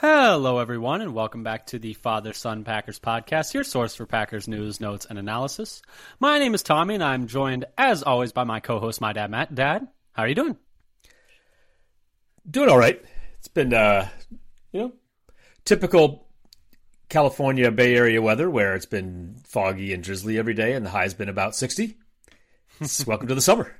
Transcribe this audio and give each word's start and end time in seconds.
Hello, 0.00 0.60
everyone, 0.60 1.00
and 1.00 1.12
welcome 1.12 1.42
back 1.42 1.66
to 1.66 1.78
the 1.80 1.92
Father 1.92 2.32
Son 2.32 2.62
Packers 2.62 3.00
podcast, 3.00 3.52
your 3.52 3.64
source 3.64 3.96
for 3.96 4.06
Packers 4.06 4.46
news, 4.46 4.80
notes, 4.80 5.08
and 5.10 5.18
analysis. 5.18 5.82
My 6.20 6.38
name 6.38 6.54
is 6.54 6.62
Tommy, 6.62 6.94
and 6.94 7.02
I'm 7.02 7.26
joined, 7.26 7.64
as 7.76 8.04
always, 8.04 8.30
by 8.30 8.44
my 8.44 8.60
co 8.60 8.78
host, 8.78 9.00
my 9.00 9.12
dad, 9.12 9.28
Matt. 9.28 9.56
Dad, 9.56 9.88
how 10.12 10.22
are 10.22 10.28
you 10.28 10.36
doing? 10.36 10.56
Doing 12.48 12.68
all 12.68 12.78
right. 12.78 13.04
It's 13.40 13.48
been, 13.48 13.74
uh, 13.74 14.08
you 14.70 14.82
know, 14.82 14.92
typical 15.64 16.28
California 17.08 17.72
Bay 17.72 17.96
Area 17.96 18.22
weather 18.22 18.48
where 18.48 18.76
it's 18.76 18.86
been 18.86 19.34
foggy 19.48 19.92
and 19.92 20.04
drizzly 20.04 20.38
every 20.38 20.54
day, 20.54 20.74
and 20.74 20.86
the 20.86 20.90
high's 20.90 21.14
been 21.14 21.28
about 21.28 21.56
60. 21.56 21.98
welcome 23.04 23.26
to 23.26 23.34
the 23.34 23.40
summer. 23.40 23.76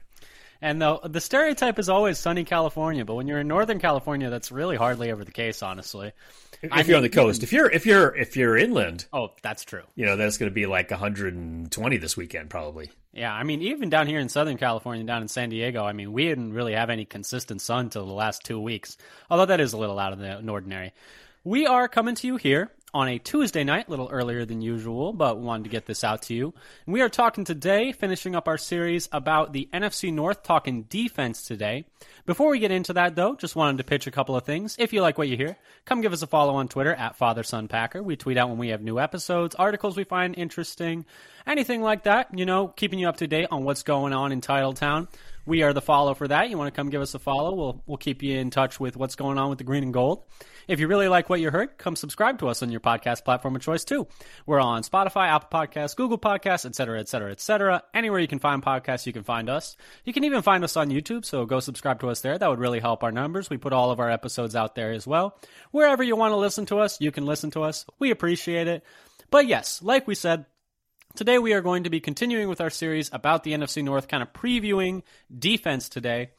And 0.61 0.83
the 0.83 0.99
the 1.05 1.21
stereotype 1.21 1.79
is 1.79 1.89
always 1.89 2.19
sunny 2.19 2.45
California, 2.45 3.05
but 3.05 3.15
when 3.15 3.29
you're 3.29 3.39
in 3.39 3.49
Northern 3.49 3.79
California, 3.79 4.29
that's 4.29 4.51
really 4.51 4.77
hardly 4.77 5.11
ever 5.11 5.25
the 5.25 5.31
case, 5.31 5.63
honestly. 5.63 6.13
If 6.61 6.73
I 6.73 6.79
you're 6.79 6.87
mean, 6.87 6.97
on 6.97 7.03
the 7.03 7.09
coast, 7.09 7.45
if 7.45 7.53
you're 7.53 7.71
if 7.71 7.87
you're 7.87 8.15
if 8.17 8.37
you're 8.37 8.57
inland, 8.57 9.07
oh, 9.13 9.31
that's 9.43 9.65
true. 9.65 9.85
You 9.95 10.07
know 10.07 10.17
that's 10.17 10.37
going 10.37 10.51
to 10.51 10.55
be 10.55 10.67
like 10.67 10.91
120 10.91 11.97
this 11.99 12.17
weekend, 12.17 12.51
probably. 12.51 12.91
Yeah, 13.13 13.33
I 13.33 13.45
mean, 13.45 13.63
even 13.63 13.89
down 13.89 14.09
here 14.09 14.19
in 14.19 14.29
Southern 14.29 14.59
California, 14.59 15.05
down 15.05 15.23
in 15.23 15.29
San 15.29 15.51
Diego, 15.51 15.85
I 15.85 15.93
mean, 15.93 16.13
we 16.13 16.27
didn't 16.27 16.53
really 16.53 16.75
have 16.75 16.91
any 16.91 17.05
consistent 17.05 17.61
sun 17.61 17.87
until 17.87 18.07
the 18.07 18.13
last 18.13 18.45
two 18.45 18.61
weeks. 18.61 18.97
Although 19.31 19.47
that 19.47 19.61
is 19.61 19.73
a 19.73 19.79
little 19.79 19.99
out 19.99 20.13
of 20.13 20.19
the 20.19 20.51
ordinary. 20.51 20.93
We 21.45 21.67
are 21.67 21.89
coming 21.89 22.17
to 22.17 22.27
you 22.27 22.37
here 22.37 22.71
on 22.95 23.09
a 23.09 23.19
Tuesday 23.19 23.65
night, 23.65 23.89
a 23.89 23.91
little 23.91 24.09
earlier 24.11 24.45
than 24.45 24.63
usual, 24.63 25.13
but 25.13 25.39
wanted 25.39 25.65
to 25.65 25.71
get 25.71 25.87
this 25.87 26.05
out 26.05 26.23
to 26.23 26.35
you. 26.35 26.55
We 26.87 27.03
are 27.03 27.09
talking 27.09 27.45
today, 27.45 27.93
finishing 27.93 28.35
up 28.35 28.49
our 28.49 28.57
series 28.57 29.09
about 29.13 29.53
the 29.53 29.69
NFC 29.73 30.13
North, 30.13 30.43
talking 30.43 30.85
defense 30.85 31.43
today. 31.43 31.85
Before 32.25 32.51
we 32.51 32.59
get 32.59 32.71
into 32.71 32.95
that, 32.95 33.15
though, 33.15 33.35
just 33.35 33.57
wanted 33.57 33.79
to 33.79 33.85
pitch 33.85 34.07
a 34.07 34.11
couple 34.11 34.37
of 34.37 34.45
things. 34.45 34.77
If 34.79 34.93
you 34.93 35.03
like 35.03 35.19
what 35.19 35.29
you 35.29 35.37
hear, 35.37 35.57
come 35.85 36.01
give 36.01 36.13
us 36.13 36.23
a 36.23 36.27
follow 36.27 36.55
on 36.55 36.69
Twitter 36.69 36.95
at 36.95 37.19
FatherSonPacker. 37.19 38.03
We 38.03 38.17
tweet 38.17 38.39
out 38.39 38.49
when 38.49 38.59
we 38.59 38.69
have 38.69 38.83
new 38.83 38.99
episodes, 38.99 39.55
articles 39.55 39.97
we 39.97 40.05
find 40.05 40.35
interesting, 40.37 41.05
anything 41.47 41.83
like 41.83 42.05
that. 42.05 42.29
You 42.37 42.47
know, 42.47 42.69
keeping 42.69 42.99
you 42.99 43.09
up 43.09 43.19
to 43.19 43.27
date 43.27 43.49
on 43.51 43.65
what's 43.65 43.83
going 43.83 44.13
on 44.13 44.33
in 44.33 44.41
Titletown. 44.41 45.09
We 45.49 45.63
are 45.63 45.73
the 45.73 45.81
follow 45.81 46.13
for 46.13 46.29
that. 46.29 46.51
You 46.51 46.59
want 46.59 46.69
to 46.69 46.79
come 46.79 46.91
give 46.91 47.01
us 47.01 47.15
a 47.15 47.19
follow? 47.19 47.55
We'll 47.55 47.83
we'll 47.87 47.97
keep 47.97 48.23
you 48.23 48.37
in 48.37 48.51
touch 48.51 48.79
with 48.79 48.99
what's 48.99 49.15
going 49.15 49.39
on 49.39 49.49
with 49.49 49.57
the 49.57 49.65
green 49.65 49.83
and 49.83 49.95
gold. 49.95 50.25
If 50.69 50.79
you 50.79 50.89
really 50.89 51.09
like 51.09 51.31
what 51.31 51.41
you 51.41 51.51
heard, 51.51 51.79
come 51.79 51.97
subscribe 51.97 52.41
to 52.41 52.49
us 52.49 52.63
on 52.63 52.71
your 52.71 52.81
podcast 52.81 53.25
platform 53.25 53.57
of 53.57 53.63
choice 53.63 53.83
too. 53.83 54.07
We're 54.45 54.61
on 54.61 54.83
Spotify, 54.83 55.29
Apple 55.29 55.49
Podcasts, 55.51 55.97
Google 55.97 56.19
Podcasts, 56.19 56.67
etc., 56.67 57.01
etc., 57.01 57.33
etc. 57.33 57.83
Anywhere 57.95 58.21
you 58.21 58.29
can 58.29 58.41
find 58.41 58.63
podcasts, 58.63 59.07
you 59.07 59.15
can 59.15 59.23
find 59.23 59.49
us. 59.49 59.79
You 60.05 60.13
can 60.13 60.25
even 60.25 60.43
find 60.43 60.65
us 60.65 60.77
on 60.77 60.91
YouTube, 60.91 61.25
so 61.25 61.47
go 61.47 61.61
subscribe 61.61 62.01
to 62.01 62.11
us 62.11 62.21
there. 62.21 62.37
That 62.37 62.51
would 62.51 62.59
really 62.59 62.81
help 62.81 63.03
our 63.03 63.11
numbers. 63.11 63.49
We 63.49 63.57
put 63.57 63.73
all 63.73 63.91
of 63.91 64.01
our 64.01 64.11
episodes 64.11 64.55
out 64.55 64.75
there 64.75 64.93
as 64.93 65.07
well. 65.07 65.41
Wherever 65.71 66.03
you 66.03 66.15
want 66.15 66.33
to 66.33 66.37
listen 66.37 66.67
to 66.67 66.81
us, 66.81 67.01
you 67.01 67.11
can 67.11 67.25
listen 67.25 67.53
to 67.53 67.63
us. 67.63 67.87
We 67.99 68.11
appreciate 68.11 68.69
it. 68.69 68.85
But 69.31 69.47
yes, 69.47 69.81
like 69.83 70.07
we 70.07 70.15
said, 70.15 70.45
Today, 71.19 71.41
we 71.41 71.53
are 71.53 71.61
going 71.61 71.83
to 71.83 71.91
be 71.91 71.99
continuing 71.99 72.49
with 72.49 72.61
our 72.61 72.71
series 72.71 73.11
about 73.13 73.43
the 73.43 73.53
NFC 73.53 73.83
North, 73.83 74.07
kind 74.07 74.23
of 74.23 74.33
previewing 74.33 75.03
defense 75.37 75.89
today. 75.89 76.31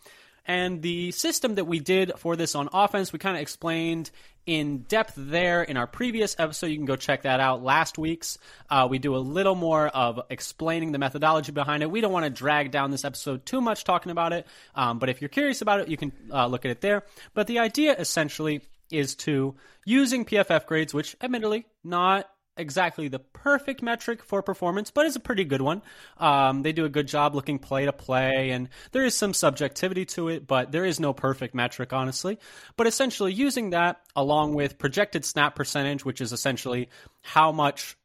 And 0.45 0.81
the 0.81 1.11
system 1.11 1.55
that 1.55 1.65
we 1.65 1.81
did 1.81 2.13
for 2.15 2.37
this 2.37 2.55
on 2.55 2.69
offense, 2.71 3.11
we 3.11 3.19
kind 3.19 3.35
of 3.35 3.41
explained 3.41 4.09
in 4.45 4.83
depth 4.83 5.15
there 5.17 5.63
in 5.63 5.75
our 5.75 5.85
previous 5.85 6.33
episode. 6.39 6.67
You 6.67 6.77
can 6.77 6.85
go 6.85 6.95
check 6.95 7.23
that 7.23 7.41
out. 7.41 7.61
Last 7.61 7.97
week's, 7.97 8.37
uh, 8.69 8.87
we 8.89 8.99
do 8.99 9.17
a 9.17 9.19
little 9.19 9.53
more 9.53 9.89
of 9.89 10.21
explaining 10.29 10.93
the 10.93 10.97
methodology 10.97 11.51
behind 11.51 11.83
it. 11.83 11.91
We 11.91 11.99
don't 11.99 12.13
want 12.13 12.23
to 12.23 12.29
drag 12.29 12.71
down 12.71 12.89
this 12.89 13.03
episode 13.03 13.45
too 13.45 13.59
much 13.59 13.83
talking 13.83 14.13
about 14.13 14.31
it, 14.31 14.47
um, 14.75 14.97
but 14.97 15.09
if 15.09 15.19
you're 15.19 15.27
curious 15.27 15.61
about 15.61 15.81
it, 15.81 15.89
you 15.89 15.97
can 15.97 16.13
uh, 16.31 16.47
look 16.47 16.63
at 16.63 16.71
it 16.71 16.79
there. 16.79 17.03
But 17.33 17.47
the 17.47 17.59
idea 17.59 17.97
essentially 17.99 18.61
is 18.89 19.15
to 19.15 19.55
using 19.85 20.23
PFF 20.23 20.67
grades, 20.67 20.93
which 20.93 21.17
admittedly 21.21 21.65
not 21.83 22.29
exactly 22.59 23.07
the 23.07 23.19
perfect 23.19 23.81
metric 23.81 24.23
for 24.23 24.41
performance, 24.41 24.91
but 24.91 25.05
it's 25.05 25.15
a 25.15 25.19
pretty 25.19 25.45
good 25.45 25.61
one. 25.61 25.81
Um, 26.17 26.61
they 26.61 26.73
do 26.73 26.85
a 26.85 26.89
good 26.89 27.07
job 27.07 27.35
looking 27.35 27.59
play 27.59 27.85
to 27.85 27.93
play, 27.93 28.51
and 28.51 28.69
there 28.91 29.05
is 29.05 29.15
some 29.15 29.33
subjectivity 29.33 30.05
to 30.05 30.29
it, 30.29 30.45
but 30.45 30.71
there 30.71 30.85
is 30.85 30.99
no 30.99 31.13
perfect 31.13 31.55
metric, 31.55 31.93
honestly. 31.93 32.39
But 32.77 32.87
essentially, 32.87 33.33
using 33.33 33.71
that 33.71 34.01
along 34.15 34.53
with 34.53 34.77
projected 34.77 35.25
snap 35.25 35.55
percentage, 35.55 36.05
which 36.05 36.21
is 36.21 36.33
essentially 36.33 36.89
how 37.21 37.51
much 37.51 37.97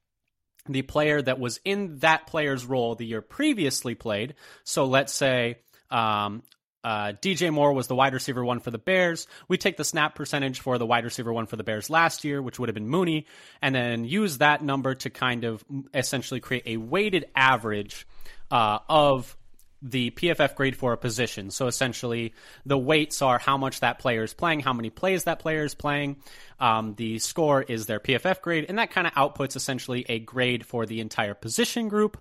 the 0.68 0.82
player 0.82 1.20
that 1.20 1.38
was 1.38 1.60
in 1.64 1.98
that 1.98 2.26
player's 2.26 2.64
role 2.64 2.94
the 2.94 3.04
year 3.04 3.20
previously 3.20 3.94
played. 3.94 4.34
So 4.64 4.86
let's 4.86 5.12
say 5.12 5.58
um, 5.90 6.42
uh, 6.84 7.14
DJ 7.20 7.52
Moore 7.52 7.72
was 7.72 7.86
the 7.86 7.94
wide 7.94 8.12
receiver 8.12 8.44
one 8.44 8.60
for 8.60 8.70
the 8.70 8.78
Bears. 8.78 9.26
We 9.48 9.56
take 9.56 9.76
the 9.76 9.84
snap 9.84 10.14
percentage 10.14 10.60
for 10.60 10.76
the 10.76 10.86
wide 10.86 11.04
receiver 11.04 11.32
one 11.32 11.46
for 11.46 11.56
the 11.56 11.64
Bears 11.64 11.88
last 11.88 12.24
year, 12.24 12.42
which 12.42 12.58
would 12.58 12.68
have 12.68 12.74
been 12.74 12.88
Mooney, 12.88 13.26
and 13.62 13.74
then 13.74 14.04
use 14.04 14.38
that 14.38 14.62
number 14.62 14.94
to 14.94 15.10
kind 15.10 15.44
of 15.44 15.64
essentially 15.94 16.40
create 16.40 16.64
a 16.66 16.76
weighted 16.76 17.24
average 17.34 18.06
uh, 18.50 18.78
of 18.88 19.36
the 19.84 20.10
PFF 20.12 20.54
grade 20.54 20.74
for 20.74 20.94
a 20.94 20.96
position. 20.96 21.50
So 21.50 21.66
essentially, 21.66 22.32
the 22.64 22.78
weights 22.78 23.20
are 23.20 23.38
how 23.38 23.58
much 23.58 23.80
that 23.80 23.98
player 23.98 24.24
is 24.24 24.32
playing, 24.32 24.60
how 24.60 24.72
many 24.72 24.88
plays 24.88 25.24
that 25.24 25.38
player 25.38 25.62
is 25.62 25.74
playing. 25.74 26.16
Um, 26.58 26.94
the 26.94 27.18
score 27.18 27.62
is 27.62 27.84
their 27.84 28.00
PFF 28.00 28.40
grade, 28.40 28.64
and 28.68 28.78
that 28.78 28.90
kind 28.90 29.06
of 29.06 29.12
outputs 29.12 29.56
essentially 29.56 30.06
a 30.08 30.20
grade 30.20 30.64
for 30.64 30.86
the 30.86 31.00
entire 31.00 31.34
position 31.34 31.88
group. 31.88 32.16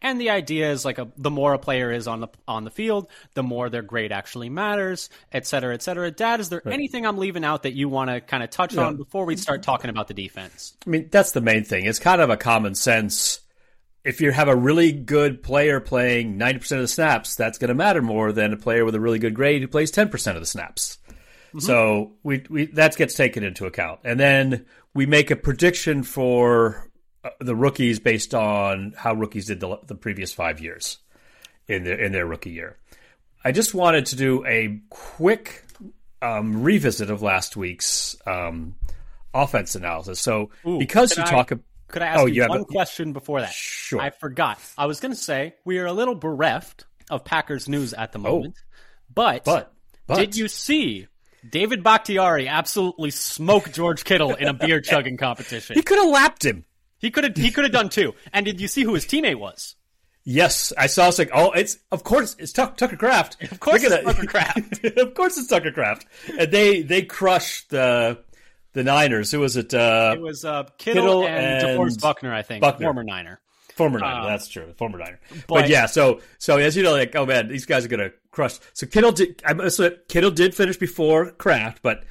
And 0.00 0.20
the 0.20 0.30
idea 0.30 0.72
is 0.72 0.84
like 0.84 0.98
a, 0.98 1.08
the 1.18 1.30
more 1.30 1.52
a 1.52 1.58
player 1.58 1.92
is 1.92 2.08
on 2.08 2.20
the 2.20 2.28
on 2.48 2.64
the 2.64 2.70
field, 2.70 3.08
the 3.34 3.42
more 3.42 3.68
their 3.68 3.82
grade 3.82 4.10
actually 4.10 4.48
matters, 4.48 5.10
et 5.30 5.46
cetera, 5.46 5.74
et 5.74 5.82
cetera. 5.82 6.10
Dad, 6.10 6.40
is 6.40 6.48
there 6.48 6.62
right. 6.64 6.72
anything 6.72 7.06
I'm 7.06 7.18
leaving 7.18 7.44
out 7.44 7.64
that 7.64 7.74
you 7.74 7.88
want 7.90 8.08
to 8.10 8.20
kind 8.20 8.42
of 8.42 8.50
touch 8.50 8.74
yeah. 8.74 8.86
on 8.86 8.96
before 8.96 9.26
we 9.26 9.36
start 9.36 9.62
talking 9.62 9.90
about 9.90 10.08
the 10.08 10.14
defense? 10.14 10.74
I 10.86 10.90
mean, 10.90 11.08
that's 11.10 11.32
the 11.32 11.42
main 11.42 11.64
thing. 11.64 11.84
It's 11.84 11.98
kind 11.98 12.22
of 12.22 12.30
a 12.30 12.36
common 12.36 12.74
sense 12.74 13.41
if 14.04 14.20
you 14.20 14.32
have 14.32 14.48
a 14.48 14.56
really 14.56 14.92
good 14.92 15.42
player 15.42 15.80
playing 15.80 16.38
90% 16.38 16.72
of 16.72 16.80
the 16.80 16.88
snaps, 16.88 17.36
that's 17.36 17.58
going 17.58 17.68
to 17.68 17.74
matter 17.74 18.02
more 18.02 18.32
than 18.32 18.52
a 18.52 18.56
player 18.56 18.84
with 18.84 18.94
a 18.94 19.00
really 19.00 19.18
good 19.18 19.34
grade 19.34 19.62
who 19.62 19.68
plays 19.68 19.92
10% 19.92 20.34
of 20.34 20.40
the 20.40 20.46
snaps. 20.46 20.98
Mm-hmm. 21.48 21.60
So 21.60 22.12
we, 22.22 22.44
we 22.48 22.66
that 22.66 22.96
gets 22.96 23.14
taken 23.14 23.44
into 23.44 23.66
account. 23.66 24.00
And 24.04 24.18
then 24.18 24.66
we 24.94 25.06
make 25.06 25.30
a 25.30 25.36
prediction 25.36 26.02
for 26.02 26.90
uh, 27.22 27.30
the 27.40 27.54
rookies 27.54 28.00
based 28.00 28.34
on 28.34 28.94
how 28.96 29.14
rookies 29.14 29.46
did 29.46 29.60
the, 29.60 29.78
the 29.86 29.94
previous 29.94 30.32
5 30.32 30.60
years 30.60 30.98
in 31.68 31.84
their 31.84 31.98
in 31.98 32.12
their 32.12 32.26
rookie 32.26 32.50
year. 32.50 32.78
I 33.44 33.52
just 33.52 33.74
wanted 33.74 34.06
to 34.06 34.16
do 34.16 34.44
a 34.46 34.80
quick 34.88 35.64
um, 36.20 36.62
revisit 36.62 37.10
of 37.10 37.22
last 37.22 37.56
week's 37.56 38.16
um, 38.26 38.76
offense 39.34 39.74
analysis. 39.74 40.20
So 40.20 40.50
Ooh, 40.66 40.78
because 40.78 41.16
you 41.16 41.22
I, 41.22 41.26
talk 41.26 41.50
about 41.50 41.64
could 41.92 42.02
I 42.02 42.06
ask 42.06 42.20
oh, 42.20 42.26
you, 42.26 42.42
you 42.42 42.48
one 42.48 42.60
a, 42.62 42.64
question 42.64 43.12
before 43.12 43.40
that? 43.40 43.52
Sure. 43.52 44.00
I 44.00 44.10
forgot. 44.10 44.58
I 44.76 44.86
was 44.86 45.00
going 45.00 45.12
to 45.12 45.18
say 45.18 45.54
we 45.64 45.78
are 45.78 45.86
a 45.86 45.92
little 45.92 46.14
bereft 46.14 46.86
of 47.10 47.24
Packers 47.24 47.68
news 47.68 47.92
at 47.94 48.12
the 48.12 48.18
oh. 48.18 48.22
moment, 48.22 48.54
oh, 48.58 48.62
but, 49.14 49.44
but, 49.44 49.72
but 50.06 50.16
did 50.16 50.36
you 50.36 50.48
see 50.48 51.06
David 51.48 51.82
Bakhtiari 51.82 52.48
absolutely 52.48 53.10
smoke 53.10 53.70
George 53.72 54.04
Kittle 54.04 54.34
in 54.34 54.48
a 54.48 54.54
beer 54.54 54.80
chugging 54.82 55.16
competition? 55.16 55.76
He 55.76 55.82
could 55.82 55.98
have 55.98 56.08
lapped 56.08 56.44
him. 56.44 56.64
He 56.98 57.10
could 57.10 57.24
have. 57.24 57.36
He 57.36 57.50
could 57.50 57.64
have 57.64 57.72
done 57.72 57.88
too. 57.88 58.14
And 58.32 58.46
did 58.46 58.60
you 58.60 58.68
see 58.68 58.84
who 58.84 58.94
his 58.94 59.04
teammate 59.04 59.38
was? 59.38 59.74
Yes, 60.24 60.72
I 60.78 60.86
saw. 60.86 61.08
It's 61.08 61.18
like, 61.18 61.30
oh, 61.34 61.50
it's 61.50 61.78
of 61.90 62.04
course 62.04 62.36
it's 62.38 62.52
Tuck, 62.52 62.76
Tucker 62.76 62.96
Kraft. 62.96 63.42
Of 63.42 63.58
course, 63.58 63.82
it's 63.82 64.04
Tucker 64.04 64.26
Kraft. 64.26 64.84
of 64.96 65.14
course, 65.14 65.36
it's 65.36 65.48
Tucker 65.48 65.72
Kraft. 65.72 66.06
And 66.38 66.52
they 66.52 66.82
they 66.82 67.02
crushed 67.02 67.70
the 67.70 68.22
the 68.72 68.82
Niners. 68.82 69.30
Who 69.30 69.40
was 69.40 69.56
it? 69.56 69.72
Uh, 69.74 70.14
it 70.16 70.20
was 70.20 70.44
uh, 70.44 70.64
Kittle, 70.78 71.02
Kittle, 71.02 71.26
and, 71.26 71.66
and 71.66 71.78
DeForest 71.78 72.00
Buckner, 72.00 72.34
I 72.34 72.42
think, 72.42 72.60
Buckner. 72.60 72.86
former 72.86 73.04
Niner. 73.04 73.40
Former 73.74 73.98
Niner, 73.98 74.20
uh, 74.20 74.26
that's 74.26 74.48
true. 74.48 74.72
Former 74.76 74.98
Niner, 74.98 75.18
but, 75.30 75.46
but, 75.48 75.68
yeah. 75.68 75.86
So, 75.86 76.20
so 76.38 76.58
as 76.58 76.76
you 76.76 76.82
know, 76.82 76.92
like, 76.92 77.16
oh 77.16 77.24
man, 77.24 77.48
these 77.48 77.64
guys 77.64 77.84
are 77.84 77.88
gonna 77.88 78.10
crush. 78.30 78.58
So 78.74 78.86
Kittle 78.86 79.12
did. 79.12 79.42
I 79.46 79.68
so 79.68 79.90
Kittle 80.08 80.30
did 80.30 80.54
finish 80.54 80.76
before 80.76 81.30
Kraft, 81.30 81.80
but 81.82 82.04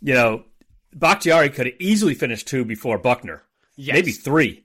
you 0.00 0.14
know, 0.14 0.44
Bakhtiari 0.94 1.50
could 1.50 1.66
have 1.66 1.74
easily 1.80 2.14
finished 2.14 2.46
two 2.46 2.64
before 2.64 2.98
Buckner. 2.98 3.42
Yes. 3.76 3.94
maybe 3.94 4.12
three. 4.12 4.64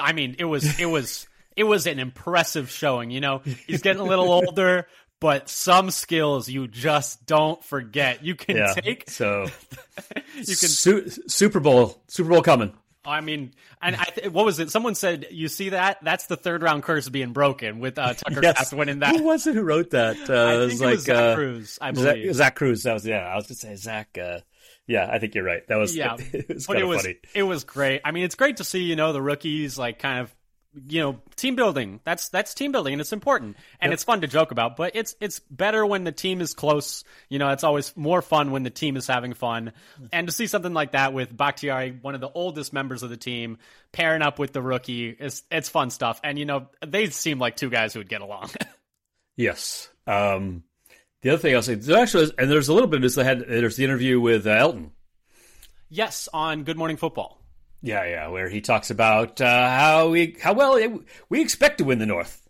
I 0.00 0.12
mean, 0.12 0.36
it 0.38 0.44
was 0.44 0.78
it 0.78 0.86
was 0.86 1.26
it 1.56 1.64
was 1.64 1.86
an 1.86 1.98
impressive 1.98 2.70
showing. 2.70 3.10
You 3.10 3.20
know, 3.20 3.42
he's 3.66 3.82
getting 3.82 4.00
a 4.00 4.04
little 4.04 4.30
older, 4.46 4.86
but 5.24 5.48
some 5.48 5.90
skills 5.90 6.50
you 6.50 6.68
just 6.68 7.24
don't 7.24 7.64
forget. 7.64 8.22
You 8.22 8.34
can 8.34 8.58
yeah, 8.58 8.74
take 8.74 9.08
so 9.08 9.46
you 10.34 10.44
can 10.44 10.68
Su- 10.68 11.08
Super 11.28 11.60
Bowl 11.60 11.98
Super 12.08 12.28
Bowl 12.28 12.42
coming. 12.42 12.74
I 13.06 13.22
mean, 13.22 13.54
and 13.80 13.96
I 13.96 14.04
th- 14.04 14.30
what 14.32 14.44
was 14.44 14.58
it? 14.60 14.70
Someone 14.70 14.94
said, 14.94 15.28
"You 15.30 15.48
see 15.48 15.70
that? 15.70 16.04
That's 16.04 16.26
the 16.26 16.36
third 16.36 16.62
round 16.62 16.82
curse 16.82 17.08
being 17.08 17.32
broken 17.32 17.80
with 17.80 17.98
uh, 17.98 18.12
Tucker 18.12 18.42
yes. 18.42 18.54
Kraft 18.54 18.72
winning 18.74 18.98
that." 18.98 19.16
Who 19.16 19.22
was 19.22 19.46
it 19.46 19.54
who 19.54 19.62
wrote 19.62 19.92
that? 19.92 20.16
Uh, 20.28 20.60
it 20.60 20.64
was 20.66 20.80
like 20.82 20.90
it 20.90 20.96
was 20.96 21.04
Zach 21.04 21.16
uh, 21.16 21.34
Kruse. 21.36 21.78
I 21.80 21.90
believe 21.92 22.24
Zach, 22.26 22.34
Zach, 22.34 22.56
Kruse. 22.56 22.82
That 22.82 22.92
was 22.92 23.06
yeah. 23.06 23.20
I 23.20 23.36
was 23.36 23.46
gonna 23.46 23.56
say 23.56 23.76
Zach. 23.76 24.18
Uh, 24.18 24.40
yeah, 24.86 25.08
I 25.10 25.18
think 25.20 25.34
you're 25.34 25.44
right. 25.44 25.66
That 25.68 25.76
was 25.76 25.96
yeah. 25.96 26.16
it 26.18 26.50
was 26.50 26.66
but 26.66 26.76
it 26.76 26.84
was 26.84 27.00
funny. 27.00 27.16
it 27.34 27.44
was 27.44 27.64
great. 27.64 28.02
I 28.04 28.10
mean, 28.10 28.24
it's 28.24 28.34
great 28.34 28.58
to 28.58 28.64
see 28.64 28.82
you 28.82 28.94
know 28.94 29.14
the 29.14 29.22
rookies 29.22 29.78
like 29.78 30.00
kind 30.00 30.18
of 30.18 30.34
you 30.86 31.00
know, 31.00 31.20
team 31.36 31.56
building. 31.56 32.00
That's 32.04 32.28
that's 32.28 32.54
team 32.54 32.72
building, 32.72 32.94
and 32.94 33.00
it's 33.00 33.12
important, 33.12 33.56
and 33.80 33.92
it's 33.92 34.04
fun 34.04 34.20
to 34.22 34.26
joke 34.26 34.50
about. 34.50 34.76
But 34.76 34.92
it's 34.94 35.14
it's 35.20 35.40
better 35.40 35.84
when 35.84 36.04
the 36.04 36.12
team 36.12 36.40
is 36.40 36.54
close. 36.54 37.04
You 37.28 37.38
know, 37.38 37.50
it's 37.50 37.64
always 37.64 37.96
more 37.96 38.22
fun 38.22 38.50
when 38.50 38.62
the 38.62 38.70
team 38.70 38.96
is 38.96 39.06
having 39.06 39.34
fun, 39.34 39.72
and 40.12 40.26
to 40.26 40.32
see 40.32 40.46
something 40.46 40.74
like 40.74 40.92
that 40.92 41.12
with 41.12 41.36
Bakhtiari, 41.36 41.98
one 42.00 42.14
of 42.14 42.20
the 42.20 42.30
oldest 42.30 42.72
members 42.72 43.02
of 43.02 43.10
the 43.10 43.16
team, 43.16 43.58
pairing 43.92 44.22
up 44.22 44.38
with 44.38 44.52
the 44.52 44.62
rookie, 44.62 45.08
is 45.08 45.42
it's 45.50 45.68
fun 45.68 45.90
stuff. 45.90 46.20
And 46.24 46.38
you 46.38 46.44
know, 46.44 46.68
they 46.84 47.10
seem 47.10 47.38
like 47.38 47.56
two 47.56 47.70
guys 47.70 47.92
who 47.92 48.00
would 48.00 48.08
get 48.08 48.20
along. 48.20 48.50
Yes. 49.36 49.88
Um, 50.06 50.62
the 51.22 51.30
other 51.30 51.38
thing 51.38 51.54
I'll 51.54 51.62
say, 51.62 51.74
there 51.74 52.00
actually, 52.00 52.24
is, 52.24 52.30
and 52.38 52.50
there's 52.50 52.68
a 52.68 52.72
little 52.74 52.88
bit 52.88 52.96
of 52.96 53.02
this. 53.02 53.14
They 53.14 53.24
had 53.24 53.40
there's 53.40 53.76
the 53.76 53.84
interview 53.84 54.20
with 54.20 54.46
uh, 54.46 54.50
Elgton. 54.50 54.90
yes, 55.88 56.28
on 56.32 56.64
Good 56.64 56.76
Morning 56.76 56.96
Football. 56.96 57.40
Yeah, 57.84 58.06
yeah, 58.06 58.28
where 58.28 58.48
he 58.48 58.62
talks 58.62 58.88
about 58.88 59.42
uh, 59.42 59.68
how 59.68 60.08
we 60.08 60.38
how 60.40 60.54
well 60.54 60.76
it, 60.76 60.90
we 61.28 61.42
expect 61.42 61.78
to 61.78 61.84
win 61.84 61.98
the 61.98 62.06
North. 62.06 62.48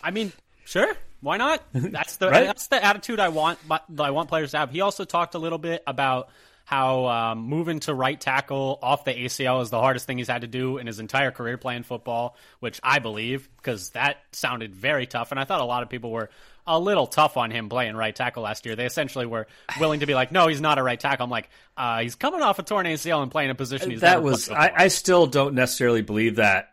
I 0.00 0.12
mean, 0.12 0.32
sure, 0.64 0.94
why 1.20 1.36
not? 1.36 1.64
That's 1.72 2.18
the 2.18 2.30
Right? 2.30 2.46
that's 2.46 2.68
the 2.68 2.82
attitude 2.82 3.18
I 3.18 3.30
want. 3.30 3.58
But 3.66 3.82
I 3.98 4.12
want 4.12 4.28
players 4.28 4.52
to 4.52 4.58
have. 4.58 4.70
He 4.70 4.82
also 4.82 5.04
talked 5.04 5.34
a 5.34 5.40
little 5.40 5.58
bit 5.58 5.82
about 5.84 6.28
how 6.64 7.06
um, 7.06 7.38
moving 7.40 7.80
to 7.80 7.94
right 7.94 8.20
tackle 8.20 8.78
off 8.82 9.04
the 9.04 9.14
ACL 9.14 9.62
is 9.62 9.70
the 9.70 9.80
hardest 9.80 10.06
thing 10.06 10.18
he's 10.18 10.28
had 10.28 10.42
to 10.42 10.46
do 10.46 10.78
in 10.78 10.86
his 10.86 11.00
entire 11.00 11.32
career 11.32 11.58
playing 11.58 11.82
football, 11.82 12.36
which 12.60 12.78
I 12.84 13.00
believe 13.00 13.48
because 13.56 13.90
that 13.90 14.18
sounded 14.30 14.76
very 14.76 15.06
tough, 15.06 15.32
and 15.32 15.40
I 15.40 15.44
thought 15.44 15.60
a 15.60 15.64
lot 15.64 15.82
of 15.82 15.88
people 15.88 16.12
were 16.12 16.30
a 16.66 16.78
little 16.78 17.06
tough 17.06 17.36
on 17.36 17.50
him 17.50 17.68
playing 17.68 17.94
right 17.96 18.14
tackle 18.14 18.42
last 18.42 18.66
year. 18.66 18.74
They 18.76 18.86
essentially 18.86 19.26
were 19.26 19.46
willing 19.78 20.00
to 20.00 20.06
be 20.06 20.14
like, 20.14 20.32
"No, 20.32 20.48
he's 20.48 20.60
not 20.60 20.78
a 20.78 20.82
right 20.82 20.98
tackle." 20.98 21.24
I'm 21.24 21.30
like, 21.30 21.48
uh, 21.76 22.00
he's 22.00 22.14
coming 22.14 22.42
off 22.42 22.58
a 22.58 22.62
torn 22.62 22.86
ACL 22.86 23.22
and 23.22 23.30
playing 23.30 23.50
a 23.50 23.54
position 23.54 23.90
he's 23.90 24.00
that 24.00 24.14
never 24.16 24.22
was 24.22 24.50
I. 24.50 24.72
I 24.74 24.88
still 24.88 25.26
don't 25.26 25.54
necessarily 25.54 26.02
believe 26.02 26.36
that. 26.36 26.70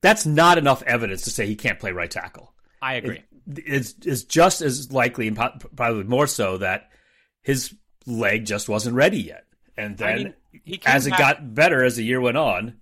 That's 0.00 0.24
not 0.26 0.58
enough 0.58 0.82
evidence 0.84 1.22
to 1.22 1.30
say 1.30 1.46
he 1.46 1.56
can't 1.56 1.78
play 1.78 1.92
right 1.92 2.10
tackle. 2.10 2.52
I 2.80 2.94
agree. 2.94 3.22
It's, 3.56 3.94
it's 4.04 4.22
just 4.22 4.60
as 4.60 4.92
likely 4.92 5.26
and 5.26 5.36
probably 5.36 6.04
more 6.04 6.26
so 6.26 6.58
that 6.58 6.90
his 7.42 7.74
leg 8.06 8.44
just 8.44 8.68
wasn't 8.68 8.94
ready 8.94 9.20
yet, 9.20 9.44
and 9.76 9.96
then 9.98 10.16
mean, 10.16 10.34
he 10.64 10.80
as 10.86 11.06
it 11.06 11.10
back- 11.10 11.18
got 11.18 11.54
better 11.54 11.82
as 11.82 11.96
the 11.96 12.04
year 12.04 12.20
went 12.20 12.36
on, 12.36 12.74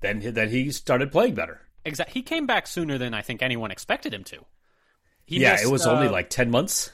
then 0.00 0.20
he- 0.20 0.30
then 0.30 0.48
he 0.48 0.70
started 0.70 1.12
playing 1.12 1.34
better. 1.34 1.60
Exactly. 1.84 2.14
He 2.14 2.22
came 2.22 2.46
back 2.46 2.66
sooner 2.66 2.96
than 2.96 3.12
I 3.12 3.22
think 3.22 3.42
anyone 3.42 3.70
expected 3.70 4.14
him 4.14 4.24
to. 4.24 4.44
He 5.32 5.40
yeah, 5.40 5.52
missed, 5.52 5.64
it 5.64 5.70
was 5.70 5.86
only 5.86 6.08
uh, 6.08 6.12
like 6.12 6.28
ten 6.28 6.50
months. 6.50 6.90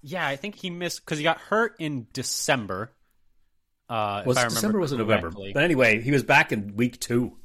Yeah, 0.00 0.26
I 0.26 0.36
think 0.36 0.54
he 0.54 0.70
missed 0.70 1.04
because 1.04 1.18
he 1.18 1.24
got 1.24 1.36
hurt 1.36 1.74
in 1.78 2.06
December. 2.14 2.90
Uh, 3.86 4.20
if 4.22 4.26
Was 4.28 4.38
December? 4.38 4.78
Was 4.78 4.92
it 4.92 4.96
November? 4.96 5.30
But 5.30 5.62
anyway, 5.62 6.00
he 6.00 6.10
was 6.10 6.22
back 6.22 6.52
in 6.52 6.74
week 6.74 6.98
two. 6.98 7.36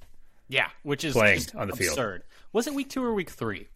Yeah, 0.47 0.69
which 0.83 1.03
is 1.03 1.13
Playing 1.13 1.41
on 1.55 1.67
the 1.67 1.75
field. 1.75 1.91
absurd. 1.91 2.23
Was 2.53 2.67
it 2.67 2.73
week 2.73 2.89
two 2.89 3.03
or 3.03 3.13
week 3.13 3.29
three? 3.29 3.67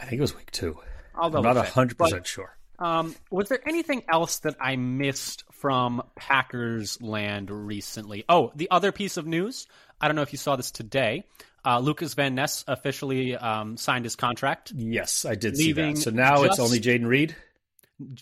I 0.00 0.06
think 0.06 0.18
it 0.18 0.22
was 0.22 0.34
week 0.34 0.50
two. 0.50 0.78
I'll 1.14 1.36
I'm 1.36 1.42
not 1.42 1.68
hundred 1.68 1.98
percent 1.98 2.26
sure. 2.26 2.56
Um, 2.78 3.14
was 3.30 3.50
there 3.50 3.60
anything 3.68 4.02
else 4.08 4.38
that 4.40 4.56
I 4.58 4.76
missed 4.76 5.44
from 5.52 6.02
Packers 6.14 7.02
land 7.02 7.50
recently? 7.50 8.24
Oh, 8.30 8.50
the 8.54 8.70
other 8.70 8.92
piece 8.92 9.18
of 9.18 9.26
news. 9.26 9.66
I 10.00 10.08
don't 10.08 10.16
know 10.16 10.22
if 10.22 10.32
you 10.32 10.38
saw 10.38 10.56
this 10.56 10.70
today. 10.70 11.24
Uh, 11.66 11.80
Lucas 11.80 12.14
Van 12.14 12.36
Ness 12.36 12.64
officially 12.68 13.36
um, 13.36 13.76
signed 13.76 14.04
his 14.04 14.14
contract. 14.14 14.72
Yes, 14.76 15.24
I 15.24 15.34
did 15.34 15.56
see 15.56 15.72
that. 15.72 15.98
So 15.98 16.10
now 16.10 16.44
it's 16.44 16.60
only 16.60 16.78
Jayden 16.80 17.06
Reed. 17.06 17.34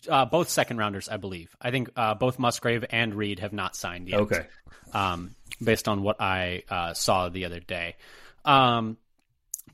Uh, 0.08 0.24
both 0.24 0.48
second 0.48 0.78
rounders, 0.78 1.08
I 1.08 1.18
believe. 1.18 1.54
I 1.60 1.70
think 1.70 1.90
uh, 1.94 2.14
both 2.14 2.38
Musgrave 2.38 2.84
and 2.88 3.14
Reed 3.14 3.40
have 3.40 3.52
not 3.52 3.76
signed 3.76 4.08
yet. 4.08 4.20
Okay. 4.20 4.46
um, 4.94 5.34
based 5.62 5.88
on 5.88 6.02
what 6.02 6.20
I 6.20 6.62
uh, 6.70 6.94
saw 6.94 7.28
the 7.28 7.44
other 7.44 7.60
day. 7.60 7.96
Um, 8.44 8.96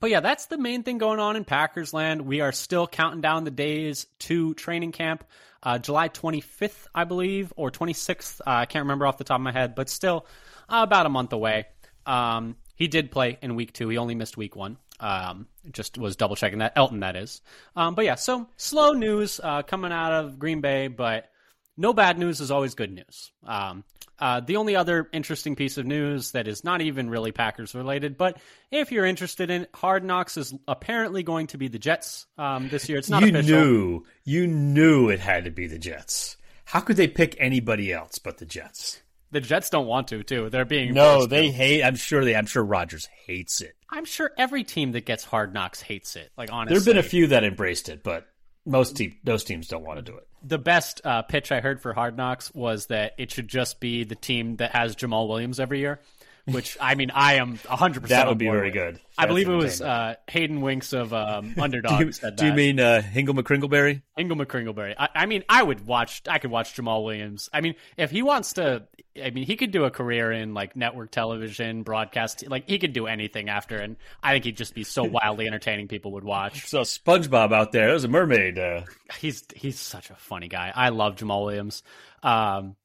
but 0.00 0.10
yeah, 0.10 0.20
that's 0.20 0.46
the 0.46 0.56
main 0.58 0.82
thing 0.82 0.98
going 0.98 1.20
on 1.20 1.36
in 1.36 1.44
Packers 1.44 1.92
land. 1.92 2.22
We 2.22 2.40
are 2.40 2.52
still 2.52 2.86
counting 2.86 3.20
down 3.20 3.44
the 3.44 3.50
days 3.50 4.06
to 4.20 4.54
training 4.54 4.92
camp. 4.92 5.24
Uh, 5.62 5.78
July 5.78 6.08
25th, 6.08 6.86
I 6.94 7.04
believe, 7.04 7.52
or 7.54 7.70
26th. 7.70 8.40
Uh, 8.40 8.44
I 8.46 8.66
can't 8.66 8.84
remember 8.84 9.06
off 9.06 9.18
the 9.18 9.24
top 9.24 9.36
of 9.36 9.42
my 9.42 9.52
head, 9.52 9.74
but 9.74 9.90
still 9.90 10.26
uh, 10.68 10.80
about 10.82 11.04
a 11.04 11.10
month 11.10 11.34
away. 11.34 11.66
Um, 12.06 12.56
he 12.80 12.88
did 12.88 13.10
play 13.10 13.36
in 13.42 13.56
week 13.56 13.74
two. 13.74 13.90
He 13.90 13.98
only 13.98 14.14
missed 14.14 14.38
week 14.38 14.56
one. 14.56 14.78
Um, 14.98 15.46
just 15.70 15.98
was 15.98 16.16
double 16.16 16.34
checking 16.34 16.60
that. 16.60 16.74
Elgton, 16.74 17.00
that 17.00 17.14
is. 17.14 17.42
Um, 17.76 17.94
but 17.94 18.06
yeah, 18.06 18.14
so 18.14 18.48
slow 18.56 18.92
news 18.92 19.38
uh, 19.44 19.62
coming 19.62 19.92
out 19.92 20.12
of 20.12 20.38
Green 20.38 20.62
Bay, 20.62 20.88
but 20.88 21.30
no 21.76 21.92
bad 21.92 22.18
news 22.18 22.40
is 22.40 22.50
always 22.50 22.74
good 22.74 22.90
news. 22.90 23.32
Um, 23.46 23.84
uh, 24.18 24.40
the 24.40 24.56
only 24.56 24.76
other 24.76 25.10
interesting 25.12 25.56
piece 25.56 25.76
of 25.76 25.84
news 25.84 26.30
that 26.30 26.48
is 26.48 26.64
not 26.64 26.80
even 26.80 27.10
really 27.10 27.32
Packers 27.32 27.74
related, 27.74 28.16
but 28.16 28.38
if 28.70 28.92
you're 28.92 29.04
interested 29.04 29.50
in 29.50 29.62
it, 29.62 29.70
Hard 29.74 30.02
Knocks 30.02 30.38
is 30.38 30.54
apparently 30.66 31.22
going 31.22 31.48
to 31.48 31.58
be 31.58 31.68
the 31.68 31.78
Jets 31.78 32.26
um, 32.38 32.70
this 32.70 32.88
year. 32.88 32.96
It's 32.96 33.10
not 33.10 33.20
you 33.22 33.28
official. 33.28 33.58
knew, 33.58 34.06
you 34.24 34.46
knew 34.46 35.10
it 35.10 35.20
had 35.20 35.44
to 35.44 35.50
be 35.50 35.66
the 35.66 35.78
Jets. 35.78 36.38
How 36.64 36.80
could 36.80 36.96
they 36.96 37.08
pick 37.08 37.36
anybody 37.38 37.92
else 37.92 38.18
but 38.18 38.38
the 38.38 38.46
Jets? 38.46 39.02
The 39.32 39.40
Jets 39.40 39.70
don't 39.70 39.86
want 39.86 40.08
to, 40.08 40.22
too. 40.22 40.50
They're 40.50 40.64
being 40.64 40.92
No, 40.92 41.26
they 41.26 41.46
to. 41.46 41.52
hate. 41.52 41.82
I'm 41.82 41.96
sure 41.96 42.24
they. 42.24 42.34
I'm 42.34 42.46
sure 42.46 42.64
Rodgers 42.64 43.06
hates 43.26 43.60
it. 43.60 43.74
I'm 43.88 44.04
sure 44.04 44.30
every 44.36 44.64
team 44.64 44.92
that 44.92 45.06
gets 45.06 45.24
Hard 45.24 45.52
Knocks 45.54 45.80
hates 45.80 46.16
it. 46.16 46.30
Like 46.36 46.52
honestly, 46.52 46.74
There've 46.76 46.84
been 46.86 46.98
a 46.98 47.02
few 47.08 47.28
that 47.28 47.44
embraced 47.44 47.88
it, 47.88 48.02
but 48.02 48.26
most 48.66 48.96
te- 48.96 49.18
those 49.24 49.44
teams 49.44 49.68
don't 49.68 49.84
want 49.84 49.98
to 49.98 50.02
do 50.12 50.16
it. 50.16 50.26
the 50.42 50.58
best 50.58 51.00
uh, 51.04 51.22
pitch 51.22 51.50
I 51.52 51.60
heard 51.60 51.80
for 51.80 51.92
Hard 51.92 52.16
Knocks 52.16 52.52
was 52.54 52.86
that 52.86 53.14
it 53.18 53.30
should 53.32 53.48
just 53.48 53.80
be 53.80 54.04
the 54.04 54.14
team 54.14 54.56
that 54.56 54.72
has 54.72 54.94
Jamaal 54.96 55.28
Williams 55.28 55.58
every 55.60 55.78
year. 55.80 56.00
Which 56.46 56.76
I 56.80 56.94
mean, 56.94 57.10
I 57.10 57.34
am 57.34 57.56
100. 57.56 58.02
percent 58.02 58.08
That 58.08 58.28
would 58.28 58.38
be 58.38 58.48
very 58.48 58.70
good. 58.70 59.00
I 59.18 59.26
believe 59.26 59.48
it 59.48 59.54
was 59.54 59.82
uh, 59.82 60.14
Hayden 60.28 60.62
Winks 60.62 60.92
of 60.92 61.12
um, 61.12 61.54
Underdog. 61.58 61.98
do 61.98 62.06
you, 62.06 62.12
said 62.12 62.36
do 62.36 62.46
you 62.46 62.52
mean 62.52 62.80
uh, 62.80 63.02
Hingle 63.02 63.38
McCringleberry? 63.38 64.02
Hingle 64.18 64.42
McCringleberry. 64.42 64.94
I, 64.98 65.08
I 65.14 65.26
mean, 65.26 65.44
I 65.48 65.62
would 65.62 65.86
watch. 65.86 66.22
I 66.26 66.38
could 66.38 66.50
watch 66.50 66.74
Jamaal 66.74 67.04
Williams. 67.04 67.50
I 67.52 67.60
mean, 67.60 67.74
if 67.98 68.10
he 68.10 68.22
wants 68.22 68.54
to, 68.54 68.84
I 69.22 69.30
mean, 69.30 69.44
he 69.44 69.56
could 69.56 69.70
do 69.72 69.84
a 69.84 69.90
career 69.90 70.32
in 70.32 70.54
like 70.54 70.74
network 70.74 71.10
television, 71.10 71.82
broadcast. 71.82 72.48
Like 72.48 72.68
he 72.68 72.78
could 72.78 72.94
do 72.94 73.06
anything 73.06 73.50
after, 73.50 73.76
and 73.76 73.96
I 74.22 74.32
think 74.32 74.44
he'd 74.44 74.56
just 74.56 74.74
be 74.74 74.84
so 74.84 75.04
wildly 75.04 75.46
entertaining. 75.46 75.88
People 75.88 76.12
would 76.12 76.24
watch. 76.24 76.66
So 76.68 76.80
SpongeBob 76.80 77.52
out 77.52 77.72
there, 77.72 77.88
there's 77.88 78.04
a 78.04 78.08
mermaid. 78.08 78.58
Uh, 78.58 78.82
He's 79.18 79.44
he's 79.54 79.78
such 79.78 80.10
a 80.10 80.14
funny 80.14 80.48
guy. 80.48 80.72
I 80.74 80.90
love 80.90 81.16
Jamaal 81.16 81.44
Williams. 81.44 81.82
Um, 82.22 82.76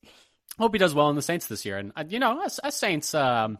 hope 0.57 0.74
he 0.74 0.80
does 0.80 0.94
well 0.94 1.10
in 1.10 1.16
the 1.16 1.22
Saints 1.22 1.48
this 1.48 1.66
year. 1.66 1.78
And 1.78 1.92
uh, 1.96 2.04
you 2.07 2.19
know, 2.19 2.42
as, 2.44 2.60
as 2.60 2.75
Saints, 2.75 3.13
um, 3.13 3.57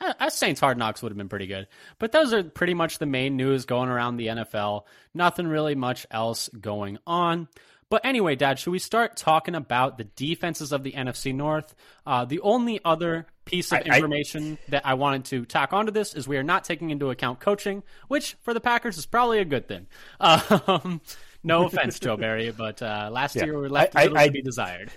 as 0.00 0.34
Saints 0.34 0.60
Hard 0.60 0.78
Knocks 0.78 1.02
would 1.02 1.10
have 1.10 1.16
been 1.18 1.28
pretty 1.28 1.46
good. 1.46 1.66
But 1.98 2.12
those 2.12 2.32
are 2.32 2.42
pretty 2.42 2.74
much 2.74 2.98
the 2.98 3.06
main 3.06 3.36
news 3.36 3.64
going 3.64 3.88
around 3.88 4.16
the 4.16 4.26
NFL. 4.28 4.82
Nothing 5.14 5.46
really 5.48 5.74
much 5.74 6.06
else 6.10 6.48
going 6.60 6.98
on. 7.06 7.48
But 7.88 8.04
anyway, 8.04 8.34
Dad, 8.34 8.58
should 8.58 8.72
we 8.72 8.80
start 8.80 9.16
talking 9.16 9.54
about 9.54 9.96
the 9.96 10.02
defenses 10.04 10.72
of 10.72 10.82
the 10.82 10.90
NFC 10.92 11.32
North? 11.32 11.72
Uh, 12.04 12.24
the 12.24 12.40
only 12.40 12.80
other 12.84 13.28
piece 13.44 13.70
of 13.70 13.78
I- 13.78 13.82
I- 13.92 13.94
information 13.96 14.58
that 14.70 14.84
I 14.84 14.94
wanted 14.94 15.26
to 15.26 15.44
tack 15.44 15.72
onto 15.72 15.92
this 15.92 16.12
is 16.12 16.26
we 16.26 16.36
are 16.36 16.42
not 16.42 16.64
taking 16.64 16.90
into 16.90 17.10
account 17.10 17.38
coaching, 17.38 17.84
which 18.08 18.36
for 18.42 18.52
the 18.52 18.60
Packers 18.60 18.98
is 18.98 19.06
probably 19.06 19.38
a 19.38 19.44
good 19.44 19.68
thing. 19.68 19.86
Um, 20.20 21.00
no 21.44 21.66
offense, 21.66 22.00
Joe 22.00 22.16
Barry, 22.16 22.50
but 22.50 22.82
uh, 22.82 23.08
last 23.12 23.36
year 23.36 23.60
we 23.60 23.68
left 23.68 23.94
a 23.94 23.98
I- 24.00 24.02
little 24.02 24.18
I- 24.18 24.26
to 24.26 24.32
be 24.32 24.42
desired. 24.42 24.90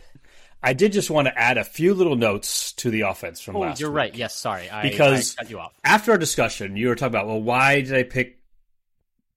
I 0.61 0.73
did 0.73 0.91
just 0.91 1.09
want 1.09 1.27
to 1.27 1.37
add 1.39 1.57
a 1.57 1.63
few 1.63 1.93
little 1.93 2.15
notes 2.17 2.73
to 2.73 2.91
the 2.91 3.01
offense 3.01 3.39
from 3.39 3.55
last 3.55 3.61
Oh, 3.63 3.69
last 3.69 3.79
you're 3.79 3.89
week. 3.91 3.95
right. 3.97 4.15
Yes, 4.15 4.35
sorry, 4.35 4.69
I, 4.69 4.81
Because- 4.89 5.35
I 5.37 5.43
cut 5.43 5.51
you 5.51 5.59
off. 5.59 5.73
after 5.83 6.11
our 6.11 6.17
discussion, 6.17 6.75
you 6.75 6.89
were 6.89 6.95
talking 6.95 7.13
about, 7.15 7.27
well, 7.27 7.41
why 7.41 7.81
did 7.81 7.93
I 7.95 8.03
pick 8.03 8.39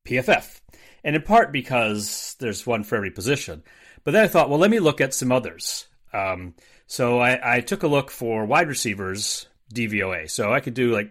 PFF? 0.04 0.60
And 1.04 1.16
in 1.16 1.22
part 1.22 1.52
because 1.52 2.36
there's 2.38 2.66
one 2.66 2.84
for 2.84 2.96
every 2.96 3.10
position. 3.10 3.62
But 4.04 4.12
then 4.12 4.24
I 4.24 4.28
thought, 4.28 4.50
well, 4.50 4.58
let 4.58 4.70
me 4.70 4.78
look 4.80 5.00
at 5.00 5.14
some 5.14 5.32
others. 5.32 5.86
Um, 6.12 6.54
so 6.86 7.18
I, 7.20 7.56
I 7.56 7.60
took 7.60 7.82
a 7.82 7.88
look 7.88 8.10
for 8.10 8.44
wide 8.44 8.68
receivers 8.68 9.46
DVOA. 9.74 10.30
So 10.30 10.52
I 10.52 10.60
could 10.60 10.74
do 10.74 10.92
like 10.92 11.10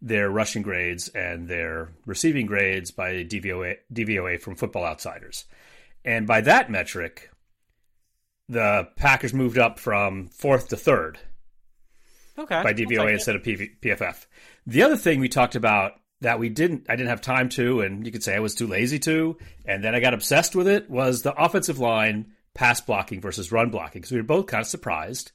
their 0.00 0.28
rushing 0.28 0.62
grades 0.62 1.08
and 1.08 1.48
their 1.48 1.90
receiving 2.06 2.46
grades 2.46 2.90
by 2.90 3.24
DVOA, 3.24 3.76
DVOA 3.92 4.40
from 4.40 4.56
Football 4.56 4.84
Outsiders. 4.84 5.44
And 6.04 6.26
by 6.26 6.40
that 6.42 6.70
metric, 6.70 7.30
the 8.52 8.88
Packers 8.96 9.34
moved 9.34 9.58
up 9.58 9.78
from 9.78 10.28
fourth 10.28 10.68
to 10.68 10.76
third 10.76 11.18
Okay, 12.38 12.62
by 12.62 12.72
DVOA 12.72 13.08
it. 13.08 13.14
instead 13.14 13.36
of 13.36 13.42
PV, 13.42 13.80
PFF. 13.80 14.26
The 14.66 14.82
other 14.82 14.96
thing 14.96 15.20
we 15.20 15.28
talked 15.28 15.54
about 15.54 15.92
that 16.20 16.38
we 16.38 16.48
didn't, 16.48 16.86
I 16.88 16.96
didn't 16.96 17.08
have 17.08 17.20
time 17.20 17.48
to, 17.50 17.80
and 17.80 18.06
you 18.06 18.12
could 18.12 18.22
say 18.22 18.34
I 18.34 18.40
was 18.40 18.54
too 18.54 18.66
lazy 18.66 18.98
to, 19.00 19.36
and 19.64 19.82
then 19.82 19.94
I 19.94 20.00
got 20.00 20.14
obsessed 20.14 20.54
with 20.54 20.68
it 20.68 20.88
was 20.88 21.22
the 21.22 21.34
offensive 21.34 21.78
line 21.78 22.32
pass 22.54 22.80
blocking 22.80 23.20
versus 23.20 23.50
run 23.50 23.70
blocking 23.70 24.00
because 24.00 24.12
we 24.12 24.18
were 24.18 24.22
both 24.22 24.46
kind 24.46 24.60
of 24.60 24.66
surprised 24.68 25.32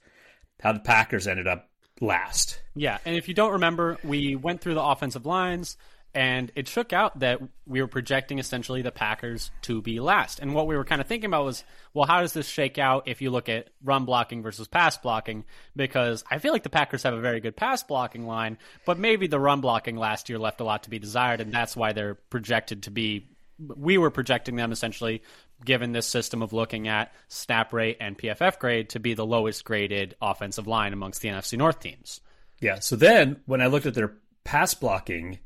how 0.62 0.72
the 0.72 0.80
Packers 0.80 1.28
ended 1.28 1.48
up 1.48 1.70
last. 2.00 2.62
Yeah, 2.76 3.00
and 3.06 3.16
if 3.16 3.28
you 3.28 3.34
don't 3.34 3.54
remember, 3.54 3.98
we 4.04 4.36
went 4.36 4.62
through 4.62 4.76
the 4.76 4.84
offensive 4.84 5.26
lines, 5.26 5.78
and 6.18 6.52
it 6.56 6.68
shook 6.68 6.94
out 6.94 7.20
that 7.20 7.40
we 7.68 7.80
were 7.80 7.88
projecting 7.88 8.40
essentially 8.40 8.82
the 8.82 8.92
Packers 8.92 9.52
to 9.62 9.84
be 9.84 10.00
last. 10.00 10.40
And 10.40 10.56
what 10.56 10.66
we 10.66 10.76
were 10.76 10.84
kind 10.84 11.00
of 11.00 11.06
thinking 11.06 11.28
about 11.28 11.46
was, 11.46 11.64
well, 11.94 12.08
how 12.08 12.22
does 12.22 12.34
this 12.34 12.48
shake 12.48 12.80
out 12.80 13.08
if 13.08 13.22
you 13.22 13.30
look 13.30 13.50
at 13.50 13.70
run 13.84 14.04
blocking 14.04 14.42
versus 14.42 14.68
pass 14.68 14.98
blocking? 14.98 15.46
Because 15.76 16.24
I 16.32 16.40
feel 16.40 16.54
like 16.54 16.64
the 16.64 16.72
Packers 16.72 17.04
have 17.04 17.14
a 17.14 17.22
very 17.22 17.40
good 17.40 17.56
pass 17.56 17.84
blocking 17.84 18.26
line, 18.26 18.58
but 18.84 18.98
maybe 18.98 19.28
the 19.28 19.40
run 19.40 19.62
blocking 19.62 19.96
last 19.96 20.28
year 20.28 20.40
left 20.40 20.60
a 20.60 20.64
lot 20.64 20.86
to 20.86 20.90
be 20.90 20.98
desired, 20.98 21.40
and 21.40 21.54
that's 21.54 21.76
why 21.76 21.94
they're 21.94 22.16
projected 22.16 22.82
to 22.84 22.90
be. 22.90 23.30
We 23.60 24.00
were 24.00 24.10
projecting 24.10 24.56
them 24.56 24.72
essentially, 24.72 25.22
given 25.64 25.92
this 25.92 26.08
system 26.08 26.42
of 26.42 26.52
looking 26.52 26.88
at 26.88 27.14
snap 27.28 27.74
rate 27.74 27.98
and 28.02 28.18
PFF 28.18 28.58
grade, 28.58 28.90
to 28.90 29.00
be 29.00 29.14
the 29.14 29.26
lowest 29.26 29.64
graded 29.64 30.16
offensive 30.20 30.66
line 30.66 30.94
amongst 30.94 31.22
the 31.22 31.28
NFC 31.28 31.60
North 31.60 31.80
teams. 31.80 32.22
Yeah. 32.60 32.80
So 32.80 32.96
then 32.96 33.40
when 33.46 33.62
I 33.62 33.68
looked 33.68 33.86
at 33.86 33.94
their 33.94 34.14
pass 34.44 34.74
blocking 34.74 35.38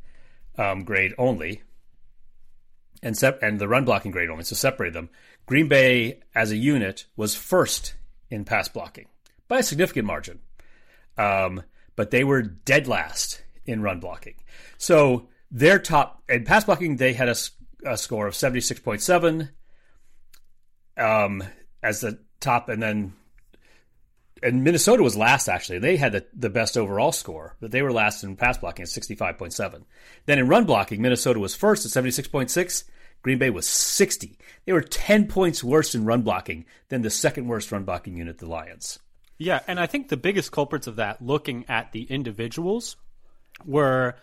um, 0.62 0.84
grade 0.84 1.14
only, 1.18 1.62
and 3.02 3.18
sep- 3.18 3.42
and 3.42 3.60
the 3.60 3.68
run 3.68 3.86
blocking 3.86 4.12
grade 4.12 4.30
only, 4.30 4.44
so 4.44 4.56
separate 4.56 4.94
them. 4.94 5.10
Green 5.46 5.68
Bay 5.68 6.20
as 6.36 6.52
a 6.52 6.56
unit 6.56 7.06
was 7.16 7.36
first 7.36 7.96
in 8.30 8.46
pass 8.46 8.70
blocking 8.70 9.08
by 9.48 9.60
a 9.60 9.64
significant 9.64 10.06
margin, 10.06 10.40
um, 11.18 11.64
but 11.96 12.12
they 12.12 12.24
were 12.24 12.42
dead 12.42 12.88
last 12.88 13.42
in 13.66 13.82
run 13.82 14.00
blocking. 14.00 14.36
So 14.78 15.28
their 15.50 15.80
top 15.80 16.22
in 16.30 16.46
pass 16.46 16.66
blocking, 16.66 16.98
they 16.98 17.14
had 17.14 17.30
a, 17.30 17.36
a 17.86 17.98
score 17.98 18.28
of 18.28 18.36
seventy 18.36 18.62
six 18.62 18.80
point 18.80 19.02
seven 19.02 19.50
um, 20.96 21.44
as 21.82 22.02
the 22.02 22.20
top, 22.40 22.70
and 22.70 22.82
then 22.82 23.14
and 24.44 24.64
Minnesota 24.64 25.04
was 25.04 25.16
last 25.16 25.48
actually. 25.48 25.80
They 25.80 25.98
had 25.98 26.14
the, 26.14 26.26
the 26.34 26.50
best 26.50 26.78
overall 26.78 27.12
score, 27.12 27.56
but 27.60 27.72
they 27.72 27.82
were 27.82 27.92
last 27.92 28.24
in 28.24 28.36
pass 28.36 28.58
blocking 28.58 28.84
at 28.84 28.90
65.7. 28.90 29.84
Then 30.26 30.40
in 30.40 30.48
run 30.48 30.66
blocking, 30.66 31.02
Minnesota 31.02 31.40
was 31.40 31.56
first 31.56 31.86
at 31.86 32.04
76.6. 32.04 32.84
Green 33.22 33.38
Bay 33.38 33.50
was 33.50 33.68
60. 33.68 34.38
They 34.66 34.74
were 34.74 34.82
10 34.82 35.28
points 35.28 35.64
worse 35.64 35.94
in 35.94 36.06
run 36.06 36.24
blocking 36.24 36.66
than 36.90 37.02
the 37.02 37.10
second 37.10 37.48
worst 37.48 37.72
run 37.72 37.84
blocking 37.84 38.18
unit, 38.18 38.40
the 38.40 38.48
Lions. 38.48 39.00
Yeah, 39.38 39.60
and 39.68 39.80
I 39.80 39.88
think 39.88 40.10
the 40.10 40.18
biggest 40.18 40.52
culprits 40.52 40.88
of 40.88 40.98
that, 40.98 41.22
looking 41.22 41.66
at 41.68 41.92
the 41.92 42.04
individuals, 42.04 42.96
were 43.66 44.16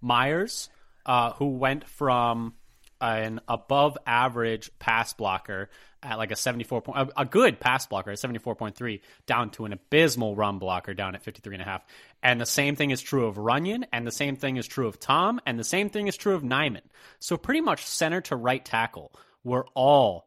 Myers, 0.00 0.68
uh, 1.04 1.32
who 1.32 1.48
went 1.48 1.86
from 1.88 2.54
an 3.00 3.40
above 3.48 3.96
average 4.06 4.70
pass 4.78 5.12
blocker 5.12 5.68
at 6.06 6.18
like 6.18 6.30
a 6.30 6.36
74 6.36 6.82
point, 6.82 6.98
a, 6.98 7.22
a 7.22 7.24
good 7.24 7.60
pass 7.60 7.86
blocker 7.86 8.10
at 8.10 8.18
74.3 8.18 9.00
down 9.26 9.50
to 9.50 9.64
an 9.64 9.72
abysmal 9.72 10.34
run 10.36 10.58
blocker 10.58 10.94
down 10.94 11.14
at 11.14 11.22
53 11.22 11.54
and 11.54 11.62
a 11.62 11.64
half. 11.64 11.84
And 12.22 12.40
the 12.40 12.46
same 12.46 12.76
thing 12.76 12.90
is 12.90 13.00
true 13.02 13.26
of 13.26 13.36
Runyan 13.36 13.84
and 13.92 14.06
the 14.06 14.12
same 14.12 14.36
thing 14.36 14.56
is 14.56 14.66
true 14.66 14.86
of 14.86 15.00
Tom 15.00 15.40
and 15.46 15.58
the 15.58 15.64
same 15.64 15.90
thing 15.90 16.06
is 16.06 16.16
true 16.16 16.34
of 16.34 16.42
Nijman. 16.42 16.82
So 17.18 17.36
pretty 17.36 17.60
much 17.60 17.84
center 17.84 18.20
to 18.22 18.36
right 18.36 18.64
tackle 18.64 19.12
were 19.44 19.66
all 19.74 20.26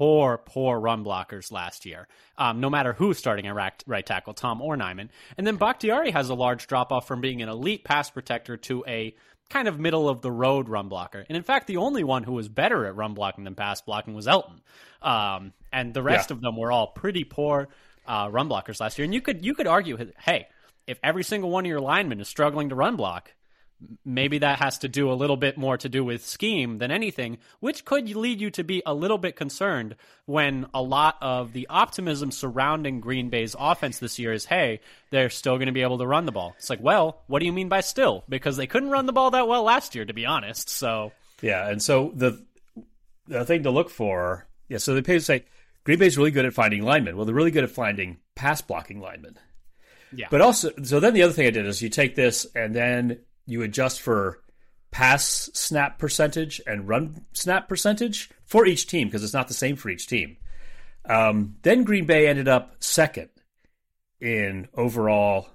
poor, 0.00 0.38
poor 0.38 0.80
run 0.80 1.04
blockers 1.04 1.52
last 1.52 1.84
year. 1.84 2.08
Um, 2.38 2.60
no 2.60 2.70
matter 2.70 2.94
who's 2.94 3.18
starting 3.18 3.46
at 3.46 3.54
right, 3.54 3.84
right 3.86 4.04
tackle, 4.04 4.32
Tom 4.32 4.62
or 4.62 4.74
Nijman. 4.74 5.10
And 5.36 5.46
then 5.46 5.56
Bakhtiari 5.56 6.10
has 6.10 6.30
a 6.30 6.34
large 6.34 6.66
drop 6.66 6.90
off 6.90 7.06
from 7.06 7.20
being 7.20 7.42
an 7.42 7.50
elite 7.50 7.84
pass 7.84 8.08
protector 8.08 8.56
to 8.56 8.82
a 8.88 9.14
kind 9.50 9.68
of 9.68 9.78
middle 9.78 10.08
of 10.08 10.22
the 10.22 10.30
road 10.30 10.68
run 10.68 10.88
blocker. 10.88 11.24
And 11.28 11.36
in 11.36 11.42
fact, 11.42 11.66
the 11.66 11.76
only 11.76 12.04
one 12.04 12.22
who 12.22 12.32
was 12.32 12.48
better 12.48 12.86
at 12.86 12.96
run 12.96 13.14
blocking 13.14 13.44
than 13.44 13.54
pass 13.54 13.80
blocking 13.82 14.14
was 14.14 14.26
Elgton. 14.26 14.60
Um, 15.02 15.52
and 15.72 15.92
the 15.92 16.02
rest 16.02 16.30
yeah. 16.30 16.36
of 16.36 16.40
them 16.40 16.56
were 16.56 16.72
all 16.72 16.86
pretty 16.86 17.24
poor 17.24 17.68
uh, 18.06 18.28
run 18.30 18.48
blockers 18.48 18.80
last 18.80 18.98
year. 18.98 19.04
And 19.04 19.12
you 19.12 19.20
could 19.20 19.44
you 19.44 19.54
could 19.54 19.66
argue, 19.66 20.12
hey, 20.20 20.48
if 20.86 20.98
every 21.02 21.24
single 21.24 21.50
one 21.50 21.64
of 21.64 21.68
your 21.68 21.80
linemen 21.80 22.20
is 22.20 22.28
struggling 22.28 22.70
to 22.70 22.74
run 22.74 22.96
block, 22.96 23.34
maybe 24.04 24.38
that 24.38 24.58
has 24.58 24.78
to 24.78 24.88
do 24.88 25.10
a 25.10 25.14
little 25.14 25.36
bit 25.36 25.56
more 25.56 25.76
to 25.78 25.88
do 25.88 26.04
with 26.04 26.24
scheme 26.24 26.78
than 26.78 26.90
anything, 26.90 27.38
which 27.60 27.84
could 27.84 28.08
lead 28.14 28.40
you 28.40 28.50
to 28.50 28.64
be 28.64 28.82
a 28.84 28.94
little 28.94 29.18
bit 29.18 29.36
concerned 29.36 29.96
when 30.26 30.66
a 30.74 30.82
lot 30.82 31.16
of 31.20 31.52
the 31.52 31.66
optimism 31.68 32.30
surrounding 32.30 33.00
Green 33.00 33.30
Bay's 33.30 33.56
offense 33.58 33.98
this 33.98 34.18
year 34.18 34.32
is, 34.32 34.44
hey, 34.44 34.80
they're 35.10 35.30
still 35.30 35.56
going 35.56 35.66
to 35.66 35.72
be 35.72 35.82
able 35.82 35.98
to 35.98 36.06
run 36.06 36.26
the 36.26 36.32
ball. 36.32 36.54
It's 36.58 36.70
like, 36.70 36.82
well, 36.82 37.22
what 37.26 37.40
do 37.40 37.46
you 37.46 37.52
mean 37.52 37.68
by 37.68 37.80
still? 37.80 38.24
Because 38.28 38.56
they 38.56 38.66
couldn't 38.66 38.90
run 38.90 39.06
the 39.06 39.12
ball 39.12 39.30
that 39.32 39.48
well 39.48 39.62
last 39.62 39.94
year, 39.94 40.04
to 40.04 40.14
be 40.14 40.26
honest. 40.26 40.68
So 40.68 41.12
yeah, 41.42 41.68
and 41.68 41.82
so 41.82 42.12
the 42.14 42.44
the 43.26 43.44
thing 43.44 43.62
to 43.62 43.70
look 43.70 43.90
for, 43.90 44.46
yeah. 44.68 44.78
So 44.78 44.94
the 44.94 45.02
page 45.02 45.22
say 45.22 45.44
Green 45.84 45.98
Bay's 45.98 46.18
really 46.18 46.30
good 46.30 46.44
at 46.44 46.54
finding 46.54 46.82
linemen. 46.82 47.16
Well, 47.16 47.24
they're 47.24 47.34
really 47.34 47.50
good 47.50 47.64
at 47.64 47.70
finding 47.70 48.18
pass 48.34 48.60
blocking 48.60 49.00
linemen. 49.00 49.38
Yeah. 50.12 50.26
But 50.30 50.40
also, 50.40 50.70
so 50.82 51.00
then 51.00 51.14
the 51.14 51.22
other 51.22 51.32
thing 51.32 51.46
I 51.46 51.50
did 51.50 51.66
is 51.66 51.80
you 51.80 51.88
take 51.88 52.16
this 52.16 52.46
and 52.54 52.74
then 52.74 53.20
you 53.46 53.62
adjust 53.62 54.00
for 54.00 54.40
pass 54.90 55.50
snap 55.54 55.98
percentage 55.98 56.60
and 56.66 56.88
run 56.88 57.24
snap 57.32 57.68
percentage 57.68 58.30
for 58.44 58.66
each 58.66 58.86
team 58.86 59.08
because 59.08 59.22
it's 59.22 59.34
not 59.34 59.48
the 59.48 59.54
same 59.54 59.76
for 59.76 59.88
each 59.88 60.06
team. 60.06 60.36
Um, 61.04 61.56
then 61.62 61.84
Green 61.84 62.06
Bay 62.06 62.26
ended 62.26 62.48
up 62.48 62.74
second 62.80 63.30
in 64.20 64.68
overall 64.74 65.48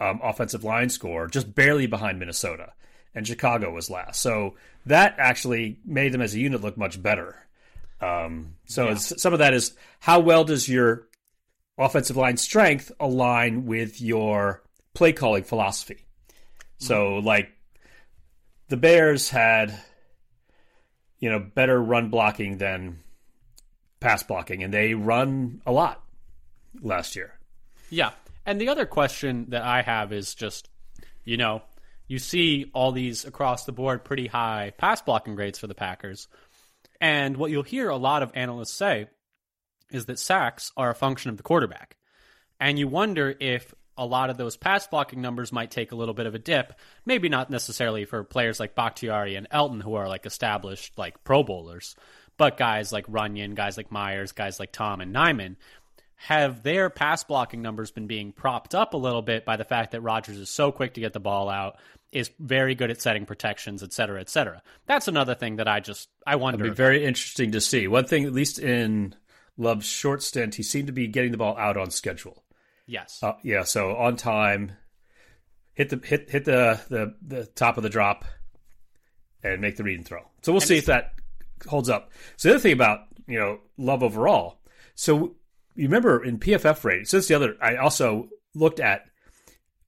um, 0.00 0.20
offensive 0.22 0.64
line 0.64 0.88
score, 0.88 1.26
just 1.26 1.54
barely 1.54 1.86
behind 1.86 2.18
Minnesota, 2.18 2.72
and 3.14 3.26
Chicago 3.26 3.72
was 3.72 3.90
last. 3.90 4.20
So 4.20 4.54
that 4.86 5.16
actually 5.18 5.78
made 5.84 6.12
them 6.12 6.22
as 6.22 6.34
a 6.34 6.38
unit 6.38 6.60
look 6.60 6.76
much 6.76 7.02
better. 7.02 7.36
Um, 8.00 8.54
so 8.66 8.90
yeah. 8.90 8.94
some 8.94 9.32
of 9.32 9.40
that 9.40 9.54
is 9.54 9.74
how 9.98 10.20
well 10.20 10.44
does 10.44 10.68
your 10.68 11.08
offensive 11.76 12.16
line 12.16 12.36
strength 12.36 12.92
align 13.00 13.66
with 13.66 14.00
your 14.00 14.62
play 14.94 15.12
calling 15.12 15.42
philosophy? 15.42 16.04
So 16.78 16.94
mm-hmm. 16.94 17.26
like 17.26 17.50
the 18.68 18.76
Bears 18.76 19.28
had 19.28 19.78
you 21.18 21.30
know 21.30 21.38
better 21.40 21.80
run 21.80 22.10
blocking 22.10 22.58
than 22.58 23.00
pass 24.00 24.22
blocking 24.22 24.62
and 24.62 24.72
they 24.72 24.94
run 24.94 25.60
a 25.66 25.72
lot 25.72 26.02
last 26.80 27.16
year. 27.16 27.34
Yeah. 27.90 28.12
And 28.46 28.60
the 28.60 28.68
other 28.68 28.86
question 28.86 29.46
that 29.50 29.62
I 29.62 29.82
have 29.82 30.12
is 30.12 30.34
just 30.34 30.68
you 31.24 31.36
know, 31.36 31.62
you 32.06 32.18
see 32.18 32.70
all 32.72 32.92
these 32.92 33.26
across 33.26 33.64
the 33.64 33.72
board 33.72 34.04
pretty 34.04 34.26
high 34.26 34.72
pass 34.78 35.02
blocking 35.02 35.34
grades 35.34 35.58
for 35.58 35.66
the 35.66 35.74
Packers. 35.74 36.28
And 37.00 37.36
what 37.36 37.50
you'll 37.50 37.62
hear 37.62 37.90
a 37.90 37.96
lot 37.96 38.22
of 38.22 38.32
analysts 38.34 38.72
say 38.72 39.08
is 39.90 40.06
that 40.06 40.18
sacks 40.18 40.72
are 40.76 40.90
a 40.90 40.94
function 40.94 41.30
of 41.30 41.36
the 41.36 41.42
quarterback. 41.42 41.96
And 42.60 42.78
you 42.78 42.88
wonder 42.88 43.34
if 43.38 43.74
a 43.98 44.06
lot 44.06 44.30
of 44.30 44.38
those 44.38 44.56
pass 44.56 44.86
blocking 44.86 45.20
numbers 45.20 45.52
might 45.52 45.70
take 45.70 45.92
a 45.92 45.96
little 45.96 46.14
bit 46.14 46.26
of 46.26 46.34
a 46.34 46.38
dip. 46.38 46.72
Maybe 47.04 47.28
not 47.28 47.50
necessarily 47.50 48.06
for 48.06 48.24
players 48.24 48.58
like 48.58 48.74
Bakhtiari 48.74 49.34
and 49.34 49.50
Elgton, 49.50 49.82
who 49.82 49.94
are 49.94 50.08
like 50.08 50.24
established 50.24 50.96
like 50.96 51.22
Pro 51.24 51.42
Bowlers, 51.42 51.96
but 52.36 52.56
guys 52.56 52.92
like 52.92 53.06
Runyan, 53.08 53.54
guys 53.54 53.76
like 53.76 53.90
Myers, 53.90 54.32
guys 54.32 54.58
like 54.58 54.72
Tom 54.72 55.00
and 55.00 55.14
Nijman, 55.14 55.56
have 56.14 56.62
their 56.62 56.90
pass 56.90 57.22
blocking 57.24 57.62
numbers 57.62 57.90
been 57.90 58.06
being 58.06 58.32
propped 58.32 58.74
up 58.74 58.94
a 58.94 58.96
little 58.96 59.22
bit 59.22 59.44
by 59.44 59.56
the 59.56 59.64
fact 59.64 59.92
that 59.92 60.00
Rodgers 60.00 60.36
is 60.36 60.50
so 60.50 60.72
quick 60.72 60.94
to 60.94 61.00
get 61.00 61.12
the 61.12 61.20
ball 61.20 61.48
out, 61.48 61.76
is 62.10 62.30
very 62.38 62.74
good 62.74 62.90
at 62.90 63.00
setting 63.00 63.26
protections, 63.26 63.82
et 63.82 63.92
cetera, 63.92 64.20
et 64.20 64.28
cetera. 64.28 64.62
That's 64.86 65.08
another 65.08 65.34
thing 65.34 65.56
that 65.56 65.68
I 65.68 65.80
just 65.80 66.08
I 66.26 66.36
wonder. 66.36 66.64
It'd 66.64 66.74
be 66.74 66.76
very 66.76 67.04
interesting 67.04 67.52
to 67.52 67.60
see. 67.60 67.86
One 67.86 68.06
thing, 68.06 68.24
at 68.24 68.32
least 68.32 68.58
in 68.58 69.14
Love's 69.56 69.86
short 69.86 70.22
stint, 70.22 70.54
he 70.54 70.62
seemed 70.62 70.86
to 70.86 70.92
be 70.92 71.06
getting 71.06 71.32
the 71.32 71.38
ball 71.38 71.56
out 71.56 71.76
on 71.76 71.90
schedule. 71.90 72.42
Yes. 72.88 73.22
Uh, 73.22 73.34
yeah. 73.44 73.62
So 73.62 73.94
on 73.94 74.16
time, 74.16 74.72
hit 75.74 75.90
the 75.90 76.00
hit 76.04 76.28
hit 76.28 76.44
the, 76.44 76.80
the 76.88 77.14
the 77.22 77.46
top 77.46 77.76
of 77.76 77.82
the 77.82 77.90
drop, 77.90 78.24
and 79.44 79.60
make 79.60 79.76
the 79.76 79.84
read 79.84 79.98
and 79.98 80.06
throw. 80.06 80.22
So 80.42 80.52
we'll 80.52 80.60
and 80.60 80.68
see 80.68 80.78
if 80.78 80.86
that 80.86 81.12
holds 81.68 81.88
up. 81.88 82.10
So 82.36 82.48
the 82.48 82.54
other 82.54 82.62
thing 82.62 82.72
about 82.72 83.00
you 83.26 83.38
know 83.38 83.58
love 83.76 84.02
overall. 84.02 84.58
So 84.94 85.36
you 85.76 85.84
remember 85.84 86.24
in 86.24 86.38
PFF 86.38 86.82
ratings. 86.82 87.10
So 87.10 87.18
that's 87.18 87.28
the 87.28 87.34
other. 87.34 87.56
I 87.62 87.76
also 87.76 88.28
looked 88.54 88.80
at 88.80 89.04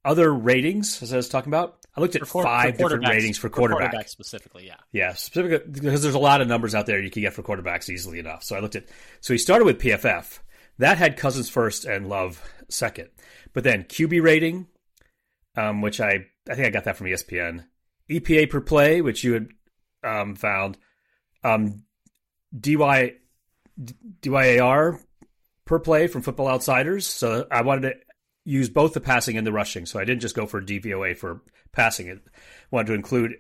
other 0.04 0.32
ratings 0.32 1.02
as 1.02 1.12
I 1.12 1.16
was 1.16 1.28
talking 1.28 1.50
about. 1.50 1.76
I 1.96 2.00
looked 2.00 2.14
at 2.14 2.26
for, 2.26 2.44
five 2.44 2.76
for 2.76 2.82
different 2.84 3.08
ratings 3.08 3.36
for 3.36 3.48
quarterback. 3.48 3.90
quarterback 3.90 4.08
specifically, 4.08 4.66
yeah. 4.66 4.76
Yeah, 4.92 5.14
specifically 5.14 5.70
because 5.72 6.02
there's 6.02 6.14
a 6.14 6.20
lot 6.20 6.40
of 6.40 6.46
numbers 6.46 6.74
out 6.74 6.86
there 6.86 7.00
you 7.00 7.10
can 7.10 7.22
get 7.22 7.32
for 7.32 7.42
quarterbacks 7.42 7.90
easily 7.90 8.20
enough. 8.20 8.44
So 8.44 8.56
I 8.56 8.60
looked 8.60 8.76
at 8.76 8.86
so 9.20 9.34
he 9.34 9.38
started 9.38 9.64
with 9.64 9.80
PFF. 9.80 10.38
That 10.78 10.96
had 10.96 11.16
Cousins 11.16 11.50
first 11.50 11.84
and 11.84 12.08
Love 12.08 12.42
second. 12.70 13.08
But 13.52 13.64
then 13.64 13.84
QB 13.84 14.22
rating, 14.22 14.66
um, 15.56 15.82
which 15.82 16.00
I 16.00 16.26
I 16.48 16.54
think 16.54 16.66
I 16.66 16.70
got 16.70 16.84
that 16.84 16.96
from 16.96 17.06
ESPN. 17.06 17.64
EPA 18.08 18.50
per 18.50 18.60
play, 18.60 19.00
which 19.00 19.22
you 19.22 19.34
had 19.34 19.48
um, 20.02 20.34
found. 20.34 20.78
Um, 21.44 21.84
DY 22.58 23.14
DYAR 24.22 25.00
per 25.64 25.78
play 25.78 26.06
from 26.06 26.22
Football 26.22 26.48
Outsiders. 26.48 27.06
So 27.06 27.46
I 27.50 27.62
wanted 27.62 27.90
to 27.90 27.94
use 28.44 28.68
both 28.68 28.92
the 28.92 29.00
passing 29.00 29.36
and 29.36 29.46
the 29.46 29.52
rushing. 29.52 29.86
So 29.86 29.98
I 29.98 30.04
didn't 30.04 30.22
just 30.22 30.34
go 30.34 30.46
for 30.46 30.60
DVOA 30.60 31.16
for 31.16 31.40
passing. 31.72 32.08
It 32.08 32.18
wanted 32.70 32.88
to 32.88 32.94
include 32.94 33.36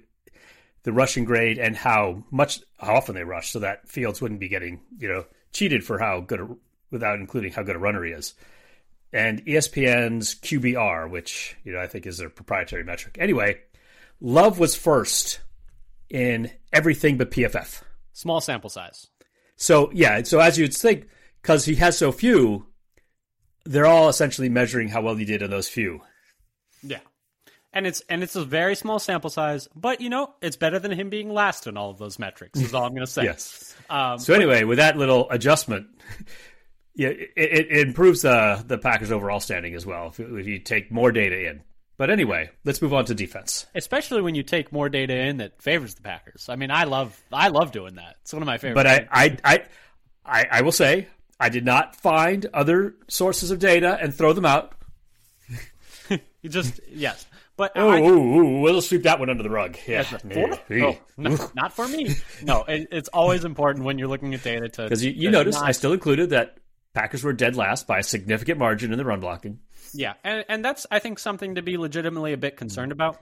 the 0.82 0.92
rushing 0.92 1.24
grade 1.24 1.58
and 1.58 1.76
how 1.76 2.24
much 2.30 2.60
how 2.78 2.94
often 2.94 3.14
they 3.14 3.24
rush, 3.24 3.50
so 3.50 3.58
that 3.58 3.88
Fields 3.88 4.22
wouldn't 4.22 4.40
be 4.40 4.48
getting 4.48 4.80
you 4.98 5.08
know 5.08 5.24
cheated 5.52 5.84
for 5.84 5.98
how 5.98 6.20
good 6.20 6.40
a 6.40 6.48
without 6.90 7.18
including 7.18 7.52
how 7.52 7.62
good 7.62 7.76
a 7.76 7.80
runner 7.80 8.04
he 8.04 8.12
is. 8.12 8.34
And 9.12 9.44
ESPN's 9.44 10.36
QBR, 10.36 11.10
which 11.10 11.56
you 11.64 11.72
know 11.72 11.80
I 11.80 11.86
think 11.88 12.06
is 12.06 12.18
their 12.18 12.30
proprietary 12.30 12.84
metric. 12.84 13.16
Anyway, 13.18 13.60
Love 14.20 14.58
was 14.58 14.76
first 14.76 15.40
in 16.08 16.50
everything 16.72 17.16
but 17.16 17.30
PFF. 17.30 17.82
Small 18.12 18.40
sample 18.40 18.70
size. 18.70 19.08
So 19.56 19.90
yeah, 19.92 20.22
so 20.22 20.40
as 20.40 20.58
you'd 20.58 20.74
think, 20.74 21.08
because 21.42 21.64
he 21.64 21.74
has 21.76 21.96
so 21.96 22.12
few, 22.12 22.66
they're 23.64 23.86
all 23.86 24.08
essentially 24.08 24.48
measuring 24.48 24.88
how 24.88 25.02
well 25.02 25.14
he 25.14 25.24
did 25.24 25.42
in 25.42 25.50
those 25.50 25.68
few. 25.68 26.00
Yeah. 26.82 27.00
And 27.72 27.86
it's 27.86 28.02
and 28.08 28.22
it's 28.22 28.36
a 28.36 28.44
very 28.44 28.74
small 28.74 28.98
sample 28.98 29.30
size, 29.30 29.68
but 29.76 30.00
you 30.00 30.10
know 30.10 30.34
it's 30.42 30.56
better 30.56 30.78
than 30.78 30.90
him 30.90 31.08
being 31.08 31.32
last 31.32 31.66
in 31.66 31.76
all 31.76 31.90
of 31.90 31.98
those 31.98 32.18
metrics. 32.18 32.58
Is 32.58 32.74
all 32.74 32.84
I'm 32.84 32.94
going 32.94 33.06
to 33.06 33.12
say. 33.12 33.24
yes. 33.24 33.76
Um, 33.88 34.18
so 34.18 34.34
anyway, 34.34 34.64
with 34.64 34.78
that 34.78 34.96
little 34.96 35.30
adjustment, 35.30 35.86
yeah, 36.94 37.08
it, 37.08 37.30
it, 37.36 37.86
improves 37.86 38.22
the 38.22 38.62
the 38.66 38.78
Packers' 38.78 39.12
overall 39.12 39.40
standing 39.40 39.74
as 39.74 39.86
well 39.86 40.08
if, 40.08 40.20
if 40.20 40.46
you 40.46 40.58
take 40.58 40.90
more 40.90 41.12
data 41.12 41.48
in. 41.48 41.62
But 41.96 42.10
anyway, 42.10 42.50
let's 42.64 42.80
move 42.80 42.94
on 42.94 43.04
to 43.06 43.14
defense. 43.14 43.66
Especially 43.74 44.22
when 44.22 44.34
you 44.34 44.42
take 44.42 44.72
more 44.72 44.88
data 44.88 45.14
in 45.14 45.36
that 45.36 45.60
favors 45.60 45.94
the 45.94 46.02
Packers. 46.02 46.48
I 46.48 46.56
mean, 46.56 46.70
I 46.70 46.84
love 46.84 47.20
I 47.32 47.48
love 47.48 47.72
doing 47.72 47.96
that. 47.96 48.16
It's 48.22 48.32
one 48.32 48.42
of 48.42 48.46
my 48.46 48.58
favorite. 48.58 48.74
But 48.74 48.86
I, 48.86 49.08
I, 49.10 49.38
I 49.44 49.64
I 50.24 50.46
I 50.50 50.62
will 50.62 50.72
say 50.72 51.08
I 51.38 51.48
did 51.48 51.64
not 51.64 51.96
find 51.96 52.46
other 52.54 52.94
sources 53.08 53.50
of 53.50 53.58
data 53.58 53.98
and 54.00 54.14
throw 54.14 54.32
them 54.32 54.46
out. 54.46 54.74
you 56.08 56.48
just 56.48 56.80
yes. 56.88 57.26
But 57.56 57.72
oh, 57.76 57.90
I, 57.90 58.00
we'll 58.00 58.80
sweep 58.80 59.02
that 59.02 59.18
one 59.18 59.28
under 59.28 59.42
the 59.42 59.50
rug. 59.50 59.76
Yeah, 59.86 60.02
for, 60.02 60.58
oh, 60.72 60.98
no, 61.18 61.50
not 61.54 61.74
for 61.74 61.86
me. 61.86 62.14
No, 62.42 62.64
it, 62.64 62.88
it's 62.90 63.10
always 63.10 63.44
important 63.44 63.84
when 63.84 63.98
you're 63.98 64.08
looking 64.08 64.32
at 64.32 64.42
data 64.42 64.70
to 64.70 64.82
because 64.84 65.04
you, 65.04 65.10
you 65.10 65.30
notice 65.30 65.56
not... 65.56 65.64
I 65.64 65.72
still 65.72 65.92
included 65.92 66.30
that 66.30 66.56
Packers 66.94 67.22
were 67.22 67.32
dead 67.32 67.56
last 67.56 67.86
by 67.86 67.98
a 67.98 68.02
significant 68.02 68.58
margin 68.58 68.92
in 68.92 68.98
the 68.98 69.04
run 69.04 69.20
blocking. 69.20 69.60
Yeah, 69.92 70.14
and 70.24 70.44
and 70.48 70.64
that's 70.64 70.86
I 70.90 70.98
think 70.98 71.18
something 71.18 71.54
to 71.54 71.62
be 71.62 71.76
legitimately 71.76 72.32
a 72.32 72.36
bit 72.36 72.56
concerned 72.56 72.92
about. 72.92 73.20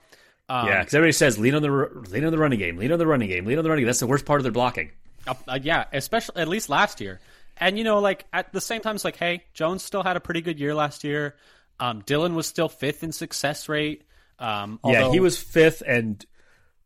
Um, 0.48 0.66
yeah, 0.66 0.80
because 0.80 0.94
everybody 0.94 1.12
says 1.12 1.38
lean 1.38 1.54
on 1.54 1.62
the 1.62 1.68
lean 2.10 2.24
on 2.24 2.32
the 2.32 2.38
running 2.38 2.58
game, 2.58 2.76
lean 2.76 2.92
on 2.92 2.98
the 2.98 3.06
running 3.06 3.28
game, 3.28 3.44
lean 3.44 3.58
on 3.58 3.64
the 3.64 3.70
running. 3.70 3.82
game. 3.82 3.88
That's 3.88 4.00
the 4.00 4.06
worst 4.06 4.24
part 4.24 4.40
of 4.40 4.44
their 4.44 4.52
blocking. 4.52 4.90
Uh, 5.26 5.34
uh, 5.46 5.58
yeah, 5.62 5.84
especially 5.92 6.40
at 6.40 6.48
least 6.48 6.68
last 6.68 7.00
year. 7.00 7.20
And 7.58 7.76
you 7.76 7.84
know, 7.84 7.98
like 7.98 8.24
at 8.32 8.52
the 8.52 8.60
same 8.60 8.80
time, 8.80 8.94
it's 8.94 9.04
like, 9.04 9.16
hey, 9.16 9.44
Jones 9.52 9.82
still 9.82 10.02
had 10.02 10.16
a 10.16 10.20
pretty 10.20 10.40
good 10.40 10.58
year 10.58 10.74
last 10.74 11.04
year. 11.04 11.36
Um, 11.80 12.02
Dillon 12.06 12.34
was 12.34 12.46
still 12.46 12.68
fifth 12.68 13.02
in 13.02 13.12
success 13.12 13.68
rate. 13.68 14.04
Um, 14.38 14.80
although, 14.82 15.06
yeah, 15.06 15.12
he 15.12 15.20
was 15.20 15.38
fifth, 15.38 15.82
and 15.86 16.24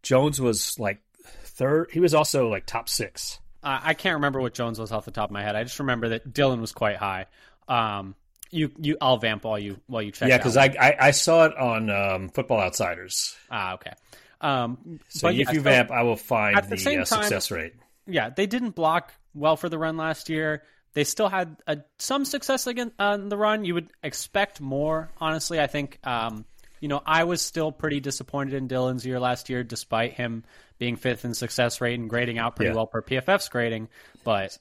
Jones 0.03 0.41
was 0.41 0.79
like 0.79 1.01
third. 1.45 1.91
He 1.93 2.01
was 2.01 2.15
also 2.15 2.49
like 2.49 2.67
top 2.67 2.89
six. 2.89 3.39
Uh, 3.63 3.81
I 3.83 3.95
can't 3.95 4.15
remember 4.15 4.41
what 4.41 4.55
Jones 4.55 4.79
was 4.79 4.93
off 4.93 5.05
the 5.05 5.11
top 5.11 5.31
of 5.31 5.33
my 5.33 5.43
head. 5.43 5.55
I 5.55 5.63
just 5.63 5.79
remember 5.79 6.11
that 6.11 6.33
Dillon 6.33 6.61
was 6.61 6.73
quite 6.73 6.97
high. 6.97 7.27
Um, 7.69 8.15
you, 8.51 8.71
you, 8.79 8.97
I'll 9.01 9.17
vamp 9.17 9.45
while 9.45 9.59
you 9.59 9.81
while 9.87 10.03
you 10.03 10.13
check. 10.13 10.29
Yeah, 10.29 10.37
because 10.37 10.57
I, 10.57 10.75
I, 10.79 10.97
I 11.01 11.11
saw 11.13 11.47
it 11.47 11.57
on 11.57 11.89
um, 11.91 12.29
Football 12.29 12.61
Outsiders. 12.61 13.35
Ah, 13.51 13.75
okay. 13.75 13.93
Um, 14.41 15.01
so 15.09 15.29
if 15.29 15.37
yeah, 15.37 15.53
you 15.53 15.61
vamp, 15.61 15.91
I 15.91 16.03
will 16.03 16.17
find 16.17 16.57
the, 16.57 16.77
the 16.77 16.99
uh, 16.99 17.05
success 17.05 17.51
rate. 17.51 17.75
Yeah, 18.07 18.31
they 18.31 18.47
didn't 18.47 18.75
block 18.75 19.13
well 19.35 19.57
for 19.57 19.69
the 19.69 19.79
run 19.79 19.97
last 19.97 20.29
year. 20.29 20.65
They 20.95 21.05
still 21.05 21.29
had 21.29 21.57
a, 21.67 21.79
some 21.99 22.25
success 22.25 22.67
against 22.67 22.95
on 22.99 23.29
the 23.29 23.37
run. 23.37 23.65
You 23.65 23.75
would 23.75 23.91
expect 24.03 24.61
more, 24.61 25.11
honestly. 25.19 25.59
I 25.59 25.67
think 25.67 25.99
um, 26.05 26.45
you 26.83 26.89
know, 26.89 27.01
I 27.07 27.25
was 27.25 27.41
still 27.41 27.71
pretty 27.71 28.01
disappointed 28.01 28.55
in 28.55 28.67
Dillon's 28.67 29.07
year 29.07 29.21
last 29.21 29.49
year, 29.49 29.63
despite 29.63 30.15
him 30.15 30.43
being 30.79 30.97
fifth 30.97 31.25
in 31.25 31.33
success 31.33 31.81
rate 31.81 31.99
and 31.99 32.11
grading 32.11 32.39
out 32.39 32.57
pretty 32.57 32.71
yeah. 32.71 32.75
well 32.75 32.89
per 32.89 33.01
PFF's 33.01 33.49
grading. 33.49 33.89
But 34.25 34.59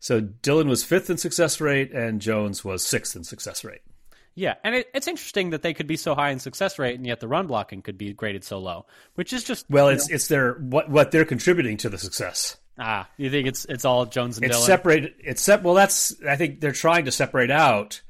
so 0.00 0.20
Dylan 0.20 0.68
was 0.68 0.82
fifth 0.82 1.08
in 1.08 1.18
success 1.18 1.60
rate, 1.60 1.92
and 1.92 2.20
Jones 2.20 2.64
was 2.64 2.84
sixth 2.84 3.14
in 3.14 3.22
success 3.22 3.62
rate. 3.62 3.82
Yeah, 4.34 4.54
and 4.64 4.74
it, 4.74 4.88
it's 4.92 5.06
interesting 5.06 5.50
that 5.50 5.62
they 5.62 5.72
could 5.72 5.86
be 5.86 5.96
so 5.96 6.16
high 6.16 6.30
in 6.30 6.40
success 6.40 6.80
rate, 6.80 6.96
and 6.96 7.06
yet 7.06 7.20
the 7.20 7.28
run 7.28 7.46
blocking 7.46 7.80
could 7.80 7.96
be 7.96 8.12
graded 8.12 8.42
so 8.42 8.58
low, 8.58 8.86
which 9.14 9.32
is 9.32 9.44
just 9.44 9.66
well, 9.70 9.88
it's 9.88 10.08
know, 10.08 10.16
it's 10.16 10.26
their 10.26 10.54
what 10.54 10.90
what 10.90 11.12
they're 11.12 11.24
contributing 11.24 11.76
to 11.78 11.88
the 11.88 11.96
success. 11.96 12.56
Ah, 12.76 13.08
you 13.16 13.30
think 13.30 13.46
it's 13.46 13.66
it's 13.66 13.84
all 13.84 14.04
Jones 14.04 14.36
and 14.36 14.46
it's 14.46 14.56
Dillon? 14.56 14.66
separated. 14.66 15.14
It's 15.20 15.42
sep- 15.42 15.62
Well, 15.62 15.74
that's 15.74 16.12
I 16.28 16.34
think 16.34 16.60
they're 16.60 16.72
trying 16.72 17.04
to 17.04 17.12
separate 17.12 17.52
out 17.52 18.02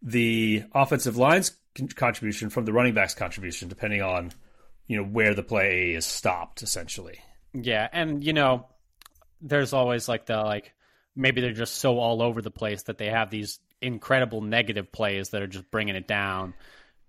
the 0.00 0.64
offensive 0.74 1.18
lines 1.18 1.52
contribution 1.94 2.50
from 2.50 2.64
the 2.64 2.72
running 2.72 2.94
back's 2.94 3.14
contribution, 3.14 3.68
depending 3.68 4.02
on 4.02 4.32
you 4.86 4.96
know 4.96 5.04
where 5.04 5.34
the 5.34 5.42
play 5.42 5.92
is 5.92 6.06
stopped, 6.06 6.62
essentially. 6.62 7.18
Yeah, 7.52 7.88
and 7.92 8.22
you 8.24 8.32
know, 8.32 8.66
there's 9.40 9.72
always 9.72 10.08
like 10.08 10.26
the 10.26 10.38
like 10.38 10.72
maybe 11.14 11.40
they're 11.40 11.52
just 11.52 11.76
so 11.76 11.98
all 11.98 12.22
over 12.22 12.42
the 12.42 12.50
place 12.50 12.84
that 12.84 12.98
they 12.98 13.08
have 13.08 13.30
these 13.30 13.60
incredible 13.80 14.40
negative 14.40 14.90
plays 14.90 15.30
that 15.30 15.42
are 15.42 15.46
just 15.46 15.70
bringing 15.70 15.96
it 15.96 16.08
down, 16.08 16.54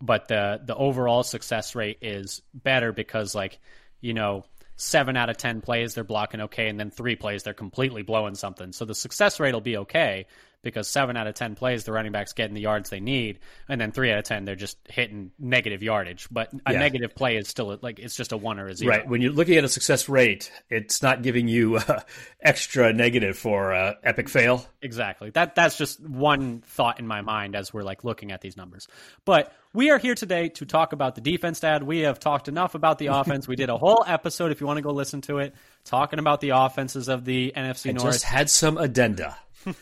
but 0.01 0.27
the 0.27 0.61
the 0.65 0.75
overall 0.75 1.23
success 1.23 1.75
rate 1.75 1.97
is 2.01 2.41
better 2.53 2.91
because 2.91 3.33
like 3.33 3.59
you 4.01 4.13
know 4.13 4.45
seven 4.75 5.17
out 5.17 5.29
of 5.29 5.37
ten 5.37 5.61
plays 5.61 5.93
they're 5.93 6.03
blocking 6.03 6.41
okay, 6.41 6.67
and 6.67 6.79
then 6.79 6.91
three 6.91 7.15
plays 7.15 7.43
they're 7.43 7.53
completely 7.53 8.03
blowing 8.03 8.35
something. 8.35 8.71
So 8.71 8.85
the 8.85 8.95
success 8.95 9.39
rate 9.39 9.53
will 9.53 9.61
be 9.61 9.77
okay, 9.77 10.25
because 10.61 10.87
seven 10.87 11.15
out 11.15 11.27
of 11.27 11.35
ten 11.35 11.55
plays 11.55 11.83
the 11.83 11.91
running 11.91 12.11
backs 12.11 12.33
getting 12.33 12.53
the 12.53 12.61
yards 12.61 12.89
they 12.89 12.99
need, 12.99 13.39
and 13.67 13.79
then 13.79 13.91
three 13.91 14.11
out 14.11 14.17
of 14.17 14.25
ten 14.25 14.45
they're 14.45 14.55
just 14.55 14.77
hitting 14.87 15.31
negative 15.39 15.81
yardage. 15.81 16.27
But 16.31 16.53
a 16.65 16.73
yeah. 16.73 16.79
negative 16.79 17.15
play 17.15 17.37
is 17.37 17.47
still 17.47 17.77
like 17.81 17.99
it's 17.99 18.15
just 18.15 18.31
a 18.31 18.37
one 18.37 18.59
or 18.59 18.67
a 18.67 18.75
zero. 18.75 18.95
Right. 18.95 19.07
When 19.07 19.21
you're 19.21 19.31
looking 19.31 19.57
at 19.57 19.63
a 19.63 19.69
success 19.69 20.09
rate, 20.09 20.51
it's 20.69 21.01
not 21.01 21.21
giving 21.21 21.47
you 21.47 21.77
uh, 21.77 22.01
extra 22.41 22.93
negative 22.93 23.37
for 23.37 23.73
uh, 23.73 23.93
epic 24.03 24.29
fail. 24.29 24.65
Exactly. 24.81 25.29
That 25.29 25.55
that's 25.55 25.77
just 25.77 25.99
one 26.01 26.61
thought 26.65 26.99
in 26.99 27.07
my 27.07 27.21
mind 27.21 27.55
as 27.55 27.73
we're 27.73 27.83
like 27.83 28.03
looking 28.03 28.31
at 28.31 28.41
these 28.41 28.57
numbers. 28.57 28.87
But 29.25 29.53
we 29.73 29.91
are 29.91 29.97
here 29.97 30.15
today 30.15 30.49
to 30.49 30.65
talk 30.65 30.93
about 30.93 31.15
the 31.15 31.21
defense, 31.21 31.59
Dad. 31.59 31.83
We 31.83 31.99
have 31.99 32.19
talked 32.19 32.47
enough 32.47 32.75
about 32.75 32.97
the 32.97 33.07
offense. 33.17 33.47
we 33.47 33.55
did 33.55 33.69
a 33.69 33.77
whole 33.77 34.03
episode, 34.05 34.51
if 34.51 34.61
you 34.61 34.67
want 34.67 34.77
to 34.77 34.81
go 34.81 34.91
listen 34.91 35.21
to 35.21 35.37
it, 35.39 35.53
talking 35.85 36.19
about 36.19 36.41
the 36.41 36.49
offenses 36.49 37.07
of 37.07 37.25
the 37.25 37.53
NFC 37.55 37.89
I 37.89 37.93
North. 37.93 38.13
Just 38.13 38.23
had 38.23 38.49
some 38.49 38.77
addenda. 38.77 39.37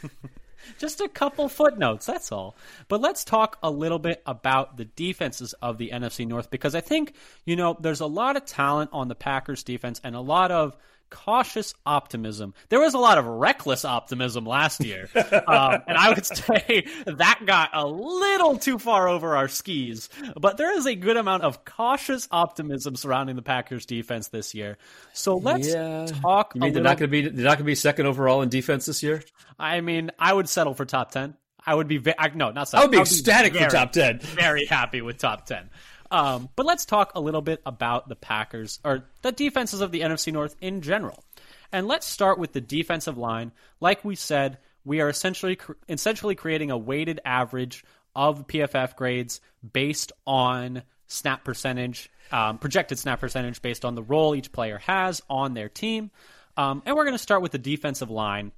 Just 0.77 1.01
a 1.01 1.07
couple 1.07 1.49
footnotes, 1.49 2.05
that's 2.05 2.31
all. 2.31 2.55
But 2.87 3.01
let's 3.01 3.23
talk 3.23 3.57
a 3.63 3.71
little 3.71 3.99
bit 3.99 4.21
about 4.25 4.77
the 4.77 4.85
defenses 4.85 5.53
of 5.61 5.77
the 5.77 5.89
NFC 5.89 6.27
North 6.27 6.49
because 6.49 6.75
I 6.75 6.81
think, 6.81 7.13
you 7.45 7.55
know, 7.55 7.77
there's 7.79 8.01
a 8.01 8.05
lot 8.05 8.37
of 8.37 8.45
talent 8.45 8.89
on 8.93 9.07
the 9.07 9.15
Packers 9.15 9.63
defense 9.63 10.01
and 10.03 10.15
a 10.15 10.21
lot 10.21 10.51
of 10.51 10.75
cautious 11.09 11.73
optimism. 11.85 12.53
There 12.69 12.79
was 12.79 12.93
a 12.93 12.97
lot 12.97 13.17
of 13.17 13.25
reckless 13.25 13.85
optimism 13.85 14.45
last 14.45 14.83
year. 14.83 15.09
um, 15.15 15.81
and 15.87 15.97
I 15.97 16.13
would 16.13 16.25
say 16.25 16.87
that 17.05 17.41
got 17.45 17.69
a 17.73 17.87
little 17.87 18.57
too 18.57 18.79
far 18.79 19.07
over 19.07 19.35
our 19.35 19.47
skis. 19.47 20.09
But 20.39 20.57
there 20.57 20.75
is 20.77 20.85
a 20.85 20.95
good 20.95 21.17
amount 21.17 21.43
of 21.43 21.65
cautious 21.65 22.27
optimism 22.31 22.95
surrounding 22.95 23.35
the 23.35 23.41
Packers 23.41 23.85
defense 23.85 24.29
this 24.29 24.53
year. 24.53 24.77
So 25.13 25.37
let's 25.37 25.67
yeah. 25.67 26.05
talk. 26.05 26.55
You 26.55 26.61
mean 26.61 26.73
they're 26.73 26.83
not 26.83 26.97
going 26.97 27.09
to 27.09 27.21
be 27.21 27.27
they're 27.27 27.45
not 27.45 27.57
going 27.57 27.59
to 27.59 27.63
be 27.63 27.75
second 27.75 28.05
overall 28.05 28.41
in 28.41 28.49
defense 28.49 28.85
this 28.85 29.03
year? 29.03 29.23
I 29.59 29.81
mean, 29.81 30.11
I 30.19 30.33
would 30.33 30.49
settle 30.49 30.73
for 30.73 30.85
top 30.85 31.11
ten. 31.11 31.35
I 31.67 31.75
would 31.75 31.89
be 31.89 31.97
ve- 31.97 32.13
I, 32.17 32.29
no, 32.29 32.51
not 32.51 32.69
settle. 32.69 32.83
I 32.83 32.85
would 32.85 32.91
be 32.91 32.97
I 32.97 33.01
would 33.01 33.07
ecstatic 33.07 33.51
be 33.51 33.59
very, 33.59 33.69
for 33.69 33.75
top 33.75 33.91
ten. 33.91 34.19
Very 34.19 34.65
happy 34.65 35.01
with 35.01 35.17
top 35.17 35.45
ten. 35.45 35.69
Um, 36.11 36.49
but 36.55 36.65
let's 36.65 36.85
talk 36.85 37.11
a 37.15 37.19
little 37.19 37.41
bit 37.41 37.61
about 37.65 38.09
the 38.09 38.15
Packers 38.15 38.79
or 38.83 39.05
the 39.21 39.31
defenses 39.31 39.81
of 39.81 39.91
the 39.91 40.01
NFC 40.01 40.31
North 40.31 40.55
in 40.61 40.81
general. 40.81 41.23
And 41.71 41.87
let's 41.87 42.07
start 42.07 42.39
with 42.39 42.53
the 42.53 42.61
defensive 42.61 43.17
line. 43.17 43.51
Like 43.79 44.05
we 44.05 44.15
said, 44.15 44.57
we 44.85 45.01
are 45.01 45.09
essentially 45.09 45.59
essentially 45.89 46.35
creating 46.35 46.71
a 46.71 46.77
weighted 46.77 47.19
average 47.25 47.83
of 48.15 48.47
PFF 48.47 48.95
grades 48.95 49.41
based 49.73 50.11
on 50.25 50.83
snap 51.07 51.43
percentage, 51.43 52.09
um, 52.31 52.57
projected 52.57 52.97
snap 52.97 53.19
percentage 53.19 53.61
based 53.61 53.85
on 53.85 53.95
the 53.95 54.03
role 54.03 54.35
each 54.35 54.51
player 54.51 54.77
has 54.79 55.21
on 55.29 55.53
their 55.53 55.69
team. 55.69 56.09
Um, 56.55 56.81
and 56.85 56.95
we're 56.95 57.03
going 57.03 57.13
to 57.13 57.19
start 57.19 57.41
with 57.41 57.51
the 57.51 57.59
defensive 57.59 58.09
line. 58.09 58.51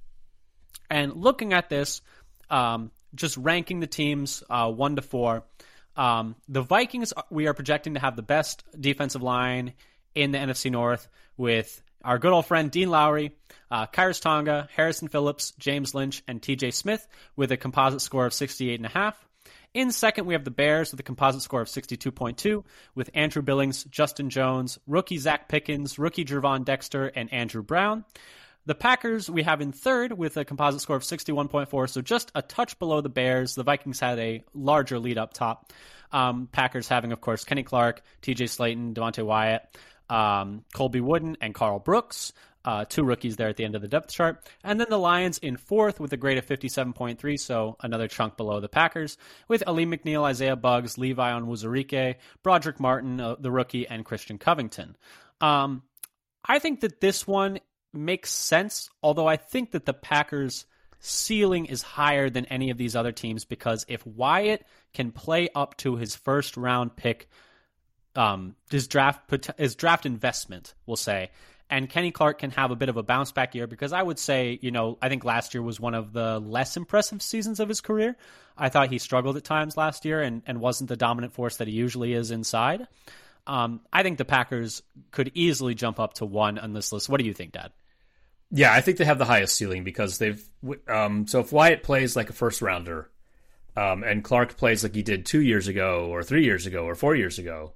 And 0.88 1.14
looking 1.14 1.52
at 1.52 1.68
this, 1.68 2.00
um, 2.48 2.90
just 3.14 3.36
ranking 3.36 3.80
the 3.80 3.86
teams 3.86 4.42
uh, 4.48 4.70
one 4.70 4.96
to 4.96 5.02
four. 5.02 5.44
Um, 6.00 6.34
the 6.48 6.62
Vikings, 6.62 7.12
we 7.28 7.46
are 7.46 7.52
projecting 7.52 7.92
to 7.92 8.00
have 8.00 8.16
the 8.16 8.22
best 8.22 8.64
defensive 8.80 9.20
line 9.20 9.74
in 10.14 10.30
the 10.30 10.38
NFC 10.38 10.70
North 10.70 11.06
with 11.36 11.82
our 12.02 12.18
good 12.18 12.32
old 12.32 12.46
friend 12.46 12.70
Dean 12.70 12.88
Lowry, 12.88 13.32
uh, 13.70 13.84
Tonga, 13.84 14.66
Harrison 14.74 15.08
Phillips, 15.08 15.50
James 15.58 15.94
Lynch, 15.94 16.22
and 16.26 16.40
TJ 16.40 16.72
Smith 16.72 17.06
with 17.36 17.52
a 17.52 17.58
composite 17.58 18.00
score 18.00 18.24
of 18.24 18.32
68.5. 18.32 19.12
In 19.74 19.92
second, 19.92 20.24
we 20.24 20.32
have 20.32 20.42
the 20.42 20.50
Bears 20.50 20.90
with 20.90 21.00
a 21.00 21.02
composite 21.02 21.42
score 21.42 21.60
of 21.60 21.68
62.2 21.68 22.64
with 22.94 23.10
Andrew 23.12 23.42
Billings, 23.42 23.84
Justin 23.84 24.30
Jones, 24.30 24.78
rookie 24.86 25.18
Zacch 25.18 25.48
Pickens, 25.48 25.98
rookie 25.98 26.24
Gervon 26.24 26.64
Dexter, 26.64 27.08
and 27.08 27.30
Andrew 27.30 27.62
Brown. 27.62 28.06
The 28.66 28.74
Packers 28.74 29.30
we 29.30 29.42
have 29.42 29.60
in 29.60 29.72
third 29.72 30.12
with 30.12 30.36
a 30.36 30.44
composite 30.44 30.80
score 30.80 30.96
of 30.96 31.02
61.4, 31.02 31.88
so 31.88 32.02
just 32.02 32.30
a 32.34 32.42
touch 32.42 32.78
below 32.78 33.00
the 33.00 33.08
Bears. 33.08 33.54
The 33.54 33.62
Vikings 33.62 34.00
had 34.00 34.18
a 34.18 34.44
larger 34.52 34.98
lead 34.98 35.18
up 35.18 35.32
top. 35.32 35.72
Um, 36.12 36.48
Packers 36.50 36.88
having, 36.88 37.12
of 37.12 37.20
course, 37.20 37.44
Kenny 37.44 37.62
Clark, 37.62 38.02
TJ 38.22 38.48
Slaton, 38.48 38.94
Devonte 38.94 39.24
Wyatt, 39.24 39.62
um, 40.08 40.64
Colby 40.74 41.00
Wooden, 41.00 41.36
and 41.40 41.54
Karl 41.54 41.78
Brooks. 41.78 42.32
Uh, 42.62 42.84
two 42.84 43.02
rookies 43.02 43.36
there 43.36 43.48
at 43.48 43.56
the 43.56 43.64
end 43.64 43.74
of 43.74 43.80
the 43.80 43.88
depth 43.88 44.10
chart. 44.10 44.46
And 44.62 44.78
then 44.78 44.88
the 44.90 44.98
Lions 44.98 45.38
in 45.38 45.56
fourth 45.56 45.98
with 45.98 46.12
a 46.12 46.18
grade 46.18 46.36
of 46.36 46.46
57.3, 46.46 47.40
so 47.40 47.76
another 47.80 48.06
chunk 48.06 48.36
below 48.36 48.60
the 48.60 48.68
Packers, 48.68 49.16
with 49.48 49.62
Alim 49.66 49.92
McNeil, 49.92 50.24
Isaiah 50.24 50.56
Buggs, 50.56 50.98
Levi 50.98 51.32
on 51.32 51.46
Onwuzurike, 51.46 52.16
Brodric 52.44 52.78
Martin, 52.78 53.18
uh, 53.18 53.36
the 53.40 53.50
rookie, 53.50 53.88
and 53.88 54.04
Christian 54.04 54.36
Covington. 54.36 54.94
Um, 55.40 55.82
I 56.44 56.58
think 56.58 56.80
that 56.80 57.00
this 57.00 57.26
one 57.26 57.60
makes 57.92 58.30
sense, 58.30 58.90
although 59.02 59.26
I 59.26 59.36
think 59.36 59.72
that 59.72 59.86
the 59.86 59.92
Packers' 59.92 60.66
ceiling 61.00 61.66
is 61.66 61.82
higher 61.82 62.30
than 62.30 62.44
any 62.46 62.70
of 62.70 62.76
these 62.76 62.94
other 62.94 63.12
teams 63.12 63.44
because 63.44 63.86
if 63.88 64.06
Wyatt 64.06 64.64
can 64.92 65.12
play 65.12 65.48
up 65.54 65.76
to 65.78 65.96
his 65.96 66.14
first 66.14 66.56
round 66.56 66.94
pick, 66.96 67.28
um, 68.16 68.54
his 68.70 68.88
draft 68.88 69.32
his 69.56 69.74
draft 69.76 70.04
investment, 70.04 70.74
we'll 70.86 70.96
say, 70.96 71.30
and 71.70 71.88
Kenny 71.88 72.10
Clark 72.10 72.40
can 72.40 72.50
have 72.50 72.72
a 72.72 72.76
bit 72.76 72.88
of 72.88 72.96
a 72.96 73.02
bounce 73.02 73.30
back 73.30 73.54
year 73.54 73.68
because 73.68 73.92
I 73.92 74.02
would 74.02 74.18
say, 74.18 74.58
you 74.60 74.72
know, 74.72 74.98
I 75.00 75.08
think 75.08 75.24
last 75.24 75.54
year 75.54 75.62
was 75.62 75.78
one 75.78 75.94
of 75.94 76.12
the 76.12 76.40
less 76.40 76.76
impressive 76.76 77.22
seasons 77.22 77.60
of 77.60 77.68
his 77.68 77.80
career. 77.80 78.16
I 78.58 78.68
thought 78.68 78.90
he 78.90 78.98
struggled 78.98 79.36
at 79.36 79.44
times 79.44 79.76
last 79.76 80.04
year 80.04 80.20
and, 80.20 80.42
and 80.46 80.60
wasn't 80.60 80.88
the 80.88 80.96
dominant 80.96 81.32
force 81.32 81.58
that 81.58 81.68
he 81.68 81.74
usually 81.74 82.12
is 82.12 82.32
inside. 82.32 82.88
Um, 83.46 83.80
I 83.92 84.02
think 84.02 84.18
the 84.18 84.24
Packers 84.24 84.82
could 85.12 85.30
easily 85.34 85.74
jump 85.74 86.00
up 86.00 86.14
to 86.14 86.26
one 86.26 86.58
on 86.58 86.72
this 86.72 86.92
list. 86.92 87.08
What 87.08 87.20
do 87.20 87.26
you 87.26 87.32
think, 87.32 87.52
Dad? 87.52 87.70
Yeah, 88.50 88.72
I 88.72 88.80
think 88.80 88.98
they 88.98 89.04
have 89.04 89.18
the 89.18 89.24
highest 89.24 89.56
ceiling 89.56 89.84
because 89.84 90.18
they've. 90.18 90.42
Um, 90.88 91.26
so 91.26 91.40
if 91.40 91.52
Wyatt 91.52 91.82
plays 91.82 92.16
like 92.16 92.30
a 92.30 92.32
first 92.32 92.60
rounder, 92.62 93.10
um, 93.76 94.02
and 94.02 94.24
Clark 94.24 94.56
plays 94.56 94.82
like 94.82 94.94
he 94.94 95.02
did 95.02 95.24
two 95.24 95.40
years 95.40 95.68
ago, 95.68 96.08
or 96.10 96.22
three 96.22 96.44
years 96.44 96.66
ago, 96.66 96.84
or 96.84 96.94
four 96.94 97.14
years 97.14 97.38
ago, 97.38 97.74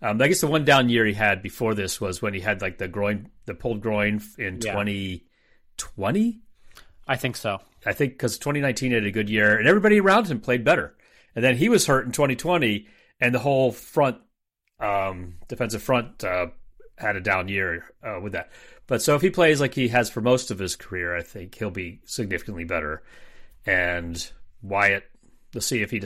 um, 0.00 0.20
I 0.20 0.28
guess 0.28 0.40
the 0.40 0.46
one 0.46 0.64
down 0.64 0.88
year 0.88 1.04
he 1.06 1.12
had 1.14 1.42
before 1.42 1.74
this 1.74 2.00
was 2.00 2.20
when 2.22 2.34
he 2.34 2.40
had 2.40 2.62
like 2.62 2.78
the 2.78 2.88
groin, 2.88 3.30
the 3.46 3.54
pulled 3.54 3.80
groin 3.80 4.20
in 4.38 4.60
Yeah. 4.62 4.72
2020. 4.72 6.40
I 7.06 7.16
think 7.16 7.36
so. 7.36 7.60
I 7.86 7.92
think 7.92 8.12
because 8.12 8.38
2019 8.38 8.92
had 8.92 9.04
a 9.04 9.10
good 9.10 9.28
year 9.28 9.58
and 9.58 9.68
everybody 9.68 10.00
around 10.00 10.26
him 10.28 10.40
played 10.40 10.64
better. 10.64 10.96
And 11.34 11.44
then 11.44 11.56
he 11.56 11.68
was 11.68 11.86
hurt 11.86 12.06
in 12.06 12.12
2020 12.12 12.86
and 13.20 13.34
the 13.34 13.38
whole 13.38 13.72
front, 13.72 14.18
um, 14.80 15.34
defensive 15.48 15.82
front, 15.82 16.24
uh, 16.24 16.46
had 16.96 17.16
a 17.16 17.20
down 17.20 17.48
year 17.48 17.84
uh, 18.02 18.20
with 18.22 18.32
that. 18.32 18.50
But 18.86 19.02
so 19.02 19.14
if 19.14 19.22
he 19.22 19.30
plays 19.30 19.60
like 19.60 19.74
he 19.74 19.88
has 19.88 20.10
for 20.10 20.20
most 20.20 20.50
of 20.50 20.58
his 20.58 20.76
career, 20.76 21.16
I 21.16 21.22
think 21.22 21.54
he'll 21.54 21.70
be 21.70 22.00
significantly 22.04 22.64
better. 22.64 23.02
And 23.64 24.30
Wyatt, 24.62 25.04
let's 25.54 25.66
see 25.66 25.82
if 25.82 25.90
he, 25.90 26.02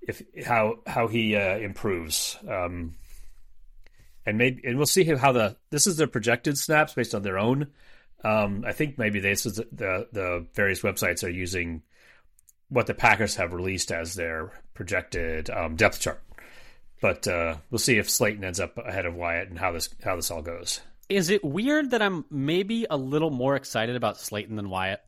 if 0.00 0.22
how 0.44 0.76
how 0.86 1.06
he 1.06 1.36
uh, 1.36 1.58
improves. 1.58 2.38
Um, 2.48 2.94
and 4.26 4.38
maybe 4.38 4.62
and 4.64 4.76
we'll 4.76 4.86
see 4.86 5.04
how 5.04 5.32
the 5.32 5.56
this 5.70 5.86
is 5.86 5.96
their 5.96 6.06
projected 6.06 6.56
snaps 6.56 6.94
based 6.94 7.14
on 7.14 7.22
their 7.22 7.38
own. 7.38 7.68
Um, 8.22 8.64
I 8.66 8.72
think 8.72 8.98
maybe 8.98 9.20
this 9.20 9.44
is 9.44 9.56
the 9.56 10.08
the 10.10 10.46
various 10.54 10.80
websites 10.80 11.24
are 11.24 11.30
using 11.30 11.82
what 12.68 12.86
the 12.86 12.94
Packers 12.94 13.36
have 13.36 13.52
released 13.52 13.92
as 13.92 14.14
their 14.14 14.50
projected 14.72 15.50
um, 15.50 15.76
depth 15.76 16.00
chart. 16.00 16.22
But 17.02 17.28
uh, 17.28 17.56
we'll 17.70 17.78
see 17.78 17.98
if 17.98 18.08
Slaton 18.08 18.44
ends 18.44 18.60
up 18.60 18.78
ahead 18.78 19.04
of 19.04 19.14
Wyatt 19.14 19.50
and 19.50 19.58
how 19.58 19.72
this 19.72 19.90
how 20.02 20.16
this 20.16 20.30
all 20.30 20.42
goes. 20.42 20.80
Is 21.08 21.30
it 21.30 21.44
weird 21.44 21.90
that 21.90 22.02
I'm 22.02 22.24
maybe 22.30 22.86
a 22.88 22.96
little 22.96 23.30
more 23.30 23.56
excited 23.56 23.96
about 23.96 24.16
Slaton 24.16 24.56
than 24.56 24.70
Wyatt? 24.70 25.00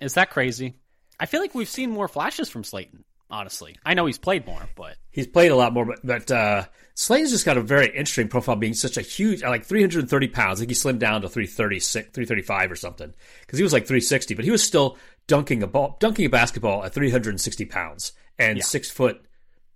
Is 0.00 0.14
that 0.14 0.30
crazy? 0.30 0.74
I 1.20 1.26
feel 1.26 1.40
like 1.40 1.54
we've 1.54 1.68
seen 1.68 1.90
more 1.90 2.08
flashes 2.08 2.48
from 2.48 2.62
Slaton, 2.62 3.02
honestly. 3.30 3.76
I 3.84 3.94
know 3.94 4.06
he's 4.06 4.18
played 4.18 4.46
more, 4.46 4.68
but 4.76 4.96
He's 5.10 5.26
played 5.26 5.50
a 5.50 5.56
lot 5.56 5.72
more, 5.72 5.84
but, 5.84 5.98
but 6.04 6.30
uh, 6.30 6.64
Slaton's 6.94 7.30
just 7.32 7.44
got 7.44 7.56
a 7.58 7.60
very 7.62 7.86
interesting 7.88 8.28
profile, 8.28 8.54
being 8.54 8.74
such 8.74 8.96
a 8.96 9.00
huge, 9.02 9.42
like 9.42 9.64
330 9.64 10.28
pounds. 10.28 10.58
I 10.58 10.66
think 10.66 10.70
he 10.70 10.76
slimmed 10.76 11.00
down 11.00 11.22
to 11.22 11.28
336, 11.28 12.10
335 12.10 12.70
or 12.70 12.76
something, 12.76 13.12
because 13.40 13.58
he 13.58 13.64
was 13.64 13.72
like 13.72 13.84
360, 13.86 14.34
but 14.34 14.44
he 14.44 14.52
was 14.52 14.62
still 14.62 14.96
dunking 15.26 15.62
a 15.64 15.66
ball, 15.66 15.96
dunking 15.98 16.26
a 16.26 16.30
basketball 16.30 16.84
at 16.84 16.94
360 16.94 17.64
pounds 17.64 18.12
and 18.38 18.58
Yeah. 18.58 18.64
six 18.64 18.90
foot. 18.90 19.24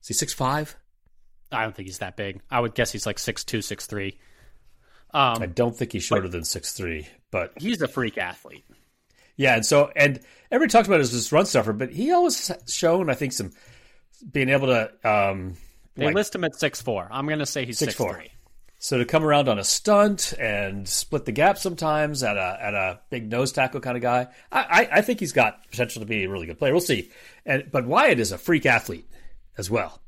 Is 0.02 0.08
he 0.08 0.14
six 0.14 0.32
five? 0.32 0.76
I 1.50 1.62
don't 1.64 1.74
think 1.74 1.88
he's 1.88 1.98
that 1.98 2.16
big. 2.16 2.40
I 2.50 2.60
would 2.60 2.74
guess 2.74 2.92
he's 2.92 3.06
like 3.06 3.18
six 3.18 3.44
two, 3.44 3.62
six 3.62 3.86
three. 3.86 4.18
I 5.14 5.32
Um, 5.34 5.52
don't 5.52 5.76
think 5.76 5.92
he's 5.92 6.04
shorter 6.04 6.28
than 6.28 6.44
six 6.44 6.72
three, 6.72 7.06
but 7.30 7.52
he's 7.58 7.82
a 7.82 7.88
freak 7.88 8.16
athlete. 8.18 8.64
yeah. 9.36 9.54
And 9.56 9.66
so, 9.66 9.90
and 9.94 10.20
everybody 10.50 10.70
talks 10.72 10.88
about 10.88 10.96
him 10.96 11.00
as 11.02 11.12
this 11.12 11.32
run 11.32 11.46
stuffer, 11.46 11.72
but 11.72 11.90
he 11.90 12.12
always 12.12 12.50
shown, 12.66 13.10
I 13.10 13.14
think, 13.14 13.32
some 13.32 13.52
being 14.30 14.48
able 14.48 14.68
to. 14.68 14.90
Um, 15.08 15.56
They 15.96 16.06
like- 16.06 16.14
list 16.14 16.34
him 16.34 16.44
at 16.44 16.54
six 16.56 16.80
four. 16.80 17.08
I'm 17.10 17.26
going 17.26 17.40
to 17.40 17.46
say 17.46 17.64
he's 17.66 17.78
six 17.78 17.94
6'4". 17.94 18.14
three. 18.14 18.28
So 18.78 18.98
to 18.98 19.04
come 19.04 19.22
around 19.22 19.48
on 19.48 19.60
a 19.60 19.64
stunt 19.64 20.32
and 20.40 20.88
split 20.88 21.24
the 21.24 21.30
gap 21.30 21.56
sometimes 21.56 22.24
at 22.24 22.36
a 22.36 22.58
at 22.60 22.74
a 22.74 23.00
big 23.10 23.30
nose 23.30 23.52
tackle 23.52 23.78
kind 23.80 23.96
of 23.96 24.02
guy, 24.02 24.26
I, 24.50 24.60
I, 24.60 24.88
I 24.98 25.00
think 25.02 25.20
he's 25.20 25.30
got 25.32 25.70
potential 25.70 26.00
to 26.00 26.06
be 26.06 26.24
a 26.24 26.28
really 26.28 26.46
good 26.46 26.58
player. 26.58 26.72
We'll 26.72 26.80
see. 26.80 27.10
And 27.46 27.70
but 27.70 27.86
Wyatt 27.86 28.18
is 28.18 28.32
a 28.32 28.38
freak 28.38 28.66
athlete 28.66 29.08
as 29.56 29.70
well. 29.70 30.02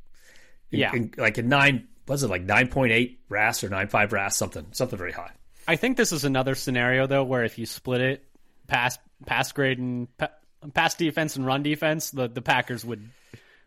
In- 0.72 0.80
Yeah. 0.80 0.92
in- 0.92 1.12
like 1.16 1.38
a 1.38 1.42
nine 1.42 1.86
was 2.06 2.22
it 2.22 2.28
like 2.30 2.42
nine 2.42 2.68
point 2.68 2.92
eight 2.92 3.20
RAS 3.28 3.64
or 3.64 3.68
nine 3.68 3.88
five 3.88 4.12
RAS 4.12 4.36
something 4.36 4.66
something 4.72 4.98
very 4.98 5.12
high. 5.12 5.32
I 5.66 5.76
think 5.76 5.96
this 5.96 6.12
is 6.12 6.24
another 6.24 6.54
scenario 6.54 7.06
though 7.06 7.24
where 7.24 7.44
if 7.44 7.58
you 7.58 7.66
split 7.66 8.00
it 8.00 8.24
pass 8.66 8.98
pass 9.26 9.52
grade 9.52 9.78
and 9.78 10.14
pa- 10.18 10.30
pass 10.74 10.94
defense 10.94 11.36
and 11.36 11.46
run 11.46 11.62
defense, 11.62 12.10
the 12.10 12.28
the 12.28 12.42
Packers 12.42 12.84
would 12.84 13.08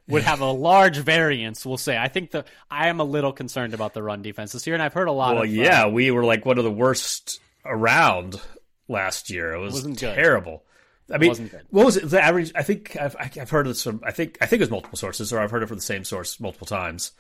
would 0.08 0.24
have 0.24 0.40
a 0.40 0.52
large 0.52 0.98
variance. 0.98 1.66
We'll 1.66 1.78
say. 1.78 1.98
I 1.98 2.08
think 2.08 2.32
the 2.32 2.46
I 2.72 2.88
am 2.88 3.00
a 3.00 3.04
little 3.04 3.34
concerned 3.34 3.74
about 3.74 3.94
the 3.94 4.02
run 4.02 4.22
defense 4.22 4.52
this 4.54 4.66
year, 4.66 4.74
and 4.76 4.82
I've 4.84 4.94
heard 4.94 5.08
a 5.08 5.12
lot 5.12 5.34
Well, 5.36 5.44
of 5.44 5.50
uh, 5.50 5.52
yeah, 5.52 5.88
we 5.88 6.12
were 6.12 6.24
like 6.24 6.46
one 6.46 6.58
of 6.58 6.64
the 6.64 6.72
worst 6.72 7.40
around 7.66 8.40
last 8.88 9.30
year. 9.30 9.54
It 9.54 9.60
was 9.60 9.74
Wasn't 9.74 10.00
good. 10.00 10.16
terrible. 10.16 10.64
I 11.12 11.18
mean, 11.18 11.50
what 11.70 11.86
was 11.86 11.98
it? 11.98 12.10
The 12.10 12.22
average? 12.22 12.52
I 12.54 12.64
think 12.64 12.98
I've, 13.00 13.16
I've 13.18 13.50
heard 13.50 13.66
this 13.66 13.84
from. 13.84 14.02
I 14.06 14.12
think 14.12 14.38
I 14.42 14.46
think 14.46 14.60
it 14.60 14.64
was 14.64 14.72
multiple 14.72 14.98
sources, 14.98 15.32
or 15.32 15.40
I've 15.40 15.52
heard 15.52 15.64
it 15.64 15.68
from 15.68 15.78
the 15.78 15.82
same 15.84 16.04
source 16.04 16.40
multiple 16.40 16.68
times. 16.68 17.12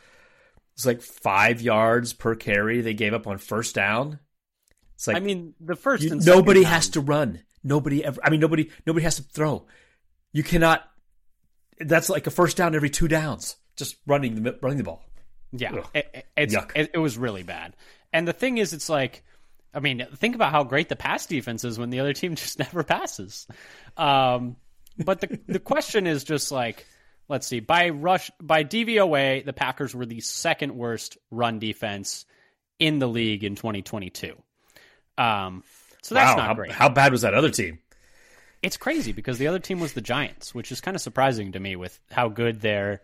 It's 0.77 0.85
like 0.85 1.01
five 1.01 1.59
yards 1.61 2.13
per 2.13 2.35
carry 2.35 2.81
they 2.81 2.93
gave 2.93 3.13
up 3.13 3.25
on 3.27 3.39
first 3.39 3.73
down. 3.75 4.19
It's 4.95 5.07
like 5.07 5.17
I 5.17 5.19
mean, 5.19 5.53
the 5.59 5.75
first 5.75 6.03
you- 6.03 6.11
and 6.13 6.25
nobody 6.25 6.63
down- 6.63 6.71
has 6.73 6.89
to 6.89 7.01
run. 7.01 7.41
Nobody 7.63 8.05
ever. 8.05 8.21
I 8.23 8.29
mean, 8.29 8.39
nobody. 8.39 8.69
Nobody 8.85 9.03
has 9.03 9.15
to 9.17 9.23
throw. 9.23 9.65
You 10.31 10.43
cannot. 10.43 10.83
That's 11.79 12.09
like 12.09 12.27
a 12.27 12.31
first 12.31 12.57
down 12.57 12.75
every 12.75 12.89
two 12.89 13.07
downs. 13.07 13.55
Just 13.75 13.95
running 14.07 14.41
the 14.41 14.57
running 14.61 14.77
the 14.77 14.83
ball. 14.83 15.03
Yeah, 15.51 15.83
it, 15.93 16.07
it- 16.13 16.25
it's 16.37 16.55
Yuck. 16.55 16.71
it, 16.75 16.91
it 16.93 16.97
was 16.99 17.17
really 17.17 17.43
bad. 17.43 17.75
And 18.13 18.27
the 18.27 18.33
thing 18.33 18.57
is, 18.57 18.73
it's 18.73 18.89
like, 18.89 19.23
I 19.73 19.79
mean, 19.79 20.05
think 20.15 20.35
about 20.35 20.51
how 20.51 20.63
great 20.63 20.89
the 20.89 20.95
pass 20.95 21.25
defense 21.25 21.63
is 21.63 21.77
when 21.79 21.89
the 21.89 21.99
other 21.99 22.13
team 22.13 22.35
just 22.35 22.59
never 22.59 22.83
passes. 22.83 23.47
Um, 23.97 24.55
but 24.97 25.21
the 25.21 25.39
the 25.47 25.59
question 25.59 26.05
is 26.07 26.23
just 26.23 26.51
like, 26.51 26.85
let's 27.29 27.47
see, 27.47 27.59
by 27.59 27.89
rush 27.89 28.31
by 28.41 28.63
DVOA, 28.63 29.45
the 29.45 29.53
Packers 29.53 29.95
were 29.95 30.05
the 30.05 30.21
second 30.21 30.75
worst 30.75 31.17
run 31.31 31.59
defense 31.59 32.25
in 32.79 32.99
the 32.99 33.07
league 33.07 33.43
in 33.43 33.55
2022. 33.55 34.35
Um, 35.17 35.63
so 36.01 36.15
that's 36.15 36.31
wow, 36.31 36.37
not 36.37 36.47
how, 36.47 36.53
great. 36.53 36.71
how 36.71 36.89
bad 36.89 37.11
was 37.11 37.21
that 37.21 37.33
other 37.33 37.49
team? 37.49 37.79
it's 38.61 38.77
crazy 38.77 39.11
because 39.11 39.37
the 39.37 39.47
other 39.47 39.59
team 39.59 39.79
was 39.79 39.93
the 39.93 40.01
Giants, 40.01 40.53
which 40.53 40.71
is 40.71 40.81
kind 40.81 40.95
of 40.95 41.01
surprising 41.01 41.51
to 41.51 41.59
me 41.59 41.75
with 41.75 41.99
how 42.11 42.29
good 42.29 42.61
their 42.61 43.01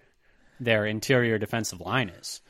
their 0.60 0.86
interior 0.86 1.38
defensive 1.38 1.82
line 1.82 2.10
is. 2.10 2.42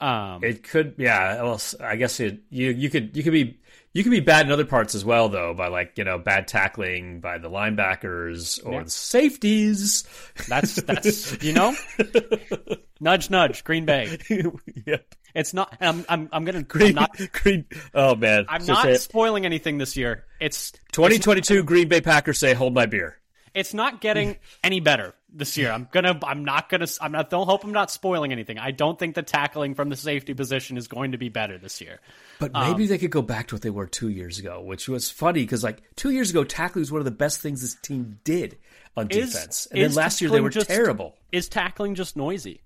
Um, 0.00 0.42
It 0.42 0.62
could, 0.62 0.94
yeah. 0.98 1.42
Well, 1.42 1.60
I 1.80 1.96
guess 1.96 2.20
it, 2.20 2.40
you 2.50 2.70
you 2.70 2.88
could 2.90 3.16
you 3.16 3.22
could 3.22 3.32
be 3.32 3.58
you 3.92 4.02
could 4.02 4.10
be 4.12 4.20
bad 4.20 4.46
in 4.46 4.52
other 4.52 4.64
parts 4.64 4.94
as 4.94 5.04
well, 5.04 5.28
though, 5.28 5.52
by 5.52 5.68
like 5.68 5.98
you 5.98 6.04
know 6.04 6.16
bad 6.18 6.48
tackling 6.48 7.20
by 7.20 7.38
the 7.38 7.50
linebackers 7.50 8.64
or 8.64 8.72
Yeah. 8.74 8.82
the 8.84 8.90
safeties. 8.90 10.04
That's 10.48 10.76
that's 10.82 11.42
you 11.42 11.52
know, 11.52 11.74
nudge 13.00 13.30
nudge. 13.30 13.64
Green 13.64 13.84
Bay. 13.84 14.18
yep. 14.86 15.14
It's 15.34 15.54
not. 15.54 15.76
I'm 15.80 16.04
I'm 16.08 16.28
I'm 16.32 16.44
gonna. 16.44 16.58
I'm 16.58 16.64
Green, 16.64 16.94
not. 16.94 17.16
Green. 17.32 17.64
Oh 17.94 18.14
man, 18.14 18.46
I'm 18.48 18.62
say 18.62 18.72
not 18.72 18.96
spoiling 18.96 19.44
anything 19.46 19.78
this 19.78 19.96
year. 19.96 20.24
It's 20.40 20.72
2022 20.92 21.62
Green 21.64 21.88
Bay 21.88 22.00
Packers 22.00 22.38
say, 22.38 22.54
"Hold 22.54 22.74
my 22.74 22.86
beer." 22.86 23.16
it's 23.52 23.74
not 23.74 24.00
getting 24.00 24.36
any 24.62 24.78
better 24.78 25.12
this 25.32 25.56
year. 25.56 25.70
I'm 25.72 25.88
gonna. 25.92 26.18
I'm 26.24 26.44
not 26.44 26.68
gonna. 26.68 26.86
I'm 27.00 27.12
not. 27.12 27.30
Don't 27.30 27.46
hope 27.46 27.64
I'm 27.64 27.72
not 27.72 27.90
spoiling 27.90 28.32
anything. 28.32 28.58
I 28.58 28.70
don't 28.70 28.98
think 28.98 29.14
the 29.14 29.22
tackling 29.22 29.74
from 29.74 29.88
the 29.88 29.96
safety 29.96 30.34
position 30.34 30.76
is 30.76 30.88
going 30.88 31.12
to 31.12 31.18
be 31.18 31.28
better 31.28 31.58
this 31.58 31.80
year. 31.80 32.00
But 32.38 32.50
Um, 32.54 32.70
maybe 32.70 32.86
they 32.86 32.98
could 32.98 33.10
go 33.10 33.22
back 33.22 33.48
to 33.48 33.54
what 33.54 33.62
they 33.62 33.70
were 33.70 33.86
two 33.86 34.08
years 34.08 34.38
ago, 34.38 34.60
which 34.60 34.88
was 34.88 35.10
funny 35.10 35.42
because 35.42 35.62
like 35.64 35.82
two 35.96 36.10
years 36.10 36.30
ago, 36.30 36.44
tackling 36.44 36.82
was 36.82 36.92
one 36.92 37.00
of 37.00 37.04
the 37.04 37.10
best 37.10 37.40
things 37.40 37.60
this 37.62 37.74
team 37.76 38.18
did 38.24 38.58
on 38.96 39.08
Is- 39.10 39.32
defense, 39.32 39.68
and 39.70 39.82
then 39.82 39.94
last 39.94 40.20
year 40.20 40.30
they 40.30 40.40
were 40.40 40.50
just- 40.50 40.68
terrible. 40.68 41.16
Is 41.32 41.48
tackling 41.48 41.94
just 41.94 42.16
noisy? 42.16 42.62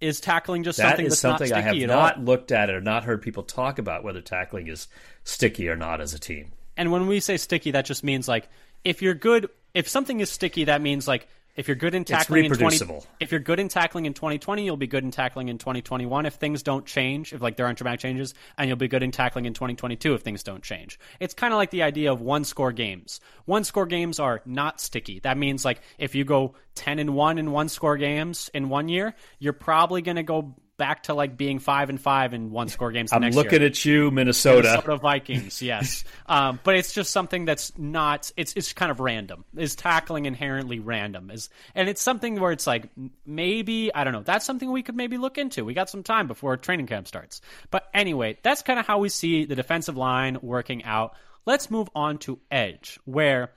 Is 0.00 0.18
tackling 0.20 0.62
just 0.62 0.78
That 0.78 0.88
something 0.88 1.06
is 1.06 1.12
that's 1.12 1.20
something 1.20 1.50
not 1.50 1.58
I 1.58 1.60
have 1.60 1.76
not 1.76 2.16
all? 2.16 2.22
looked 2.24 2.52
at 2.52 2.70
it 2.70 2.74
or 2.74 2.80
not 2.80 3.04
heard 3.04 3.20
people 3.20 3.42
talk 3.42 3.78
about 3.78 4.02
whether 4.02 4.22
tackling 4.22 4.66
is 4.68 4.88
sticky 5.24 5.68
or 5.68 5.76
not 5.76 6.00
as 6.00 6.14
a 6.14 6.18
team. 6.18 6.52
And 6.76 6.90
when 6.90 7.06
we 7.06 7.20
say 7.20 7.36
sticky, 7.36 7.72
that 7.72 7.84
just 7.84 8.02
means 8.02 8.26
like 8.26 8.48
if 8.82 9.02
you're 9.02 9.14
good. 9.14 9.48
If 9.74 9.88
something 9.88 10.18
is 10.18 10.30
sticky, 10.30 10.64
that 10.64 10.80
means 10.80 11.06
like 11.06 11.28
if 11.60 11.68
you're 11.68 11.76
good 11.76 11.94
in 11.94 12.04
tackling 12.04 12.46
in 12.46 12.54
20, 12.54 13.02
if 13.20 13.30
you're 13.30 13.38
good 13.38 13.60
in 13.60 13.68
tackling 13.68 14.06
in 14.06 14.14
2020, 14.14 14.64
you'll 14.64 14.78
be 14.78 14.86
good 14.86 15.04
in 15.04 15.10
tackling 15.10 15.48
in 15.48 15.58
2021 15.58 16.24
if 16.24 16.36
things 16.36 16.62
don't 16.62 16.86
change, 16.86 17.34
if 17.34 17.42
like 17.42 17.56
there 17.56 17.66
aren't 17.66 17.76
dramatic 17.76 18.00
changes, 18.00 18.32
and 18.56 18.66
you'll 18.66 18.78
be 18.78 18.88
good 18.88 19.02
in 19.02 19.10
tackling 19.10 19.44
in 19.44 19.52
2022 19.52 20.14
if 20.14 20.22
things 20.22 20.42
don't 20.42 20.62
change. 20.62 20.98
It's 21.20 21.34
kind 21.34 21.52
of 21.52 21.58
like 21.58 21.70
the 21.70 21.82
idea 21.82 22.10
of 22.12 22.22
one 22.22 22.44
score 22.44 22.72
games. 22.72 23.20
One 23.44 23.64
score 23.64 23.84
games 23.84 24.18
are 24.18 24.40
not 24.46 24.80
sticky. 24.80 25.20
That 25.20 25.36
means 25.36 25.62
like 25.62 25.82
if 25.98 26.14
you 26.14 26.24
go 26.24 26.54
10 26.76 26.98
and 26.98 27.14
1 27.14 27.36
in 27.36 27.50
one 27.50 27.68
score 27.68 27.98
games 27.98 28.48
in 28.54 28.70
one 28.70 28.88
year, 28.88 29.14
you're 29.38 29.52
probably 29.52 30.00
going 30.00 30.16
to 30.16 30.22
go 30.22 30.54
back 30.80 31.02
to 31.02 31.14
like 31.14 31.36
being 31.36 31.58
five 31.58 31.90
and 31.90 32.00
five 32.00 32.32
in 32.32 32.50
one 32.50 32.68
score 32.68 32.90
games. 32.90 33.10
The 33.10 33.16
I'm 33.16 33.30
looking 33.32 33.60
year. 33.60 33.68
at 33.68 33.84
you, 33.84 34.10
Minnesota. 34.10 34.62
Minnesota 34.62 34.96
Vikings, 34.96 35.60
yes. 35.60 36.04
um, 36.26 36.58
but 36.64 36.74
it's 36.74 36.94
just 36.94 37.12
something 37.12 37.44
that's 37.44 37.76
not. 37.76 38.32
It's 38.34 38.54
it's 38.56 38.72
kind 38.72 38.90
of 38.90 38.98
random. 38.98 39.44
Is 39.54 39.76
tackling 39.76 40.24
inherently 40.24 40.78
random? 40.80 41.30
Is 41.30 41.50
and 41.74 41.86
it's 41.86 42.00
something 42.00 42.40
where 42.40 42.50
it's 42.50 42.66
like 42.66 42.88
maybe 43.26 43.94
I 43.94 44.04
don't 44.04 44.14
know. 44.14 44.22
That's 44.22 44.46
something 44.46 44.72
we 44.72 44.82
could 44.82 44.96
maybe 44.96 45.18
look 45.18 45.36
into. 45.36 45.66
We 45.66 45.74
got 45.74 45.90
some 45.90 46.02
time 46.02 46.26
before 46.26 46.56
training 46.56 46.86
camp 46.86 47.06
starts. 47.06 47.42
But 47.70 47.86
anyway, 47.92 48.38
that's 48.42 48.62
kind 48.62 48.80
of 48.80 48.86
how 48.86 49.00
we 49.00 49.10
see 49.10 49.44
the 49.44 49.56
defensive 49.56 49.98
line 49.98 50.38
working 50.40 50.82
out. 50.84 51.14
Let's 51.44 51.70
move 51.70 51.90
on 51.94 52.16
to 52.20 52.38
edge, 52.50 52.98
where 53.04 53.52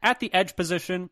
at 0.00 0.20
the 0.20 0.32
edge 0.32 0.54
position 0.54 1.10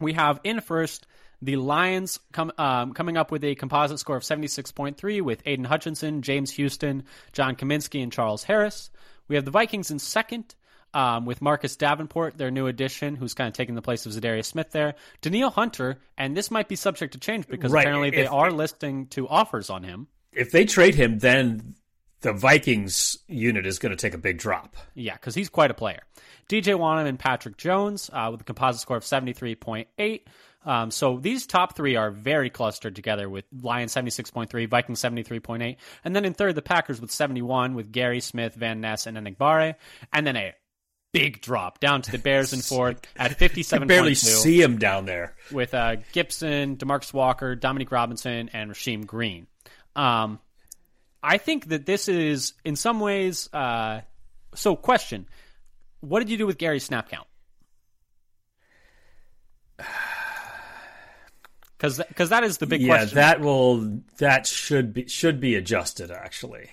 we 0.00 0.14
have 0.14 0.40
in 0.42 0.60
first 0.60 1.06
the 1.42 1.56
Lions 1.56 2.18
come, 2.32 2.52
um, 2.58 2.92
coming 2.94 3.16
up 3.16 3.30
with 3.30 3.44
a 3.44 3.54
composite 3.54 3.98
score 4.00 4.16
of 4.16 4.22
76.3 4.22 5.20
with 5.22 5.42
Aidan 5.46 5.64
Hutchinson, 5.64 6.22
James 6.22 6.50
Houston, 6.52 7.04
John 7.32 7.54
Cominsky, 7.56 8.02
and 8.02 8.12
Charles 8.12 8.42
Harris. 8.44 8.90
We 9.28 9.36
have 9.36 9.44
the 9.44 9.50
Vikings 9.50 9.90
in 9.90 9.98
second 9.98 10.54
um, 10.94 11.26
with 11.26 11.42
Marcus 11.42 11.76
Davenport, 11.76 12.38
their 12.38 12.50
new 12.50 12.66
addition, 12.66 13.14
who's 13.14 13.34
kind 13.34 13.46
of 13.48 13.54
taking 13.54 13.74
the 13.74 13.82
place 13.82 14.06
of 14.06 14.12
Za'Darius 14.12 14.46
Smith 14.46 14.70
there. 14.72 14.94
Danielle 15.20 15.50
Hunter, 15.50 15.98
and 16.16 16.36
this 16.36 16.50
might 16.50 16.66
be 16.66 16.76
subject 16.76 17.12
to 17.12 17.20
change 17.20 17.46
because 17.46 17.70
Right. 17.70 17.82
apparently 17.82 18.10
they 18.10 18.24
If- 18.24 18.32
are 18.32 18.50
listing 18.50 19.06
two 19.06 19.28
offers 19.28 19.68
on 19.70 19.82
him. 19.82 20.08
if 20.32 20.50
they 20.50 20.64
trade 20.64 20.94
him, 20.94 21.18
then 21.18 21.74
the 22.22 22.32
Vikings 22.32 23.18
unit 23.28 23.66
is 23.66 23.78
going 23.78 23.90
to 23.90 23.96
take 23.96 24.14
a 24.14 24.18
big 24.18 24.38
drop. 24.38 24.76
Yeah, 24.94 25.12
because 25.14 25.34
he's 25.34 25.48
quite 25.48 25.70
a 25.70 25.74
player. 25.74 26.00
DJ 26.48 26.72
Wonnum 26.74 27.06
and 27.06 27.18
Patrick 27.18 27.56
Jones 27.58 28.08
uh, 28.12 28.28
with 28.32 28.40
a 28.40 28.44
composite 28.44 28.80
score 28.80 28.96
of 28.96 29.04
73.8. 29.04 30.22
Um, 30.64 30.90
so 30.90 31.18
these 31.18 31.46
top 31.46 31.76
three 31.76 31.96
are 31.96 32.10
very 32.10 32.50
clustered 32.50 32.96
together 32.96 33.28
with 33.28 33.44
Lions 33.62 33.94
76.3, 33.94 34.68
Vikings 34.68 35.00
73.8. 35.00 35.76
And 36.04 36.16
then 36.16 36.24
in 36.24 36.34
third, 36.34 36.54
the 36.54 36.62
Packers 36.62 37.00
with 37.00 37.10
71 37.10 37.74
with 37.74 37.92
Gary 37.92 38.20
Smith, 38.20 38.54
Van 38.54 38.80
Ness, 38.80 39.06
and 39.06 39.16
Enigbare. 39.16 39.76
And 40.12 40.26
then 40.26 40.36
a 40.36 40.54
big 41.12 41.40
drop 41.40 41.80
down 41.80 42.02
to 42.02 42.12
the 42.12 42.18
Bears 42.18 42.52
in 42.52 42.60
fourth 42.62 43.00
at 43.16 43.38
57.2 43.38 43.86
Barely 43.86 44.14
see 44.14 44.60
him 44.60 44.78
down 44.78 45.06
there. 45.06 45.34
with 45.50 45.74
uh, 45.74 45.96
Gipson, 46.12 46.76
Demarcus 46.76 47.12
Walker, 47.12 47.54
Dominique 47.54 47.92
Robinson, 47.92 48.50
and 48.52 48.70
Rasheem 48.70 49.06
Green. 49.06 49.46
Um, 49.96 50.38
I 51.22 51.38
think 51.38 51.68
that 51.68 51.86
this 51.86 52.08
is, 52.08 52.52
in 52.64 52.76
some 52.76 53.00
ways, 53.00 53.48
uh, 53.52 54.02
so. 54.54 54.76
Question: 54.76 55.26
What 56.00 56.20
did 56.20 56.30
you 56.30 56.36
do 56.36 56.46
with 56.46 56.58
Gary's 56.58 56.84
snap 56.84 57.08
count? 57.08 57.26
Because 61.78 61.98
because 62.08 62.30
that 62.30 62.42
is 62.44 62.58
the 62.58 62.66
big 62.66 62.80
Yeah, 62.82 62.96
question. 62.98 63.16
that 63.16 63.40
will 63.40 64.00
that 64.18 64.46
should 64.46 64.92
be 64.92 65.06
should 65.06 65.38
be 65.40 65.54
adjusted 65.54 66.10
actually. 66.10 66.68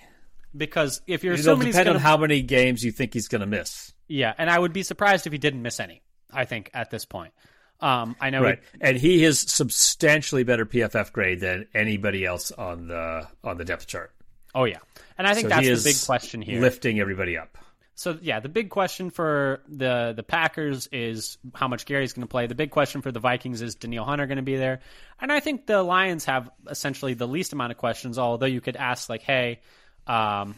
because 0.57 1.01
if 1.05 1.23
you're 1.23 1.35
It'll 1.35 1.55
depend 1.57 1.73
going 1.85 1.89
on 1.89 1.99
how 2.01 2.17
many 2.17 2.41
games 2.41 2.83
you 2.83 2.91
think 2.91 3.13
he's 3.13 3.27
going 3.27 3.41
to 3.41 3.45
miss. 3.45 3.93
yeah, 4.07 4.33
and 4.37 4.49
I 4.49 4.57
would 4.57 4.73
be 4.73 4.81
surprised 4.83 5.27
if 5.27 5.31
he 5.33 5.37
didn't 5.37 5.61
miss 5.61 5.79
any. 5.79 6.01
I 6.33 6.45
think 6.45 6.71
at 6.73 6.89
this 6.89 7.05
point, 7.05 7.33
um, 7.81 8.15
I 8.19 8.29
know 8.31 8.41
Right, 8.41 8.59
and 8.81 8.97
he 8.97 9.23
is 9.23 9.39
substantially 9.39 10.43
better 10.43 10.65
PFF 10.65 11.11
grade 11.13 11.39
than 11.39 11.67
anybody 11.73 12.25
else 12.25 12.51
on 12.51 12.87
the 12.87 13.27
on 13.43 13.57
the 13.57 13.65
depth 13.65 13.85
chart. 13.87 14.11
Oh 14.55 14.63
yeah, 14.65 14.79
and 15.19 15.27
I 15.27 15.33
think 15.35 15.49
So 15.49 15.55
that's 15.61 15.83
the 15.83 15.89
big 15.91 16.03
question 16.05 16.41
here. 16.41 16.59
lifting 16.61 16.99
everybody 16.99 17.37
up. 17.37 17.57
So 17.97 18.17
yeah, 18.21 18.41
the 18.41 18.49
big 18.49 18.69
question 18.69 19.09
for 19.09 19.61
the 19.69 20.13
the 20.15 20.23
Packers 20.23 20.87
is 20.91 21.37
how 21.53 21.69
much 21.69 21.85
Gary's 21.85 22.11
going 22.11 22.27
to 22.27 22.29
play. 22.29 22.45
The 22.45 22.55
big 22.55 22.69
question 22.69 23.01
for 23.01 23.11
the 23.11 23.21
Vikings 23.21 23.61
is 23.61 23.75
Danielle 23.75 24.03
Hunter 24.03 24.27
going 24.27 24.35
to 24.35 24.43
be 24.43 24.57
there? 24.57 24.81
And 25.19 25.31
I 25.31 25.39
think 25.39 25.65
the 25.65 25.81
Lions 25.81 26.25
have 26.25 26.49
essentially 26.69 27.13
the 27.13 27.27
least 27.27 27.53
amount 27.53 27.71
of 27.71 27.77
questions. 27.77 28.19
Although 28.19 28.47
you 28.47 28.59
could 28.59 28.75
ask 28.75 29.07
like, 29.09 29.21
hey, 29.21 29.61
um, 30.07 30.55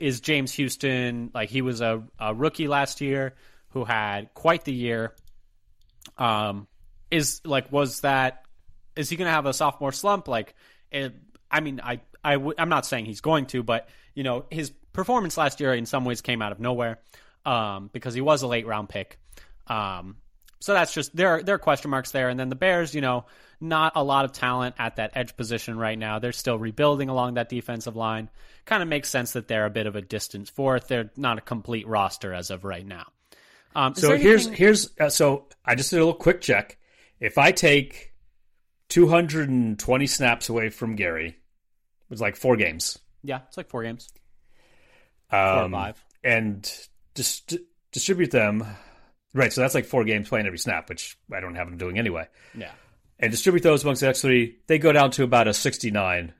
is 0.00 0.20
James 0.20 0.52
Houston 0.52 1.32
like 1.34 1.50
he 1.50 1.60
was 1.60 1.80
a, 1.80 2.04
a 2.20 2.32
rookie 2.32 2.68
last 2.68 3.00
year 3.00 3.34
who 3.70 3.84
had 3.84 4.32
quite 4.34 4.64
the 4.64 4.72
year? 4.72 5.12
Um, 6.18 6.68
is 7.10 7.40
like 7.44 7.72
was 7.72 8.02
that 8.02 8.44
is 8.94 9.10
he 9.10 9.16
going 9.16 9.26
to 9.26 9.32
have 9.32 9.46
a 9.46 9.52
sophomore 9.52 9.92
slump? 9.92 10.28
Like, 10.28 10.54
it, 10.92 11.14
I 11.50 11.58
mean, 11.58 11.80
I 11.82 12.00
I 12.22 12.34
w- 12.34 12.54
I'm 12.56 12.68
not 12.68 12.86
saying 12.86 13.06
he's 13.06 13.20
going 13.20 13.46
to, 13.46 13.64
but 13.64 13.88
you 14.14 14.22
know, 14.22 14.46
his 14.50 14.72
performance 14.96 15.36
last 15.36 15.60
year 15.60 15.72
in 15.72 15.86
some 15.86 16.04
ways 16.04 16.20
came 16.20 16.42
out 16.42 16.50
of 16.50 16.58
nowhere 16.58 16.98
um, 17.44 17.90
because 17.92 18.14
he 18.14 18.20
was 18.20 18.42
a 18.42 18.46
late 18.48 18.66
round 18.66 18.88
pick. 18.88 19.18
Um, 19.68 20.16
so 20.58 20.72
that's 20.74 20.92
just 20.92 21.14
there. 21.14 21.28
Are, 21.28 21.42
there 21.42 21.54
are 21.54 21.58
question 21.58 21.90
marks 21.90 22.10
there, 22.10 22.28
and 22.28 22.40
then 22.40 22.48
the 22.48 22.56
Bears, 22.56 22.94
you 22.94 23.00
know, 23.00 23.26
not 23.60 23.92
a 23.94 24.02
lot 24.02 24.24
of 24.24 24.32
talent 24.32 24.74
at 24.78 24.96
that 24.96 25.12
edge 25.14 25.36
position 25.36 25.78
right 25.78 25.98
now. 25.98 26.18
They're 26.18 26.32
still 26.32 26.58
rebuilding 26.58 27.08
along 27.08 27.34
that 27.34 27.48
defensive 27.48 27.94
line. 27.94 28.28
Kind 28.64 28.82
of 28.82 28.88
makes 28.88 29.08
sense 29.08 29.32
that 29.32 29.46
they're 29.48 29.66
a 29.66 29.70
bit 29.70 29.86
of 29.86 29.94
a 29.96 30.02
distance 30.02 30.50
fourth. 30.50 30.88
They're 30.88 31.10
not 31.16 31.38
a 31.38 31.40
complete 31.42 31.86
roster 31.86 32.32
as 32.32 32.50
of 32.50 32.64
right 32.64 32.84
now. 32.86 33.06
Um, 33.74 33.94
So 33.94 34.08
there 34.08 34.16
here's 34.16 34.46
here's 34.46 34.90
uh, 34.98 35.10
so 35.10 35.46
I 35.64 35.74
just 35.74 35.90
did 35.90 35.96
a 35.96 36.00
little 36.00 36.14
quick 36.14 36.40
check. 36.40 36.78
If 37.20 37.38
I 37.38 37.52
take 37.52 38.14
220 38.88 40.06
snaps 40.06 40.48
away 40.48 40.70
from 40.70 40.96
Gary, 40.96 41.36
it's 42.10 42.20
like 42.20 42.36
four 42.36 42.56
games. 42.56 42.98
yeah, 43.22 43.40
it's 43.46 43.56
like 43.56 43.68
four 43.68 43.82
games. 43.82 44.08
Um, 45.30 45.72
five. 45.72 46.04
and 46.22 46.70
dis- 47.14 47.42
distribute 47.92 48.30
them. 48.30 48.64
Right, 49.34 49.52
so 49.52 49.60
that's 49.60 49.74
like 49.74 49.84
four 49.84 50.04
games 50.04 50.28
playing 50.28 50.46
every 50.46 50.58
snap, 50.58 50.88
which 50.88 51.18
I 51.34 51.40
don't 51.40 51.56
have 51.56 51.68
them 51.68 51.76
doing 51.76 51.98
anyway. 51.98 52.26
Yeah. 52.56 52.70
And 53.18 53.30
distribute 53.30 53.62
those 53.62 53.82
amongst 53.82 54.00
the 54.00 54.06
next 54.06 54.22
three. 54.22 54.56
They 54.66 54.78
go 54.78 54.92
down 54.92 55.10
to 55.12 55.24
about 55.24 55.46
a 55.48 55.52
69 55.54 56.32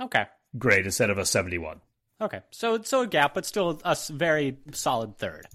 Okay. 0.00 0.26
grade 0.58 0.84
instead 0.84 1.10
of 1.10 1.18
a 1.18 1.24
71. 1.26 1.80
Okay. 2.20 2.40
So 2.50 2.80
so 2.82 3.02
a 3.02 3.06
gap, 3.06 3.34
but 3.34 3.44
still 3.46 3.80
a 3.84 3.96
very 4.10 4.58
solid 4.72 5.18
third. 5.18 5.46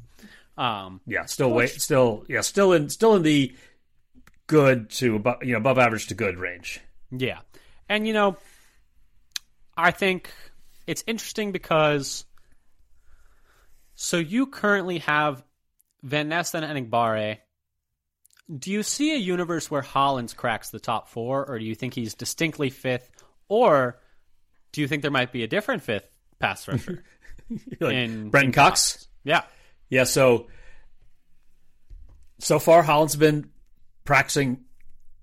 Um, 0.57 0.99
Yeah, 1.07 1.25
still 1.25 1.51
wait, 1.51 1.69
still 1.69 2.25
yeah, 2.27 2.41
still 2.41 2.73
in 2.73 2.89
still 2.89 3.15
in 3.15 3.21
the 3.23 3.55
good 4.47 4.89
to 4.91 5.15
above 5.15 5.43
you 5.43 5.53
know 5.53 5.57
above 5.59 5.77
average 5.79 6.07
to 6.07 6.13
good 6.13 6.37
range. 6.37 6.81
Yeah. 7.09 7.39
And, 7.89 8.05
you 8.07 8.13
know, 8.13 8.37
I 9.77 9.91
think 9.91 10.31
it's 10.87 11.03
interesting 11.07 11.51
because 11.51 12.25
so 14.01 14.17
you 14.17 14.47
currently 14.47 14.97
have 14.97 15.43
Van 16.01 16.27
Ness 16.27 16.55
and 16.55 16.65
Enigbare. 16.65 17.37
Do 18.53 18.71
you 18.71 18.81
see 18.81 19.13
a 19.13 19.17
universe 19.17 19.69
where 19.69 19.83
Hollins 19.83 20.33
cracks 20.33 20.69
the 20.69 20.79
top 20.79 21.07
four, 21.07 21.45
or 21.47 21.59
do 21.59 21.65
you 21.65 21.75
think 21.75 21.93
he's 21.93 22.15
distinctly 22.15 22.71
fifth? 22.71 23.11
Or 23.47 23.99
do 24.71 24.81
you 24.81 24.87
think 24.87 25.03
there 25.03 25.11
might 25.11 25.31
be 25.31 25.43
a 25.43 25.47
different 25.47 25.83
fifth 25.83 26.09
pass 26.39 26.67
rusher? 26.67 27.03
Like 27.81 27.93
In- 27.93 28.29
Brenton 28.29 28.53
Cox. 28.53 29.09
yeah. 29.25 29.43
Yeah, 29.89 30.05
so 30.05 30.47
so 32.39 32.59
far 32.59 32.81
Hollins's 32.81 33.17
been 33.17 33.49
practicing 34.05 34.63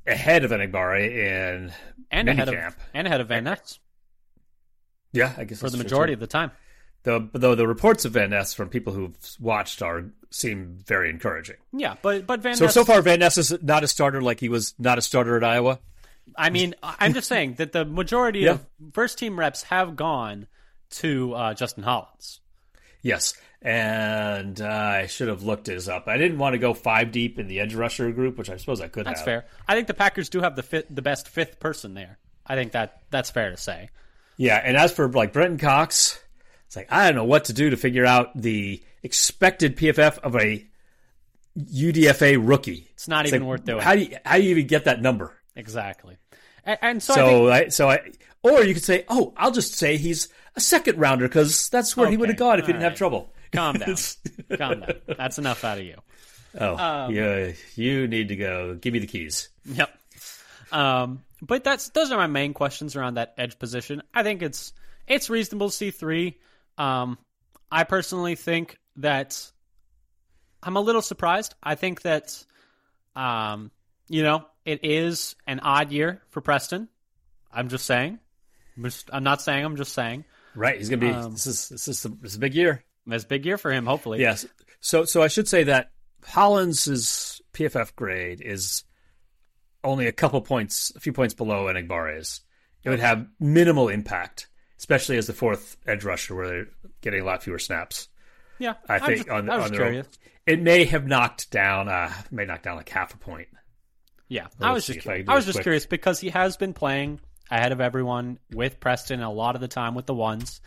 ahead 0.06 0.44
of 0.44 0.50
Enigbare 0.50 1.10
in 1.10 1.72
And 2.10 2.28
ahead 2.28 2.48
of 2.50 2.76
and 2.92 3.06
ahead 3.06 3.22
of 3.22 3.28
Van 3.28 3.44
Ness 3.44 3.78
Yeah, 5.12 5.32
I 5.38 5.44
guess 5.44 5.58
for 5.58 5.70
the 5.70 5.78
majority 5.78 6.12
of 6.12 6.20
the 6.20 6.26
time. 6.26 6.50
The, 7.04 7.28
though 7.32 7.54
the 7.54 7.66
reports 7.66 8.04
of 8.04 8.12
Van 8.12 8.30
Ness 8.30 8.52
from 8.54 8.68
people 8.68 8.92
who've 8.92 9.16
watched 9.40 9.80
are 9.82 10.04
seem 10.30 10.78
very 10.84 11.08
encouraging. 11.10 11.56
Yeah, 11.72 11.94
but 12.02 12.26
but 12.26 12.40
Van 12.40 12.56
So 12.56 12.64
Ness 12.66 12.74
so 12.74 12.84
far 12.84 13.00
Van 13.02 13.20
Ness 13.20 13.38
is 13.38 13.62
not 13.62 13.84
a 13.84 13.88
starter 13.88 14.20
like 14.20 14.40
he 14.40 14.48
was 14.48 14.74
not 14.78 14.98
a 14.98 15.02
starter 15.02 15.36
at 15.36 15.44
Iowa. 15.44 15.78
I 16.36 16.50
mean, 16.50 16.74
I'm 16.82 17.14
just 17.14 17.28
saying 17.28 17.54
that 17.54 17.72
the 17.72 17.84
majority 17.86 18.40
Yeah. 18.40 18.52
of 18.52 18.66
first 18.92 19.18
team 19.18 19.38
reps 19.38 19.62
have 19.64 19.96
gone 19.96 20.46
to 20.90 21.32
uh, 21.34 21.54
Justin 21.54 21.84
Hollins. 21.84 22.40
Yes, 23.00 23.34
and 23.62 24.60
uh, 24.60 24.66
I 24.66 25.06
should 25.06 25.28
have 25.28 25.42
looked 25.42 25.66
his 25.68 25.88
up. 25.88 26.08
I 26.08 26.18
didn't 26.18 26.38
want 26.38 26.54
to 26.54 26.58
go 26.58 26.74
five 26.74 27.12
deep 27.12 27.38
in 27.38 27.46
the 27.48 27.60
edge 27.60 27.74
rusher 27.74 28.10
group, 28.12 28.36
which 28.36 28.50
I 28.50 28.56
suppose 28.56 28.80
I 28.80 28.88
could 28.88 29.06
That's 29.06 29.20
have. 29.20 29.24
fair. 29.24 29.44
I 29.66 29.74
think 29.74 29.86
the 29.86 29.94
Packers 29.94 30.28
do 30.28 30.40
have 30.40 30.56
the 30.56 30.62
fit, 30.62 30.94
the 30.94 31.02
best 31.02 31.28
fifth 31.28 31.60
person 31.60 31.94
there. 31.94 32.18
I 32.46 32.54
think 32.56 32.72
that 32.72 33.02
that's 33.10 33.30
fair 33.30 33.50
to 33.50 33.56
say. 33.56 33.88
Yeah, 34.36 34.60
and 34.62 34.76
as 34.76 34.92
for 34.92 35.08
like 35.08 35.32
Brenton 35.32 35.58
Cox, 35.58 36.18
it's 36.68 36.76
like 36.76 36.86
I 36.90 37.06
don't 37.06 37.16
know 37.16 37.24
what 37.24 37.46
to 37.46 37.52
do 37.52 37.70
to 37.70 37.76
figure 37.76 38.06
out 38.06 38.30
the 38.40 38.80
expected 39.02 39.76
PFF 39.76 40.18
of 40.18 40.36
a 40.36 40.64
UDFA 41.58 42.38
rookie. 42.40 42.88
It's 42.94 43.08
not 43.08 43.24
It's 43.24 43.34
even 43.34 43.42
like, 43.42 43.48
worth 43.58 43.64
doing. 43.64 43.82
How 43.82 43.94
do 43.94 44.02
you 44.02 44.16
how 44.24 44.36
do 44.36 44.42
you 44.44 44.50
even 44.50 44.66
get 44.66 44.84
that 44.84 45.02
number? 45.02 45.34
exactly. 45.56 46.16
And, 46.64 46.78
and 46.82 47.02
so, 47.02 47.48
I 47.48 47.58
think, 47.60 47.72
So 47.72 47.88
I, 47.88 47.96
so 47.98 48.52
I 48.52 48.56
or 48.58 48.62
you 48.64 48.74
could 48.74 48.84
say, 48.84 49.04
oh, 49.08 49.32
I'll 49.36 49.50
just 49.50 49.74
say 49.74 49.96
he's 49.96 50.28
a 50.54 50.60
second 50.60 50.98
rounder 50.98 51.26
because 51.26 51.68
that's 51.70 51.96
where 51.96 52.08
he 52.10 52.16
would 52.16 52.28
have 52.28 52.38
gone 52.38 52.58
if 52.60 52.66
he 52.66 52.72
didn't 52.72 52.84
have 52.84 52.94
trouble. 52.94 53.32
calm 53.52 53.76
down, 53.78 53.96
calm 54.56 54.80
down. 54.80 54.92
That's 55.16 55.38
enough 55.38 55.64
out 55.64 55.78
of 55.78 55.84
you. 55.84 55.96
Oh, 56.58 56.76
Um, 56.78 57.14
yeah, 57.14 57.52
you 57.74 58.08
need 58.08 58.28
to 58.28 58.36
go. 58.36 58.74
Give 58.74 58.94
me 58.94 59.00
the 59.00 59.06
keys. 59.06 59.50
Yep. 59.66 59.90
Um, 60.72 61.22
but 61.42 61.62
that's 61.62 61.90
those 61.90 62.10
are 62.10 62.16
my 62.16 62.26
main 62.26 62.54
questions 62.54 62.96
around 62.96 63.14
that 63.14 63.34
edge 63.36 63.58
position. 63.58 64.02
I 64.14 64.22
think 64.22 64.40
it's 64.42 64.72
it's 65.06 65.28
reasonable 65.28 65.68
to 65.68 65.76
see 65.76 65.90
three. 65.90 66.38
Um, 66.78 67.18
I 67.70 67.84
personally 67.84 68.34
think 68.34 68.78
that 68.96 69.50
I'm 70.62 70.76
a 70.76 70.80
little 70.80 71.02
surprised. 71.02 71.54
I 71.62 71.74
think 71.74 72.02
that 72.02 72.42
um, 73.14 73.70
you 74.08 74.22
know, 74.22 74.46
it 74.64 74.80
is 74.84 75.36
an 75.46 75.60
odd 75.60 75.92
year 75.92 76.22
for 76.30 76.40
Preston. 76.40 76.88
I'm 77.52 77.68
just 77.68 77.84
saying. 77.84 78.18
Just- 78.80 79.10
I'm 79.12 79.24
not 79.24 79.42
saying. 79.42 79.64
I'm 79.64 79.76
just 79.76 79.92
saying. 79.92 80.24
Right, 80.54 80.78
he's 80.78 80.88
gonna 80.88 81.00
be. 81.00 81.10
Um, 81.10 81.32
this 81.32 81.46
is 81.46 81.68
this 81.68 81.88
is 81.88 82.04
a, 82.04 82.08
this 82.08 82.32
is 82.32 82.36
a 82.36 82.40
big 82.40 82.54
year. 82.54 82.84
It's 83.06 83.24
a 83.24 83.26
big 83.26 83.44
year 83.46 83.58
for 83.58 83.70
him. 83.70 83.86
Hopefully. 83.86 84.20
Yes. 84.20 84.46
So 84.80 85.04
so 85.04 85.22
I 85.22 85.28
should 85.28 85.48
say 85.48 85.64
that 85.64 85.90
Hollins's 86.24 87.40
PFF 87.52 87.94
grade 87.96 88.40
is 88.40 88.84
only 89.84 90.06
a 90.06 90.12
couple 90.12 90.40
points, 90.40 90.92
a 90.96 91.00
few 91.00 91.12
points 91.12 91.34
below 91.34 91.68
Enigbare's. 91.68 92.40
It 92.84 92.90
would 92.90 93.00
have 93.00 93.26
minimal 93.38 93.88
impact, 93.88 94.48
especially 94.78 95.16
as 95.16 95.26
the 95.26 95.32
fourth 95.32 95.76
edge 95.86 96.04
rusher, 96.04 96.34
where 96.34 96.48
they're 96.48 96.68
getting 97.00 97.20
a 97.20 97.24
lot 97.24 97.42
fewer 97.42 97.58
snaps. 97.58 98.08
Yeah. 98.58 98.74
I 98.88 98.94
I'm 98.96 99.00
think 99.00 99.16
just- 99.18 99.28
on, 99.30 99.48
I 99.50 99.56
was 99.56 99.64
on 99.66 99.70
just 99.70 99.78
their 99.78 99.88
own. 99.94 100.04
It 100.46 100.62
may 100.62 100.84
have 100.86 101.06
knocked 101.06 101.50
down, 101.50 101.88
uh, 101.88 102.10
may 102.30 102.46
knock 102.46 102.62
down 102.62 102.76
like 102.76 102.88
half 102.88 103.12
a 103.12 103.18
point. 103.18 103.48
Yeah, 104.28 104.44
Let's 104.44 104.54
I 104.62 104.72
was 104.72 104.86
just 104.86 104.98
I 105.00 105.02
curious. 105.02 105.28
I 105.28 105.34
was 105.34 105.44
just 105.44 105.56
quick. 105.56 105.62
curious 105.64 105.86
because 105.86 106.20
he 106.20 106.30
has 106.30 106.56
been 106.56 106.72
playing 106.74 107.20
ahead 107.50 107.72
of 107.72 107.80
everyone 107.80 108.38
with 108.52 108.78
Preston 108.80 109.22
a 109.22 109.30
lot 109.32 109.54
of 109.54 109.60
the 109.60 109.68
time 109.68 109.94
with 109.94 110.06
the 110.06 110.14
ones. 110.14 110.60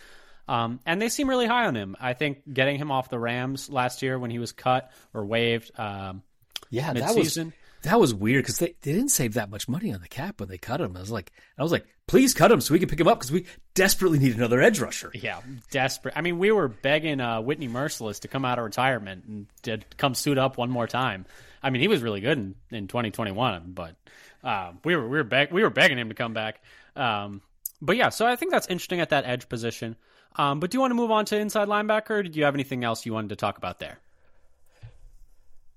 Um, 0.47 0.79
and 0.85 1.01
they 1.01 1.09
seem 1.09 1.29
really 1.29 1.45
high 1.47 1.65
on 1.65 1.75
him. 1.75 1.95
I 1.99 2.13
think 2.13 2.39
getting 2.51 2.77
him 2.77 2.91
off 2.91 3.09
the 3.09 3.19
Rams 3.19 3.69
last 3.69 4.01
year 4.01 4.17
when 4.19 4.31
he 4.31 4.39
was 4.39 4.51
cut 4.51 4.91
or 5.13 5.25
waived 5.25 5.71
um, 5.79 6.23
Yeah, 6.71 6.93
that 6.93 7.07
was 7.07 7.15
mid-season. 7.15 7.53
That 7.83 7.99
was 7.99 8.13
weird 8.13 8.43
because 8.43 8.59
they, 8.59 8.75
they 8.81 8.93
didn't 8.93 9.09
save 9.09 9.33
that 9.33 9.49
much 9.49 9.67
money 9.67 9.91
on 9.91 10.01
the 10.01 10.07
cap 10.07 10.39
when 10.39 10.49
they 10.49 10.57
cut 10.57 10.81
him. 10.81 10.95
I 10.95 10.99
was 10.99 11.09
like, 11.09 11.31
I 11.57 11.63
was 11.63 11.71
like, 11.71 11.85
please 12.07 12.33
cut 12.33 12.51
him 12.51 12.61
so 12.61 12.73
we 12.73 12.79
can 12.79 12.87
pick 12.87 12.99
him 12.99 13.07
up 13.07 13.19
because 13.19 13.31
we 13.31 13.45
desperately 13.73 14.19
need 14.19 14.35
another 14.35 14.61
edge 14.61 14.79
rusher. 14.79 15.11
Yeah, 15.15 15.41
desperate. 15.71 16.13
I 16.15 16.21
mean, 16.21 16.37
we 16.37 16.51
were 16.51 16.67
begging 16.67 17.19
uh, 17.19 17.41
Whitney 17.41 17.67
Mercilus 17.67 18.19
to 18.19 18.27
come 18.27 18.45
out 18.45 18.59
of 18.59 18.65
retirement 18.65 19.25
and 19.25 19.47
to 19.63 19.79
come 19.97 20.13
suit 20.13 20.37
up 20.37 20.57
one 20.57 20.69
more 20.69 20.87
time. 20.87 21.25
I 21.63 21.71
mean, 21.71 21.81
he 21.81 21.87
was 21.87 22.03
really 22.03 22.21
good 22.21 22.37
in, 22.37 22.55
in 22.69 22.87
2021, 22.87 23.71
but 23.73 23.95
uh, 24.43 24.73
we 24.83 24.95
were 24.95 25.07
we 25.07 25.17
were 25.17 25.23
beg- 25.23 25.51
we 25.51 25.63
were 25.63 25.69
begging 25.69 25.97
him 25.97 26.09
to 26.09 26.15
come 26.15 26.33
back. 26.33 26.61
Um, 26.95 27.41
but 27.81 27.97
yeah, 27.97 28.09
so 28.09 28.27
I 28.27 28.35
think 28.35 28.51
that's 28.51 28.67
interesting 28.67 28.99
at 28.99 29.09
that 29.09 29.25
edge 29.25 29.49
position. 29.49 29.95
Um, 30.35 30.59
but 30.59 30.69
do 30.71 30.75
you 30.75 30.79
want 30.81 30.91
to 30.91 30.95
move 30.95 31.11
on 31.11 31.25
to 31.25 31.37
inside 31.37 31.67
linebacker? 31.67 32.11
Or 32.11 32.23
did 32.23 32.35
you 32.35 32.45
have 32.45 32.53
anything 32.53 32.83
else 32.83 33.05
you 33.05 33.13
wanted 33.13 33.29
to 33.29 33.35
talk 33.35 33.57
about 33.57 33.79
there? 33.79 33.99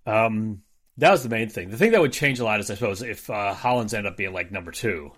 Um, 0.07 0.62
that 0.98 1.11
was 1.11 1.22
the 1.22 1.28
main 1.28 1.48
thing. 1.48 1.70
The 1.70 1.76
thing 1.76 1.92
that 1.92 2.00
would 2.00 2.12
change 2.12 2.38
a 2.40 2.44
lot 2.44 2.61
is, 2.61 2.70
I 2.70 2.74
suppose, 2.74 3.02
if 3.02 3.28
uh, 3.30 3.54
Hollins 3.54 3.94
ended 3.94 4.11
up 4.12 4.16
being 4.16 4.33
like 4.33 4.50
number 4.52 4.70
two, 4.70 5.12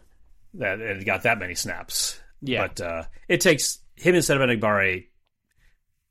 that 0.54 0.80
and 0.80 1.04
got 1.04 1.22
that 1.24 1.38
many 1.38 1.54
snaps. 1.54 2.18
Yeah. 2.42 2.66
but 2.68 2.80
uh, 2.80 3.02
it 3.28 3.40
takes 3.40 3.78
him 3.96 4.14
instead 4.14 4.40
of 4.40 4.48
Enagbare 4.48 5.06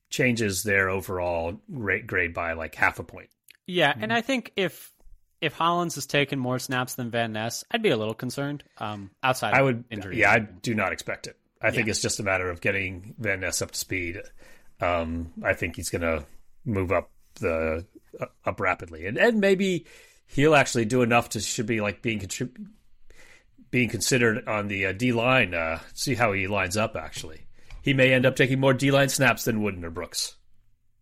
changes 0.09 0.63
their 0.63 0.89
overall 0.89 1.59
grade, 1.71 2.07
grade 2.07 2.33
by 2.33 2.53
like 2.53 2.75
half 2.75 2.99
a 2.99 3.03
point. 3.03 3.29
Yeah, 3.67 3.91
Mm-hmm. 3.93 4.03
and 4.03 4.13
I 4.13 4.21
think 4.21 4.51
if 4.55 4.91
if 5.41 5.53
Hollins 5.53 5.95
has 5.95 6.05
taken 6.05 6.39
more 6.39 6.59
snaps 6.59 6.95
than 6.95 7.11
Van 7.11 7.33
Ness, 7.33 7.63
I'd 7.69 7.81
be 7.83 7.89
a 7.89 7.97
little 7.97 8.13
concerned. 8.13 8.63
Um, 8.77 9.11
outside, 9.21 9.53
I 9.53 9.59
of 9.59 9.65
would, 9.65 9.83
injuries. 9.91 10.17
yeah, 10.17 10.31
I 10.31 10.39
do 10.39 10.73
not 10.73 10.93
expect 10.93 11.27
it. 11.27 11.37
I 11.61 11.71
think 11.71 11.87
it's 11.87 12.01
just 12.01 12.19
a 12.19 12.23
matter 12.23 12.49
of 12.49 12.61
getting 12.61 13.15
Van 13.17 13.39
Ness 13.41 13.61
up 13.61 13.71
to 13.71 13.77
speed. 13.77 14.21
Um, 14.81 15.33
I 15.43 15.53
think 15.53 15.75
he's 15.75 15.89
going 15.89 16.01
to 16.03 16.25
move 16.63 16.91
up 16.91 17.09
the 17.39 17.85
up 18.45 18.59
rapidly, 18.59 19.05
and 19.05 19.17
and 19.17 19.39
maybe 19.39 19.85
he'll 20.27 20.55
actually 20.55 20.85
do 20.85 21.01
enough 21.01 21.29
to 21.29 21.39
should 21.39 21.65
be 21.65 21.81
like 21.81 22.01
being 22.01 22.19
contrib- 22.19 22.65
being 23.71 23.89
considered 23.89 24.47
on 24.47 24.67
the 24.67 24.87
uh, 24.87 24.91
D 24.91 25.11
line. 25.11 25.53
Uh, 25.53 25.79
see 25.93 26.15
how 26.15 26.31
he 26.33 26.47
lines 26.47 26.77
up. 26.77 26.95
Actually, 26.95 27.41
he 27.81 27.93
may 27.93 28.13
end 28.13 28.25
up 28.25 28.35
taking 28.35 28.59
more 28.59 28.73
D 28.73 28.91
line 28.91 29.09
snaps 29.09 29.45
than 29.45 29.61
Wooden 29.61 29.83
or 29.85 29.91
Brooks. 29.91 30.35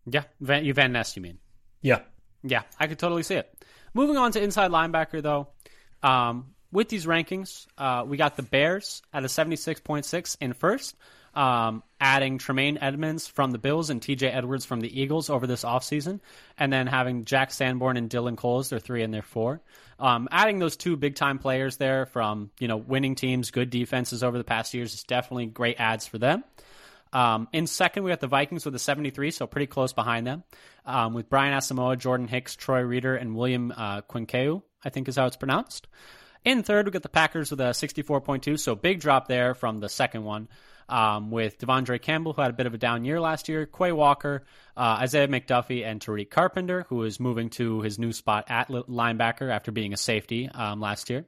yeah, 0.06 0.24
Van, 0.42 0.66
you 0.66 0.74
Van 0.74 0.92
Ness, 0.92 1.16
you 1.16 1.22
mean? 1.22 1.40
Yeah, 1.82 2.00
Yeah, 2.44 2.64
I 2.80 2.88
could 2.88 3.00
totally 3.00 3.24
see 3.24 3.36
it. 3.36 3.54
Moving 3.94 4.18
on 4.18 4.32
to 4.32 4.42
inside 4.42 4.72
linebacker, 4.72 5.22
though, 5.22 5.50
um, 6.02 6.54
with 6.72 6.90
these 6.90 7.06
rankings, 7.06 7.68
uh, 7.78 8.04
we 8.08 8.18
got 8.18 8.36
the 8.36 8.42
Bears 8.44 9.02
at 9.14 9.24
a 9.24 9.28
76.6 9.28 10.38
in 10.42 10.54
first, 10.54 10.96
um, 11.34 11.84
adding 12.00 12.38
Tremaine 12.38 12.78
Edmunds 12.80 13.28
from 13.28 13.52
the 13.52 13.58
Bills 13.58 13.90
and 13.90 14.02
TJ 14.02 14.34
Edwards 14.34 14.66
from 14.66 14.82
the 14.82 15.02
Eagles 15.02 15.30
over 15.30 15.48
this 15.48 15.64
offseason, 15.64 16.20
and 16.58 16.72
then 16.72 16.88
having 16.88 17.26
Jack 17.26 17.52
Sanborn 17.52 17.98
and 17.98 18.10
Dylan 18.10 18.38
Coles, 18.38 18.70
their 18.70 18.80
three 18.80 19.04
and 19.04 19.14
their 19.14 19.22
four. 19.22 19.62
Um, 20.00 20.28
adding 20.32 20.60
those 20.60 20.76
two 20.76 20.98
big 20.98 21.16
time 21.16 21.40
players 21.40 21.78
there 21.78 22.06
from 22.06 22.52
you 22.60 22.68
know 22.68 22.78
winning 22.78 23.16
teams, 23.16 23.52
good 23.52 23.70
defenses 23.70 24.24
over 24.24 24.38
the 24.38 24.44
past 24.44 24.74
years 24.74 24.94
is 24.94 25.04
definitely 25.04 25.48
great 25.48 25.80
ads 25.80 26.08
for 26.08 26.18
them. 26.18 26.44
Um, 27.14 27.48
in 27.54 27.68
second, 27.68 28.04
we 28.04 28.10
got 28.10 28.20
the 28.20 28.28
Vikings 28.28 28.66
with 28.66 28.74
a 28.74 28.80
73, 28.80 29.30
so 29.32 29.46
pretty 29.46 29.68
close 29.68 29.94
behind 29.94 30.26
them, 30.26 30.44
um, 30.84 31.14
with 31.14 31.30
Brian 31.30 31.54
Asamoah, 31.54 31.98
Jordan 32.00 32.28
Hicks, 32.28 32.56
Troy 32.56 32.82
Reeder, 32.82 33.16
and 33.16 33.36
William 33.36 33.72
uh, 33.72 34.02
Kwenkeu, 34.02 34.64
I 34.84 34.90
think 34.90 35.08
is 35.08 35.16
how 35.16 35.28
it's 35.28 35.38
pronounced. 35.38 35.88
In 36.44 36.64
third, 36.64 36.86
we 36.86 36.92
got 36.92 37.04
the 37.04 37.10
Packers 37.10 37.52
with 37.52 37.62
a 37.62 37.66
64.2, 37.66 38.60
so 38.60 38.76
big 38.76 39.00
drop 39.00 39.28
there 39.28 39.54
from 39.54 39.80
the 39.80 39.90
second 39.90 40.24
one, 40.24 40.50
um, 40.90 41.32
with 41.32 41.60
De'Vondre 41.60 42.02
Campbell, 42.02 42.34
who 42.34 42.42
had 42.42 42.52
a 42.52 42.54
bit 42.54 42.66
of 42.66 42.74
a 42.74 42.78
down 42.78 43.06
year 43.06 43.20
last 43.20 43.50
year, 43.50 43.66
Quay 43.66 43.92
Walker, 43.92 44.44
uh, 44.76 44.98
Isaiah 45.02 45.28
McDuffie, 45.28 45.86
and 45.86 46.00
Tariq 46.00 46.30
Carpenter, 46.30 46.86
who 46.90 47.04
is 47.04 47.20
moving 47.20 47.50
to 47.52 47.82
his 47.82 48.00
new 48.00 48.14
spot 48.14 48.46
at 48.50 48.70
linebacker 48.70 49.52
after 49.52 49.72
being 49.72 49.94
a 49.94 49.98
safety 49.98 50.50
um, 50.50 50.80
last 50.80 51.10
year. 51.10 51.26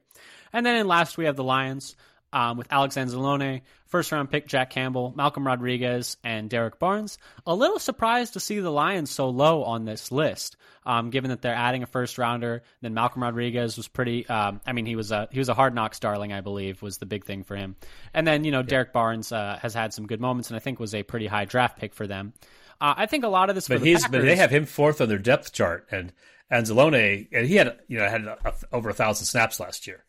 And 0.52 0.64
then 0.64 0.76
in 0.76 0.86
last, 0.86 1.18
we 1.18 1.26
have 1.26 1.36
the 1.36 1.44
Lions 1.44 1.96
um, 2.32 2.56
with 2.56 2.66
Alex 2.70 2.96
Anzalone, 2.96 3.62
first 3.86 4.12
round 4.12 4.30
pick 4.30 4.46
Jack 4.46 4.70
Campbell, 4.70 5.12
Malcolm 5.16 5.46
Rodriguez, 5.46 6.16
and 6.24 6.50
Derrick 6.50 6.78
Barnes. 6.78 7.18
A 7.46 7.54
little 7.54 7.78
surprised 7.78 8.34
to 8.34 8.40
see 8.40 8.60
the 8.60 8.70
Lions 8.70 9.10
so 9.10 9.28
low 9.28 9.64
on 9.64 9.84
this 9.84 10.10
list, 10.12 10.56
um, 10.84 11.10
given 11.10 11.30
that 11.30 11.42
they're 11.42 11.54
adding 11.54 11.82
a 11.82 11.86
first 11.86 12.18
rounder. 12.18 12.62
Then 12.80 12.94
Malcolm 12.94 13.22
Rodriguez 13.22 13.76
was 13.76 13.88
pretty. 13.88 14.26
Um, 14.28 14.60
I 14.66 14.72
mean, 14.72 14.86
he 14.86 14.96
was 14.96 15.12
a 15.12 15.28
he 15.30 15.38
was 15.38 15.48
a 15.48 15.54
hard 15.54 15.74
knocks 15.74 15.98
darling, 15.98 16.32
I 16.32 16.40
believe, 16.40 16.82
was 16.82 16.98
the 16.98 17.06
big 17.06 17.24
thing 17.24 17.44
for 17.44 17.56
him. 17.56 17.76
And 18.12 18.26
then 18.26 18.44
you 18.44 18.50
know 18.50 18.62
Derrick 18.62 18.92
Barnes 18.92 19.32
uh, 19.32 19.58
has 19.62 19.74
had 19.74 19.94
some 19.94 20.06
good 20.06 20.20
moments, 20.20 20.50
and 20.50 20.56
I 20.56 20.60
think 20.60 20.78
was 20.78 20.94
a 20.94 21.02
pretty 21.02 21.26
high 21.26 21.44
draft 21.44 21.78
pick 21.78 21.94
for 21.94 22.06
them. 22.06 22.32
Uh, 22.80 22.94
I 22.96 23.06
think 23.06 23.24
a 23.24 23.28
lot 23.28 23.48
of 23.48 23.54
this, 23.54 23.68
but 23.68 23.80
he's 23.80 24.02
Packers, 24.02 24.12
but 24.12 24.22
they 24.22 24.36
have 24.36 24.50
him 24.50 24.66
fourth 24.66 25.00
on 25.00 25.08
their 25.08 25.18
depth 25.18 25.52
chart, 25.52 25.86
and 25.90 26.12
Anzalone, 26.52 27.28
and 27.32 27.46
he 27.46 27.56
had 27.56 27.78
you 27.88 27.98
know 27.98 28.08
had 28.08 28.24
a, 28.24 28.38
a, 28.44 28.52
over 28.72 28.90
a 28.90 28.94
thousand 28.94 29.26
snaps 29.26 29.58
last 29.58 29.86
year. 29.86 30.04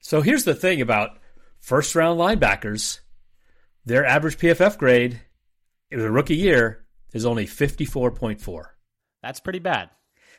So 0.00 0.22
here's 0.22 0.44
the 0.44 0.54
thing 0.54 0.80
about 0.80 1.18
first 1.60 1.94
round 1.94 2.18
linebackers: 2.18 3.00
their 3.84 4.04
average 4.04 4.38
PFF 4.38 4.78
grade 4.78 5.20
in 5.90 6.00
a 6.00 6.10
rookie 6.10 6.36
year 6.36 6.84
is 7.12 7.24
only 7.26 7.46
fifty 7.46 7.84
four 7.84 8.10
point 8.10 8.40
four. 8.40 8.76
that's 9.22 9.40
pretty 9.40 9.58
bad. 9.58 9.90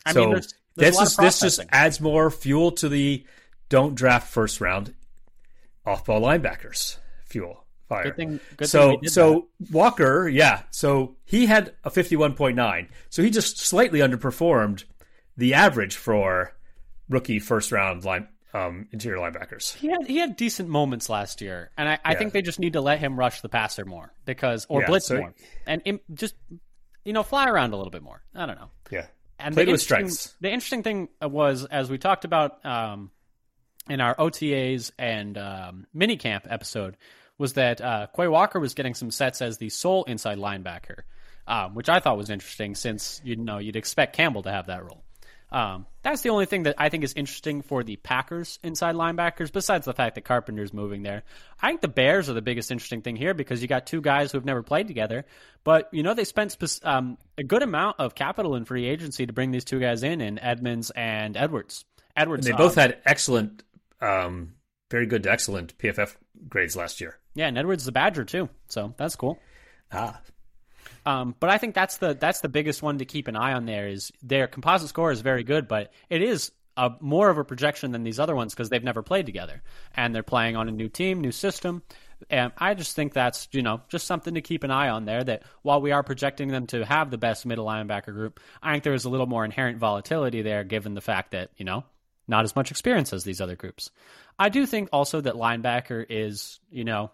I 0.05 0.13
so 0.13 0.21
mean, 0.21 0.29
there's, 0.32 0.53
there's 0.75 0.97
this 0.97 1.12
is 1.12 1.17
this 1.17 1.39
just 1.39 1.60
adds 1.71 1.99
more 1.99 2.29
fuel 2.32 2.71
to 2.73 2.89
the 2.89 3.25
don't 3.69 3.95
draft 3.95 4.32
first 4.32 4.62
round 4.62 4.93
off 5.86 6.05
ball 6.05 6.21
linebackers 6.21 6.97
fuel 7.25 7.65
fire. 7.88 8.03
Good 8.05 8.15
thing- 8.15 8.39
good 8.58 8.58
thing 8.58 8.67
so 8.67 8.99
so 9.05 9.47
Walker, 9.71 10.27
yeah, 10.27 10.63
so 10.71 11.17
he 11.25 11.45
had 11.47 11.73
a 11.84 11.89
fifty 11.89 12.15
one 12.15 12.34
point 12.34 12.55
nine. 12.55 12.88
So 13.10 13.21
he 13.23 13.29
just 13.29 13.58
slightly 13.58 13.99
underperformed 13.99 14.84
the 15.36 15.53
average 15.53 15.95
for 15.95 16.53
rookie 17.10 17.39
first 17.39 17.71
round 17.71 18.03
line 18.05 18.27
um, 18.53 18.88
interior 18.91 19.17
linebackers. 19.19 19.75
He 19.75 19.88
had 19.88 20.05
he 20.07 20.17
had 20.17 20.35
decent 20.35 20.69
moments 20.69 21.09
last 21.09 21.41
year, 21.41 21.71
and 21.77 21.88
I, 21.89 21.99
I 22.03 22.12
Yeah. 22.13 22.17
think 22.19 22.33
they 22.33 22.41
just 22.41 22.59
need 22.59 22.73
to 22.73 22.81
let 22.81 22.99
him 22.99 23.17
rush 23.17 23.41
the 23.41 23.49
passer 23.49 23.85
more 23.85 24.12
because 24.25 24.65
or 24.69 24.81
Yeah, 24.81 24.88
blitz 24.88 25.07
so- 25.07 25.17
more 25.17 25.33
and 25.67 25.81
im- 25.85 25.99
just 26.13 26.35
you 27.05 27.13
know 27.13 27.23
fly 27.23 27.47
around 27.49 27.73
a 27.73 27.77
little 27.77 27.91
bit 27.91 28.01
more. 28.03 28.21
I 28.35 28.45
don't 28.45 28.57
know. 28.59 28.69
Yeah. 28.91 29.05
And 29.38 29.55
Played 29.55 29.69
with 29.69 29.81
strengths. 29.81 30.35
The 30.41 30.49
interesting 30.51 30.83
thing 30.83 31.07
was 31.21 31.63
as 31.65 31.89
we 31.89 31.97
talked 31.97 32.25
about 32.25 32.65
um, 32.65 33.12
in 33.88 34.01
our 34.01 34.13
OTAs 34.15 34.91
and 34.99 35.38
um, 35.38 35.88
minicamp 35.95 36.41
episode 36.49 36.97
was 37.38 37.53
that 37.53 37.79
uh, 37.79 38.07
Quay 38.15 38.27
Walker 38.27 38.59
was 38.59 38.73
getting 38.73 38.93
some 38.93 39.12
sets 39.12 39.41
as 39.41 39.57
the 39.57 39.69
sole 39.69 40.03
inside 40.03 40.39
linebacker, 40.39 41.03
um, 41.47 41.73
which 41.73 41.88
I 41.88 42.01
thought 42.01 42.17
was 42.17 42.29
interesting 42.29 42.75
since 42.75 43.21
you 43.23 43.38
know 43.38 43.59
you'd 43.59 43.77
expect 43.77 44.13
Campbell 44.15 44.43
to 44.43 44.51
have 44.51 44.67
that 44.67 44.83
role. 44.83 45.05
Um, 45.51 45.88
that's 46.03 46.21
the 46.21 46.29
only 46.29 46.45
thing 46.45 46.63
that 46.63 46.75
I 46.77 46.89
think 46.89 47.03
is 47.03 47.13
interesting 47.13 47.62
for 47.62 47.83
the 47.83 47.95
Packers 47.95 48.59
inside 48.63 48.95
linebackers, 48.95 49.51
besides 49.51 49.85
the 49.85 49.93
fact 49.93 50.15
that 50.15 50.21
Carpenter's 50.21 50.73
moving 50.73 51.03
there. 51.03 51.23
I 51.62 51.69
think 51.69 51.81
the 51.81 51.88
Bears 51.88 52.29
are 52.29 52.33
the 52.33 52.41
biggest 52.41 52.71
interesting 52.71 53.01
thing 53.01 53.15
here 53.15 53.33
because 53.33 53.62
you 53.62 53.67
got 53.67 53.88
two 53.88 54.01
guys 54.01 54.31
who 54.31 54.38
have 54.38 54.45
never 54.45 54.62
played 54.62 54.88
together, 54.88 55.25
but 55.63 55.89
you 55.91 56.03
know 56.03 56.13
they 56.13 56.23
spent 56.23 56.55
um, 56.83 57.17
a 57.38 57.43
good 57.43 57.63
amount 57.63 57.99
of 57.99 58.15
capital 58.15 58.55
in 58.55 58.65
free 58.65 58.85
agency 58.85 59.25
to 59.25 59.33
bring 59.33 59.51
these 59.51 59.65
two 59.65 59.79
guys 59.79 60.03
in, 60.03 60.21
in 60.21 60.39
Edmunds 60.39 60.91
and 60.91 61.35
Edwards. 61.35 61.85
Edwards, 62.15 62.45
And 62.45 62.53
they 62.53 62.57
both 62.57 62.77
um, 62.77 62.81
had 62.81 62.97
excellent, 63.05 63.63
um, 64.01 64.53
very 64.91 65.05
good 65.05 65.23
to 65.23 65.31
excellent 65.31 65.77
PFF 65.77 66.15
grades 66.47 66.75
last 66.75 67.01
year. 67.01 67.17
yeah, 67.33 67.47
and 67.47 67.57
Edwards 67.57 67.83
is 67.83 67.88
a 67.88 67.91
Badger 67.91 68.25
too, 68.25 68.49
so 68.67 68.93
that's 68.97 69.15
cool. 69.15 69.39
Ah, 69.91 70.19
Um, 71.09 71.33
but 71.39 71.49
I 71.49 71.57
think 71.57 71.73
that's 71.73 71.97
the 71.97 72.13
that's 72.13 72.41
the 72.41 72.49
biggest 72.49 72.83
one 72.83 72.99
to 72.99 73.05
keep 73.05 73.27
an 73.27 73.35
eye 73.35 73.53
on. 73.53 73.65
There 73.65 73.87
is 73.87 74.12
their 74.21 74.47
composite 74.47 74.89
score 74.89 75.12
is 75.12 75.21
very 75.21 75.43
good, 75.43 75.67
but 75.67 75.91
it 76.07 76.21
is 76.21 76.51
a, 76.77 76.91
more 76.99 77.31
of 77.31 77.39
a 77.39 77.43
projection 77.43 77.91
than 77.91 78.03
these 78.03 78.19
other 78.19 78.35
ones 78.35 78.53
because 78.53 78.69
they've 78.69 78.83
never 78.83 79.01
played 79.01 79.25
together 79.25 79.63
and 79.95 80.13
they're 80.13 80.21
playing 80.21 80.55
on 80.55 80.69
a 80.69 80.71
new 80.71 80.87
team, 80.87 81.19
new 81.19 81.31
system. 81.31 81.81
And 82.29 82.51
I 82.60 82.75
just 82.75 82.95
think 82.95 83.13
that's 83.13 83.47
you 83.51 83.63
know 83.63 83.81
just 83.89 84.05
something 84.05 84.35
to 84.35 84.41
keep 84.41 84.63
an 84.63 84.69
eye 84.69 84.89
on 84.89 85.05
there. 85.05 85.23
That 85.23 85.43
while 85.63 85.81
we 85.81 85.91
are 85.91 86.03
projecting 86.03 86.49
them 86.49 86.67
to 86.67 86.85
have 86.85 87.10
the 87.10 87.17
best 87.17 87.43
middle 87.43 87.65
linebacker 87.65 88.13
group, 88.13 88.39
I 88.62 88.73
think 88.73 88.83
there 88.83 88.93
is 88.93 89.05
a 89.05 89.10
little 89.10 89.25
more 89.25 89.43
inherent 89.43 89.79
volatility 89.79 90.43
there, 90.43 90.63
given 90.63 90.93
the 90.93 91.01
fact 91.01 91.31
that 91.31 91.49
you 91.57 91.65
know 91.65 91.85
not 92.27 92.43
as 92.43 92.55
much 92.55 92.69
experience 92.69 93.13
as 93.13 93.23
these 93.23 93.41
other 93.41 93.55
groups. 93.55 93.89
I 94.37 94.49
do 94.49 94.67
think 94.67 94.89
also 94.93 95.21
that 95.21 95.33
linebacker 95.33 96.05
is 96.07 96.60
you 96.69 96.83
know 96.83 97.10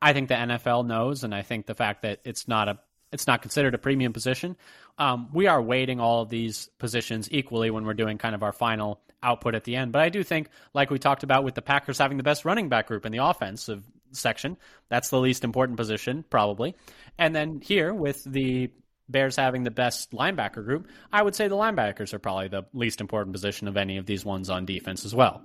I 0.00 0.12
think 0.12 0.28
the 0.28 0.36
NFL 0.36 0.86
knows, 0.86 1.24
and 1.24 1.34
I 1.34 1.42
think 1.42 1.66
the 1.66 1.74
fact 1.74 2.02
that 2.02 2.20
it's 2.24 2.46
not 2.46 2.68
a 2.68 2.78
it's 3.12 3.26
not 3.26 3.42
considered 3.42 3.74
a 3.74 3.78
premium 3.78 4.12
position. 4.12 4.56
Um, 4.98 5.28
we 5.32 5.46
are 5.46 5.60
weighting 5.62 6.00
all 6.00 6.22
of 6.22 6.28
these 6.28 6.68
positions 6.78 7.28
equally 7.30 7.70
when 7.70 7.84
we're 7.84 7.94
doing 7.94 8.18
kind 8.18 8.34
of 8.34 8.42
our 8.42 8.52
final 8.52 9.00
output 9.22 9.54
at 9.54 9.64
the 9.64 9.76
end. 9.76 9.92
But 9.92 10.02
I 10.02 10.08
do 10.08 10.22
think, 10.22 10.48
like 10.74 10.90
we 10.90 10.98
talked 10.98 11.22
about 11.22 11.44
with 11.44 11.54
the 11.54 11.62
Packers 11.62 11.98
having 11.98 12.16
the 12.16 12.22
best 12.22 12.44
running 12.44 12.68
back 12.68 12.86
group 12.86 13.06
in 13.06 13.12
the 13.12 13.18
offensive 13.18 13.82
section, 14.12 14.56
that's 14.88 15.10
the 15.10 15.18
least 15.18 15.44
important 15.44 15.76
position 15.76 16.24
probably. 16.28 16.74
And 17.18 17.34
then 17.34 17.60
here 17.60 17.92
with 17.92 18.24
the 18.24 18.70
Bears 19.08 19.36
having 19.36 19.64
the 19.64 19.70
best 19.70 20.12
linebacker 20.12 20.64
group, 20.64 20.88
I 21.12 21.22
would 21.22 21.34
say 21.34 21.48
the 21.48 21.56
linebackers 21.56 22.12
are 22.12 22.18
probably 22.18 22.48
the 22.48 22.64
least 22.74 23.00
important 23.00 23.32
position 23.32 23.66
of 23.66 23.76
any 23.76 23.96
of 23.96 24.06
these 24.06 24.24
ones 24.24 24.50
on 24.50 24.66
defense 24.66 25.04
as 25.04 25.14
well. 25.14 25.42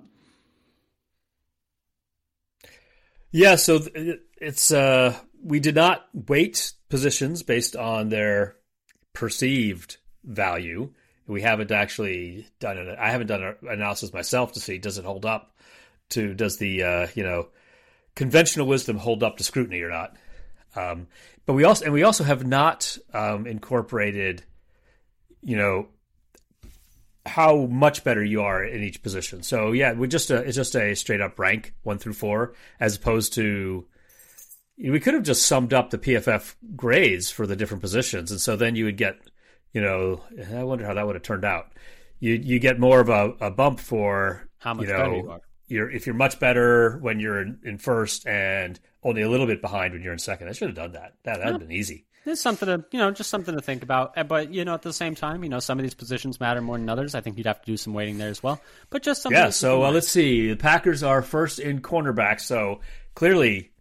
Yeah, 3.31 3.55
so 3.55 3.79
it's 4.37 4.71
uh, 4.71 5.15
we 5.43 5.59
did 5.59 5.75
not 5.75 6.07
weight 6.13 6.73
positions 6.89 7.43
based 7.43 7.75
on 7.75 8.09
their 8.09 8.55
perceived 9.13 9.97
value. 10.23 10.91
We 11.27 11.41
haven't 11.41 11.71
actually 11.71 12.47
done 12.59 12.77
it. 12.77 12.97
I 12.97 13.11
haven't 13.11 13.27
done 13.27 13.43
an 13.43 13.55
analysis 13.69 14.13
myself 14.13 14.53
to 14.53 14.59
see 14.59 14.77
does 14.77 14.97
it 14.97 15.05
hold 15.05 15.25
up 15.25 15.55
to 16.09 16.33
does 16.33 16.57
the 16.57 16.83
uh, 16.83 17.07
you 17.15 17.23
know 17.23 17.49
conventional 18.15 18.67
wisdom 18.67 18.97
hold 18.97 19.23
up 19.23 19.37
to 19.37 19.43
scrutiny 19.43 19.81
or 19.81 19.89
not. 19.89 20.15
Um, 20.75 21.07
but 21.45 21.53
we 21.53 21.65
also 21.65 21.85
and 21.85 21.93
we 21.93 22.03
also 22.03 22.23
have 22.23 22.45
not 22.45 22.97
um, 23.13 23.45
incorporated, 23.45 24.43
you 25.41 25.57
know, 25.57 25.87
how 27.25 27.65
much 27.65 28.03
better 28.03 28.23
you 28.23 28.41
are 28.41 28.63
in 28.63 28.81
each 28.81 29.01
position. 29.01 29.43
So 29.43 29.71
yeah, 29.71 29.93
we 29.93 30.07
just 30.07 30.31
a, 30.31 30.37
it's 30.37 30.55
just 30.55 30.75
a 30.75 30.95
straight 30.95 31.21
up 31.21 31.39
rank 31.39 31.73
one 31.83 31.99
through 31.99 32.13
four, 32.13 32.53
as 32.79 32.95
opposed 32.95 33.33
to 33.33 33.85
we 34.77 34.99
could 34.99 35.13
have 35.13 35.23
just 35.23 35.45
summed 35.45 35.73
up 35.73 35.89
the 35.89 35.97
PFF 35.97 36.55
grades 36.75 37.29
for 37.29 37.45
the 37.45 37.55
different 37.55 37.81
positions, 37.81 38.31
and 38.31 38.39
so 38.39 38.55
then 38.55 38.75
you 38.75 38.85
would 38.85 38.97
get, 38.97 39.17
you 39.71 39.81
know, 39.81 40.21
I 40.53 40.63
wonder 40.63 40.85
how 40.85 40.93
that 40.93 41.05
would 41.05 41.15
have 41.15 41.23
turned 41.23 41.45
out. 41.45 41.71
You 42.19 42.33
you 42.33 42.59
get 42.59 42.79
more 42.79 42.99
of 42.99 43.09
a, 43.09 43.33
a 43.41 43.51
bump 43.51 43.79
for 43.79 44.47
how 44.59 44.73
much 44.73 44.87
you 44.87 44.93
know, 44.93 44.97
better 44.97 45.15
you 45.15 45.29
are. 45.29 45.41
You're 45.67 45.91
if 45.91 46.05
you're 46.05 46.15
much 46.15 46.39
better 46.39 46.97
when 46.99 47.19
you're 47.19 47.41
in, 47.41 47.59
in, 47.63 47.77
first 47.77 48.25
and 48.27 48.79
only 49.03 49.21
a 49.21 49.29
little 49.29 49.45
bit 49.45 49.61
behind 49.61 49.93
when 49.93 50.01
you're 50.01 50.13
in 50.13 50.19
second. 50.19 50.47
I 50.47 50.53
should 50.53 50.69
have 50.69 50.75
done 50.75 50.93
that. 50.93 51.15
That 51.23 51.39
that'd 51.39 51.53
yeah. 51.53 51.57
been 51.57 51.71
easy. 51.71 52.05
It's 52.25 52.41
something 52.41 52.67
to 52.67 52.85
you 52.91 52.99
know, 52.99 53.11
just 53.11 53.29
something 53.29 53.53
to 53.53 53.61
think 53.61 53.83
about. 53.83 54.17
Uh, 54.17 54.23
but 54.23 54.53
you 54.53 54.63
know, 54.63 54.73
at 54.73 54.81
the 54.81 54.93
same 54.93 55.15
time, 55.15 55.43
you 55.43 55.49
know, 55.49 55.59
some 55.59 55.77
of 55.77 55.83
these 55.83 55.93
positions 55.93 56.39
matter 56.39 56.61
more 56.61 56.77
than 56.77 56.89
others. 56.89 57.15
I 57.15 57.21
think 57.21 57.37
you'd 57.37 57.47
have 57.47 57.61
to 57.61 57.65
do 57.65 57.75
some 57.75 57.93
weighting 57.93 58.17
there 58.17 58.29
as 58.29 58.41
well. 58.41 58.61
But 58.89 59.03
just 59.03 59.21
something. 59.21 59.37
Yeah. 59.37 59.49
So 59.49 59.83
uh, 59.83 59.91
let's 59.91 60.07
see. 60.07 60.49
The 60.49 60.55
Packers 60.55 61.03
are 61.03 61.21
first 61.21 61.59
in 61.59 61.81
cornerback. 61.81 62.39
So 62.39 62.79
clearly, 63.15 63.72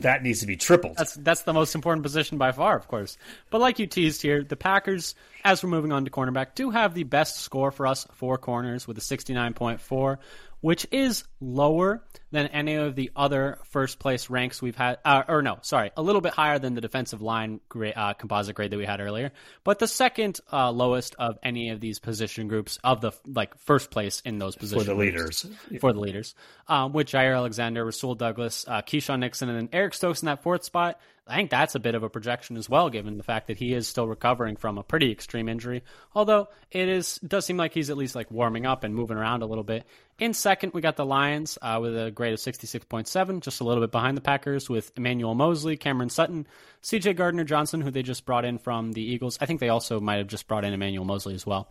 that 0.00 0.22
needs 0.22 0.40
to 0.40 0.46
be 0.46 0.56
tripled. 0.56 0.96
That's 0.96 1.14
that's 1.14 1.42
the 1.42 1.52
most 1.52 1.74
important 1.74 2.02
position 2.02 2.38
by 2.38 2.52
far, 2.52 2.76
of 2.76 2.88
course. 2.88 3.18
But 3.50 3.60
like 3.60 3.78
you 3.78 3.86
teased 3.86 4.22
here, 4.22 4.44
the 4.44 4.56
Packers, 4.56 5.14
as 5.44 5.62
we're 5.62 5.70
moving 5.70 5.92
on 5.92 6.04
to 6.04 6.10
cornerback, 6.10 6.54
do 6.54 6.70
have 6.70 6.94
the 6.94 7.04
best 7.04 7.40
score 7.40 7.70
for 7.70 7.86
us 7.86 8.06
for 8.12 8.38
corners 8.38 8.86
with 8.86 8.98
a 8.98 9.02
sixty 9.02 9.34
nine 9.34 9.54
point 9.54 9.80
four 9.80 10.18
which 10.60 10.86
is 10.90 11.24
lower 11.40 12.02
than 12.30 12.46
any 12.48 12.74
of 12.74 12.94
the 12.94 13.10
other 13.16 13.58
first 13.64 13.98
place 13.98 14.28
ranks 14.28 14.60
we've 14.60 14.76
had. 14.76 14.98
Uh, 15.04 15.22
or 15.28 15.42
no, 15.42 15.58
sorry, 15.62 15.90
a 15.96 16.02
little 16.02 16.20
bit 16.20 16.32
higher 16.32 16.58
than 16.58 16.74
the 16.74 16.80
defensive 16.80 17.22
line 17.22 17.60
grade, 17.68 17.94
uh, 17.96 18.12
composite 18.14 18.54
grade 18.54 18.70
that 18.70 18.76
we 18.76 18.84
had 18.84 19.00
earlier, 19.00 19.32
but 19.64 19.78
the 19.78 19.86
second 19.86 20.40
uh, 20.52 20.70
lowest 20.70 21.14
of 21.18 21.38
any 21.42 21.70
of 21.70 21.80
these 21.80 21.98
position 21.98 22.48
groups 22.48 22.78
of 22.84 23.00
the 23.00 23.12
like 23.26 23.56
first 23.58 23.90
place 23.90 24.20
in 24.24 24.38
those 24.38 24.56
positions 24.56 24.86
for 24.86 24.92
the 24.92 24.98
leaders. 24.98 25.46
For 25.80 25.92
the 25.92 26.00
leaders, 26.00 26.34
um, 26.66 26.92
with 26.92 27.08
Jaire 27.08 27.36
Alexander, 27.36 27.84
Rasul 27.84 28.14
Douglas, 28.14 28.64
uh, 28.68 28.82
Keisean 28.82 29.20
Nixon, 29.20 29.48
and 29.48 29.58
then 29.58 29.68
Eric 29.72 29.94
Stokes 29.94 30.22
in 30.22 30.26
that 30.26 30.42
fourth 30.42 30.64
spot. 30.64 31.00
I 31.28 31.36
think 31.36 31.50
that's 31.50 31.74
a 31.74 31.80
bit 31.80 31.94
of 31.94 32.02
a 32.02 32.08
projection 32.08 32.56
as 32.56 32.70
well, 32.70 32.88
given 32.88 33.18
the 33.18 33.22
fact 33.22 33.48
that 33.48 33.58
he 33.58 33.74
is 33.74 33.86
still 33.86 34.08
recovering 34.08 34.56
from 34.56 34.78
a 34.78 34.82
pretty 34.82 35.12
extreme 35.12 35.48
injury. 35.48 35.82
Although 36.14 36.48
it 36.70 36.88
is 36.88 37.18
does 37.18 37.44
seem 37.44 37.58
like 37.58 37.74
he's 37.74 37.90
at 37.90 37.98
least 37.98 38.14
like 38.14 38.30
warming 38.30 38.64
up 38.64 38.82
and 38.82 38.94
moving 38.94 39.18
around 39.18 39.42
a 39.42 39.46
little 39.46 39.64
bit. 39.64 39.84
In 40.18 40.32
second, 40.34 40.72
we 40.72 40.80
got 40.80 40.96
the 40.96 41.06
Lions 41.06 41.58
uh, 41.62 41.78
with 41.80 41.96
a 41.96 42.10
grade 42.10 42.32
of 42.32 42.40
66.7, 42.40 43.40
just 43.40 43.60
a 43.60 43.64
little 43.64 43.82
bit 43.82 43.92
behind 43.92 44.16
the 44.16 44.22
Packers 44.22 44.68
with 44.68 44.90
Emmanuel 44.96 45.34
Moseley, 45.34 45.76
Cameron 45.76 46.08
Sutton, 46.08 46.46
C.J. 46.80 47.12
Gardner 47.12 47.44
Johnson, 47.44 47.80
who 47.82 47.90
they 47.90 48.02
just 48.02 48.26
brought 48.26 48.44
in 48.44 48.58
from 48.58 48.92
the 48.92 49.02
Eagles. 49.02 49.38
I 49.40 49.46
think 49.46 49.60
they 49.60 49.68
also 49.68 50.00
might 50.00 50.16
have 50.16 50.26
just 50.26 50.48
brought 50.48 50.64
in 50.64 50.72
Emmanuel 50.72 51.04
Moseley 51.04 51.34
as 51.34 51.46
well, 51.46 51.68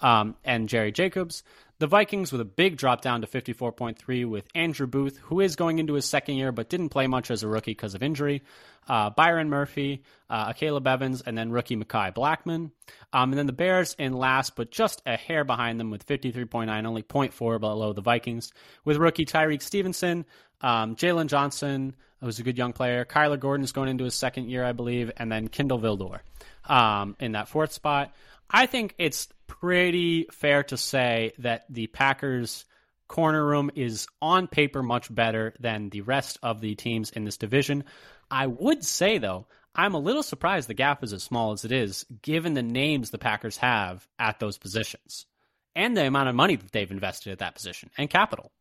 um, 0.00 0.36
and 0.44 0.68
Jerry 0.68 0.92
Jacobs. 0.92 1.42
The 1.80 1.86
Vikings 1.86 2.32
with 2.32 2.40
a 2.40 2.44
big 2.44 2.76
drop 2.76 3.02
down 3.02 3.20
to 3.20 3.28
54.3 3.28 4.28
with 4.28 4.48
Andrew 4.52 4.88
Booth, 4.88 5.16
who 5.18 5.38
is 5.38 5.54
going 5.54 5.78
into 5.78 5.94
his 5.94 6.06
second 6.06 6.34
year 6.34 6.50
but 6.50 6.68
didn't 6.68 6.88
play 6.88 7.06
much 7.06 7.30
as 7.30 7.44
a 7.44 7.48
rookie 7.48 7.70
because 7.70 7.94
of 7.94 8.02
injury. 8.02 8.42
Uh, 8.88 9.10
Byron 9.10 9.48
Murphy, 9.48 10.02
uh, 10.28 10.52
Caleb 10.54 10.88
Evans, 10.88 11.22
and 11.22 11.38
then 11.38 11.52
rookie 11.52 11.76
Mekhi 11.76 12.12
Blackman. 12.12 12.72
Um, 13.12 13.30
and 13.30 13.38
then 13.38 13.46
the 13.46 13.52
Bears 13.52 13.94
in 13.96 14.12
last, 14.12 14.56
but 14.56 14.72
just 14.72 15.02
a 15.06 15.16
hair 15.16 15.44
behind 15.44 15.78
them 15.78 15.92
with 15.92 16.04
53.9, 16.04 16.84
only 16.84 17.04
0.4 17.04 17.60
below 17.60 17.92
the 17.92 18.00
Vikings, 18.00 18.52
with 18.84 18.96
rookie 18.96 19.24
Tyrique 19.24 19.62
Stevenson, 19.62 20.24
um, 20.62 20.96
Jaylon 20.96 21.28
Johnson, 21.28 21.94
who's 22.20 22.40
a 22.40 22.42
good 22.42 22.58
young 22.58 22.72
player. 22.72 23.04
Kyler 23.04 23.38
Gordon 23.38 23.62
is 23.62 23.70
going 23.70 23.88
into 23.88 24.02
his 24.02 24.16
second 24.16 24.50
year, 24.50 24.64
I 24.64 24.72
believe, 24.72 25.12
and 25.16 25.30
then 25.30 25.46
Kindle 25.46 25.78
Vildor 25.78 26.20
um, 26.64 27.14
in 27.20 27.32
that 27.32 27.48
fourth 27.48 27.72
spot. 27.72 28.12
I 28.50 28.66
think 28.66 28.94
it's 28.98 29.28
pretty 29.46 30.26
fair 30.30 30.62
to 30.64 30.76
say 30.76 31.32
that 31.38 31.64
the 31.68 31.86
Packers 31.88 32.64
corner 33.08 33.44
room 33.44 33.70
is 33.74 34.06
on 34.20 34.46
paper 34.46 34.82
much 34.82 35.12
better 35.12 35.54
than 35.58 35.88
the 35.88 36.02
rest 36.02 36.38
of 36.42 36.60
the 36.60 36.74
teams 36.74 37.10
in 37.10 37.24
this 37.24 37.38
division. 37.38 37.84
I 38.30 38.46
would 38.46 38.84
say 38.84 39.18
though, 39.18 39.46
I'm 39.74 39.94
a 39.94 39.98
little 39.98 40.22
surprised 40.22 40.68
the 40.68 40.74
gap 40.74 41.02
is 41.02 41.12
as 41.12 41.22
small 41.22 41.52
as 41.52 41.64
it 41.64 41.72
is 41.72 42.04
given 42.22 42.54
the 42.54 42.62
names 42.62 43.10
the 43.10 43.18
Packers 43.18 43.56
have 43.58 44.06
at 44.18 44.40
those 44.40 44.58
positions 44.58 45.26
and 45.74 45.96
the 45.96 46.06
amount 46.06 46.28
of 46.28 46.34
money 46.34 46.56
that 46.56 46.72
they've 46.72 46.90
invested 46.90 47.32
at 47.32 47.38
that 47.38 47.54
position 47.54 47.90
and 47.96 48.10
capital. 48.10 48.52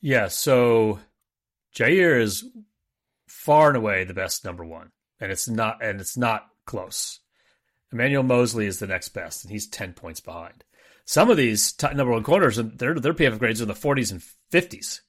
Yeah, 0.00 0.28
so 0.28 1.00
Jaire 1.74 2.20
is 2.20 2.44
far 3.26 3.68
and 3.68 3.76
away 3.76 4.04
the 4.04 4.14
best 4.14 4.44
number 4.44 4.64
1 4.64 4.90
and 5.20 5.32
it's 5.32 5.48
not 5.48 5.82
and 5.82 6.00
it's 6.00 6.16
not 6.16 6.46
close. 6.64 7.20
Emmanuel 7.92 8.22
Moseley 8.22 8.66
is 8.66 8.78
the 8.78 8.86
next 8.86 9.10
best, 9.10 9.44
and 9.44 9.50
he's 9.50 9.66
10 9.66 9.94
points 9.94 10.20
behind. 10.20 10.64
Some 11.04 11.30
of 11.30 11.36
these 11.36 11.74
number 11.82 12.12
one 12.12 12.22
corners, 12.22 12.56
their, 12.56 12.94
their 12.94 13.14
PF 13.14 13.38
grades 13.38 13.60
are 13.60 13.64
in 13.64 13.68
the 13.68 13.74
40s 13.74 14.12
and 14.12 14.22
50s. 14.52 15.00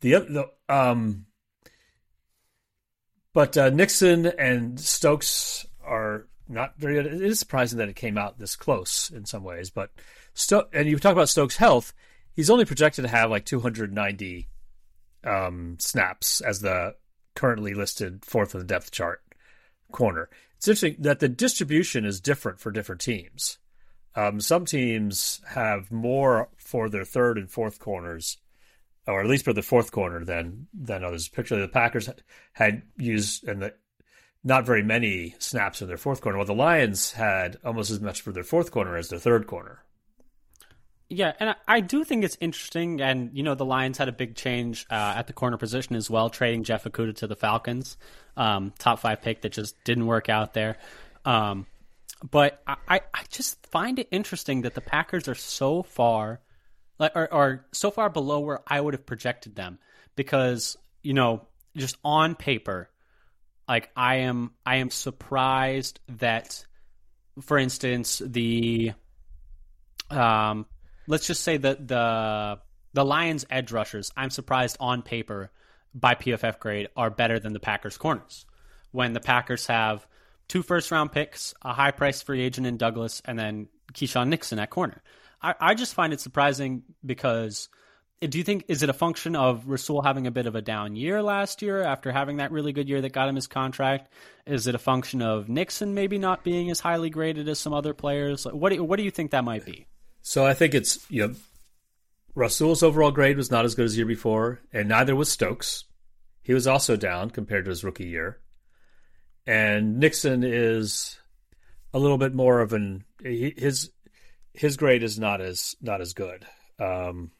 The, 0.00 0.10
the 0.10 0.74
um, 0.74 1.26
but 3.32 3.56
uh, 3.56 3.70
Nixon 3.70 4.26
and 4.26 4.78
Stokes 4.78 5.64
are 5.84 6.26
not 6.48 6.74
very. 6.76 6.94
good. 6.94 7.06
It 7.06 7.22
is 7.22 7.38
surprising 7.38 7.78
that 7.78 7.88
it 7.88 7.96
came 7.96 8.18
out 8.18 8.38
this 8.38 8.56
close 8.56 9.10
in 9.10 9.24
some 9.24 9.44
ways, 9.44 9.70
but 9.70 9.90
Sto- 10.34 10.68
and 10.72 10.88
you 10.88 10.98
talk 10.98 11.12
about 11.12 11.28
Stokes' 11.28 11.56
health. 11.56 11.94
He's 12.34 12.50
only 12.50 12.64
projected 12.64 13.04
to 13.04 13.10
have 13.10 13.30
like 13.30 13.44
290 13.44 14.48
um, 15.24 15.76
snaps 15.78 16.40
as 16.40 16.60
the 16.60 16.94
currently 17.34 17.74
listed 17.74 18.24
fourth 18.24 18.54
in 18.54 18.60
the 18.60 18.66
depth 18.66 18.90
chart 18.90 19.22
corner 19.92 20.28
it's 20.62 20.68
interesting 20.68 21.02
that 21.02 21.18
the 21.18 21.28
distribution 21.28 22.04
is 22.04 22.20
different 22.20 22.60
for 22.60 22.70
different 22.70 23.00
teams. 23.00 23.58
Um, 24.14 24.40
some 24.40 24.64
teams 24.64 25.40
have 25.48 25.90
more 25.90 26.50
for 26.56 26.88
their 26.88 27.04
third 27.04 27.36
and 27.36 27.50
fourth 27.50 27.80
corners, 27.80 28.38
or 29.08 29.20
at 29.20 29.26
least 29.26 29.44
for 29.44 29.52
the 29.52 29.62
fourth 29.62 29.90
corner 29.90 30.24
than 30.24 30.68
than 30.72 31.02
others. 31.02 31.26
Particularly 31.26 31.66
the 31.66 31.72
Packers 31.72 32.08
had 32.52 32.82
used 32.96 33.42
and 33.48 33.60
the 33.60 33.74
not 34.44 34.64
very 34.64 34.84
many 34.84 35.34
snaps 35.40 35.82
in 35.82 35.88
their 35.88 35.96
fourth 35.96 36.20
corner. 36.20 36.38
Well, 36.38 36.46
the 36.46 36.54
Lions 36.54 37.10
had 37.10 37.56
almost 37.64 37.90
as 37.90 38.00
much 38.00 38.20
for 38.20 38.30
their 38.30 38.44
fourth 38.44 38.70
corner 38.70 38.96
as 38.96 39.08
their 39.08 39.18
third 39.18 39.48
corner. 39.48 39.82
Yeah, 41.08 41.32
and 41.40 41.56
I 41.66 41.80
do 41.80 42.04
think 42.04 42.22
it's 42.22 42.38
interesting. 42.40 43.00
And, 43.00 43.30
you 43.36 43.42
know, 43.42 43.56
the 43.56 43.64
Lions 43.64 43.98
had 43.98 44.08
a 44.08 44.12
big 44.12 44.36
change 44.36 44.86
uh, 44.90 45.14
at 45.16 45.26
the 45.26 45.32
corner 45.32 45.56
position 45.56 45.96
as 45.96 46.08
well, 46.08 46.30
trading 46.30 46.62
Jeff 46.62 46.84
Okudah 46.84 47.16
to 47.16 47.26
the 47.26 47.34
Falcons. 47.34 47.96
Um, 48.36 48.72
top 48.78 49.00
five 49.00 49.20
pick 49.20 49.42
that 49.42 49.52
just 49.52 49.82
didn't 49.84 50.06
work 50.06 50.28
out 50.28 50.54
there. 50.54 50.78
Um, 51.24 51.66
but 52.28 52.62
I, 52.66 53.00
I 53.12 53.22
just 53.28 53.66
find 53.66 53.98
it 53.98 54.08
interesting 54.10 54.62
that 54.62 54.74
the 54.74 54.80
Packers 54.80 55.28
are 55.28 55.34
so 55.34 55.82
far, 55.82 56.40
like, 56.98 57.12
are, 57.14 57.28
are 57.30 57.66
so 57.72 57.90
far 57.90 58.08
below 58.08 58.40
where 58.40 58.60
I 58.66 58.80
would 58.80 58.94
have 58.94 59.04
projected 59.04 59.56
them 59.56 59.78
because, 60.16 60.76
you 61.02 61.14
know, 61.14 61.46
just 61.76 61.96
on 62.04 62.34
paper, 62.34 62.88
like 63.68 63.90
I 63.96 64.16
am, 64.16 64.52
I 64.64 64.76
am 64.76 64.90
surprised 64.90 66.00
that, 66.18 66.64
for 67.40 67.58
instance, 67.58 68.22
the 68.24 68.92
um, 70.10 70.66
let's 71.06 71.26
just 71.26 71.42
say 71.42 71.56
that 71.56 71.88
the 71.88 72.58
the 72.92 73.04
Lions 73.04 73.46
edge 73.48 73.72
rushers, 73.72 74.12
I'm 74.16 74.30
surprised 74.30 74.76
on 74.78 75.02
paper 75.02 75.50
by 75.94 76.14
PFF 76.14 76.58
grade 76.58 76.88
are 76.96 77.10
better 77.10 77.38
than 77.38 77.52
the 77.52 77.60
Packers 77.60 77.98
corners. 77.98 78.46
When 78.90 79.12
the 79.12 79.20
Packers 79.20 79.66
have 79.66 80.06
two 80.48 80.62
first 80.62 80.90
round 80.90 81.12
picks, 81.12 81.54
a 81.62 81.72
high 81.72 81.90
price 81.90 82.22
free 82.22 82.42
agent 82.42 82.66
in 82.66 82.76
Douglas, 82.76 83.22
and 83.24 83.38
then 83.38 83.68
Keisean 83.92 84.28
Nixon 84.28 84.58
at 84.58 84.70
corner. 84.70 85.02
I, 85.40 85.54
I 85.60 85.74
just 85.74 85.94
find 85.94 86.12
it 86.12 86.20
surprising 86.20 86.82
because 87.04 87.68
do 88.20 88.38
you 88.38 88.44
think 88.44 88.66
is 88.68 88.82
it 88.82 88.88
a 88.88 88.92
function 88.92 89.34
of 89.34 89.66
Rasul 89.66 90.02
having 90.02 90.26
a 90.26 90.30
bit 90.30 90.46
of 90.46 90.54
a 90.54 90.62
down 90.62 90.94
year 90.94 91.22
last 91.22 91.62
year 91.62 91.82
after 91.82 92.12
having 92.12 92.36
that 92.36 92.52
really 92.52 92.72
good 92.72 92.88
year 92.88 93.00
that 93.00 93.12
got 93.12 93.28
him 93.28 93.34
his 93.34 93.46
contract? 93.46 94.12
Is 94.46 94.66
it 94.66 94.74
a 94.74 94.78
function 94.78 95.22
of 95.22 95.48
Nixon 95.48 95.94
maybe 95.94 96.18
not 96.18 96.44
being 96.44 96.70
as 96.70 96.80
highly 96.80 97.10
graded 97.10 97.48
as 97.48 97.58
some 97.58 97.72
other 97.72 97.94
players? 97.94 98.44
What 98.44 98.72
do, 98.72 98.84
what 98.84 98.96
do 98.96 99.02
you 99.02 99.10
think 99.10 99.32
that 99.32 99.44
might 99.44 99.64
be? 99.64 99.86
So 100.22 100.46
I 100.46 100.54
think 100.54 100.74
it's 100.74 101.04
you 101.10 101.28
know 101.28 101.34
Rasul's 102.34 102.82
overall 102.82 103.10
grade 103.10 103.36
was 103.36 103.50
not 103.50 103.64
as 103.64 103.74
good 103.74 103.84
as 103.84 103.92
the 103.92 103.98
year 103.98 104.06
before, 104.06 104.60
and 104.72 104.88
neither 104.88 105.14
was 105.14 105.30
Stokes. 105.30 105.84
He 106.42 106.54
was 106.54 106.66
also 106.66 106.96
down 106.96 107.30
compared 107.30 107.66
to 107.66 107.70
his 107.70 107.84
rookie 107.84 108.06
year. 108.06 108.40
And 109.46 109.98
Nixon 109.98 110.42
is 110.42 111.18
a 111.92 111.98
little 111.98 112.18
bit 112.18 112.34
more 112.34 112.60
of 112.60 112.72
an 112.72 113.04
his 113.22 113.90
his 114.54 114.76
grade 114.76 115.02
is 115.02 115.18
not 115.18 115.40
as 115.40 115.76
not 115.80 116.00
as 116.00 116.14
good. 116.14 116.46
Um, 116.78 117.32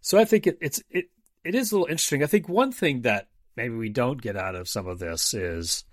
so 0.00 0.18
I 0.18 0.24
think 0.24 0.46
it, 0.46 0.58
it's 0.60 0.82
it 0.90 1.06
it 1.44 1.54
is 1.54 1.72
a 1.72 1.74
little 1.74 1.90
interesting. 1.90 2.22
I 2.22 2.26
think 2.26 2.48
one 2.48 2.72
thing 2.72 3.02
that 3.02 3.28
maybe 3.56 3.74
we 3.74 3.88
don't 3.88 4.20
get 4.20 4.36
out 4.36 4.54
of 4.54 4.68
some 4.68 4.86
of 4.86 4.98
this 4.98 5.34
is 5.34 5.84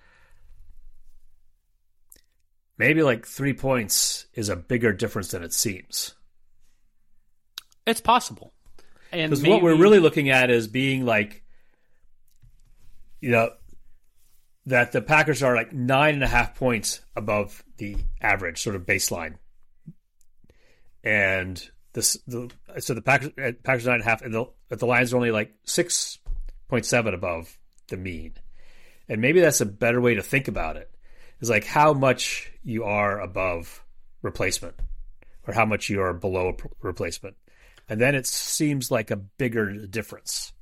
maybe 2.77 3.01
like 3.01 3.25
three 3.25 3.53
points 3.53 4.27
is 4.33 4.49
a 4.49 4.55
bigger 4.55 4.93
difference 4.93 5.31
than 5.31 5.43
it 5.43 5.53
seems. 5.53 6.15
It's 7.85 8.01
possible. 8.01 8.53
Because 9.11 9.41
maybe... 9.41 9.53
what 9.53 9.61
we're 9.61 9.77
really 9.77 9.99
looking 9.99 10.29
at 10.29 10.49
is 10.49 10.67
being 10.67 11.05
like, 11.05 11.43
you 13.21 13.31
know, 13.31 13.51
that 14.65 14.91
the 14.91 15.01
Packers 15.01 15.43
are 15.43 15.55
like 15.55 15.73
nine 15.73 16.15
and 16.15 16.23
a 16.23 16.27
half 16.27 16.55
points 16.55 17.01
above 17.15 17.63
the 17.77 17.97
average 18.21 18.61
sort 18.61 18.75
of 18.75 18.85
baseline, 18.85 19.35
and 21.03 21.69
this 21.93 22.17
the 22.27 22.49
so 22.79 22.93
the 22.93 23.01
Packers 23.01 23.31
uh, 23.37 23.51
Packers 23.63 23.85
nine 23.85 23.95
and 23.95 24.03
a 24.03 24.05
half, 24.05 24.21
and 24.21 24.33
the 24.33 24.45
the 24.69 24.87
Lions 24.87 25.13
are 25.13 25.17
only 25.17 25.31
like 25.31 25.53
six 25.65 26.17
point 26.67 26.85
seven 26.85 27.13
above 27.13 27.57
the 27.89 27.97
mean, 27.97 28.33
and 29.07 29.21
maybe 29.21 29.39
that's 29.39 29.61
a 29.61 29.65
better 29.65 30.01
way 30.01 30.15
to 30.15 30.23
think 30.23 30.47
about 30.47 30.77
it. 30.77 30.89
Is 31.41 31.49
like 31.49 31.65
how 31.65 31.93
much 31.93 32.51
you 32.63 32.85
are 32.85 33.19
above 33.19 33.83
replacement, 34.23 34.75
or 35.47 35.53
how 35.53 35.65
much 35.65 35.89
you 35.89 36.01
are 36.01 36.13
below 36.13 36.57
replacement, 36.81 37.35
and 37.89 37.99
then 37.99 38.15
it 38.15 38.25
seems 38.25 38.91
like 38.91 39.11
a 39.11 39.15
bigger 39.15 39.85
difference. 39.87 40.53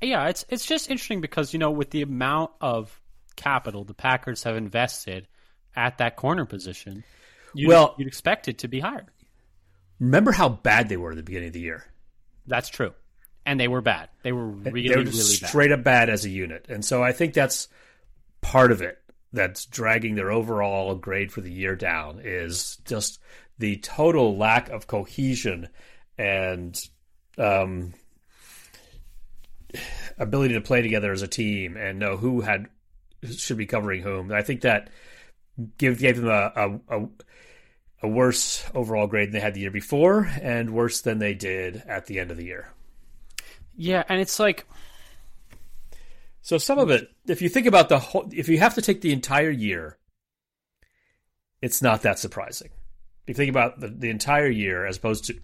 Yeah, 0.00 0.28
it's 0.28 0.44
it's 0.48 0.66
just 0.66 0.90
interesting 0.90 1.20
because 1.20 1.52
you 1.52 1.58
know 1.58 1.70
with 1.70 1.90
the 1.90 2.02
amount 2.02 2.50
of 2.60 3.00
capital 3.36 3.84
the 3.84 3.94
Packers 3.94 4.42
have 4.42 4.56
invested 4.56 5.28
at 5.74 5.98
that 5.98 6.16
corner 6.16 6.44
position, 6.44 7.04
you'd, 7.54 7.68
well, 7.68 7.94
you'd 7.98 8.08
expect 8.08 8.48
it 8.48 8.58
to 8.58 8.68
be 8.68 8.80
higher. 8.80 9.06
Remember 10.00 10.32
how 10.32 10.48
bad 10.48 10.88
they 10.88 10.96
were 10.96 11.10
at 11.10 11.16
the 11.16 11.22
beginning 11.22 11.48
of 11.48 11.54
the 11.54 11.60
year. 11.60 11.84
That's 12.46 12.68
true, 12.68 12.92
and 13.46 13.60
they 13.60 13.68
were 13.68 13.80
bad. 13.80 14.08
They 14.22 14.32
were 14.32 14.48
really, 14.48 14.88
they 14.88 14.96
were 14.96 15.02
really 15.02 15.12
straight 15.12 15.70
bad. 15.70 15.78
up 15.78 15.84
bad 15.84 16.10
as 16.10 16.24
a 16.24 16.30
unit, 16.30 16.66
and 16.68 16.84
so 16.84 17.02
I 17.02 17.12
think 17.12 17.34
that's 17.34 17.68
part 18.40 18.72
of 18.72 18.82
it 18.82 18.98
that's 19.32 19.66
dragging 19.66 20.14
their 20.14 20.30
overall 20.30 20.94
grade 20.94 21.32
for 21.32 21.40
the 21.40 21.52
year 21.52 21.74
down 21.74 22.20
is 22.22 22.78
just 22.84 23.20
the 23.58 23.76
total 23.78 24.36
lack 24.36 24.68
of 24.68 24.86
cohesion 24.86 25.68
and 26.18 26.80
um, 27.38 27.94
ability 30.18 30.54
to 30.54 30.60
play 30.60 30.82
together 30.82 31.12
as 31.12 31.22
a 31.22 31.28
team 31.28 31.76
and 31.76 31.98
know 31.98 32.16
who 32.16 32.40
had 32.40 32.68
should 33.36 33.56
be 33.56 33.66
covering 33.66 34.02
whom. 34.02 34.32
I 34.32 34.42
think 34.42 34.62
that 34.62 34.90
give, 35.78 35.98
gave 35.98 36.16
them 36.16 36.28
a, 36.28 36.80
a, 36.88 37.08
a 38.02 38.08
worse 38.08 38.64
overall 38.74 39.06
grade 39.06 39.28
than 39.28 39.34
they 39.34 39.40
had 39.40 39.54
the 39.54 39.60
year 39.60 39.70
before, 39.70 40.28
and 40.40 40.70
worse 40.70 41.00
than 41.00 41.18
they 41.18 41.34
did 41.34 41.82
at 41.86 42.06
the 42.06 42.18
end 42.18 42.30
of 42.30 42.36
the 42.36 42.44
year. 42.44 42.70
Yeah, 43.76 44.04
and 44.08 44.20
it's 44.20 44.38
like. 44.38 44.66
So 46.44 46.58
some 46.58 46.78
of 46.78 46.90
it, 46.90 47.08
if 47.28 47.40
you 47.40 47.48
think 47.48 47.66
about 47.66 47.88
the 47.88 48.00
whole, 48.00 48.28
if 48.32 48.48
you 48.48 48.58
have 48.58 48.74
to 48.74 48.82
take 48.82 49.00
the 49.00 49.12
entire 49.12 49.50
year, 49.50 49.96
it's 51.60 51.80
not 51.80 52.02
that 52.02 52.18
surprising. 52.18 52.70
If 53.22 53.28
you 53.28 53.34
think 53.34 53.50
about 53.50 53.78
the, 53.78 53.86
the 53.86 54.10
entire 54.10 54.48
year 54.48 54.84
as 54.84 54.96
opposed 54.96 55.26
to 55.26 55.38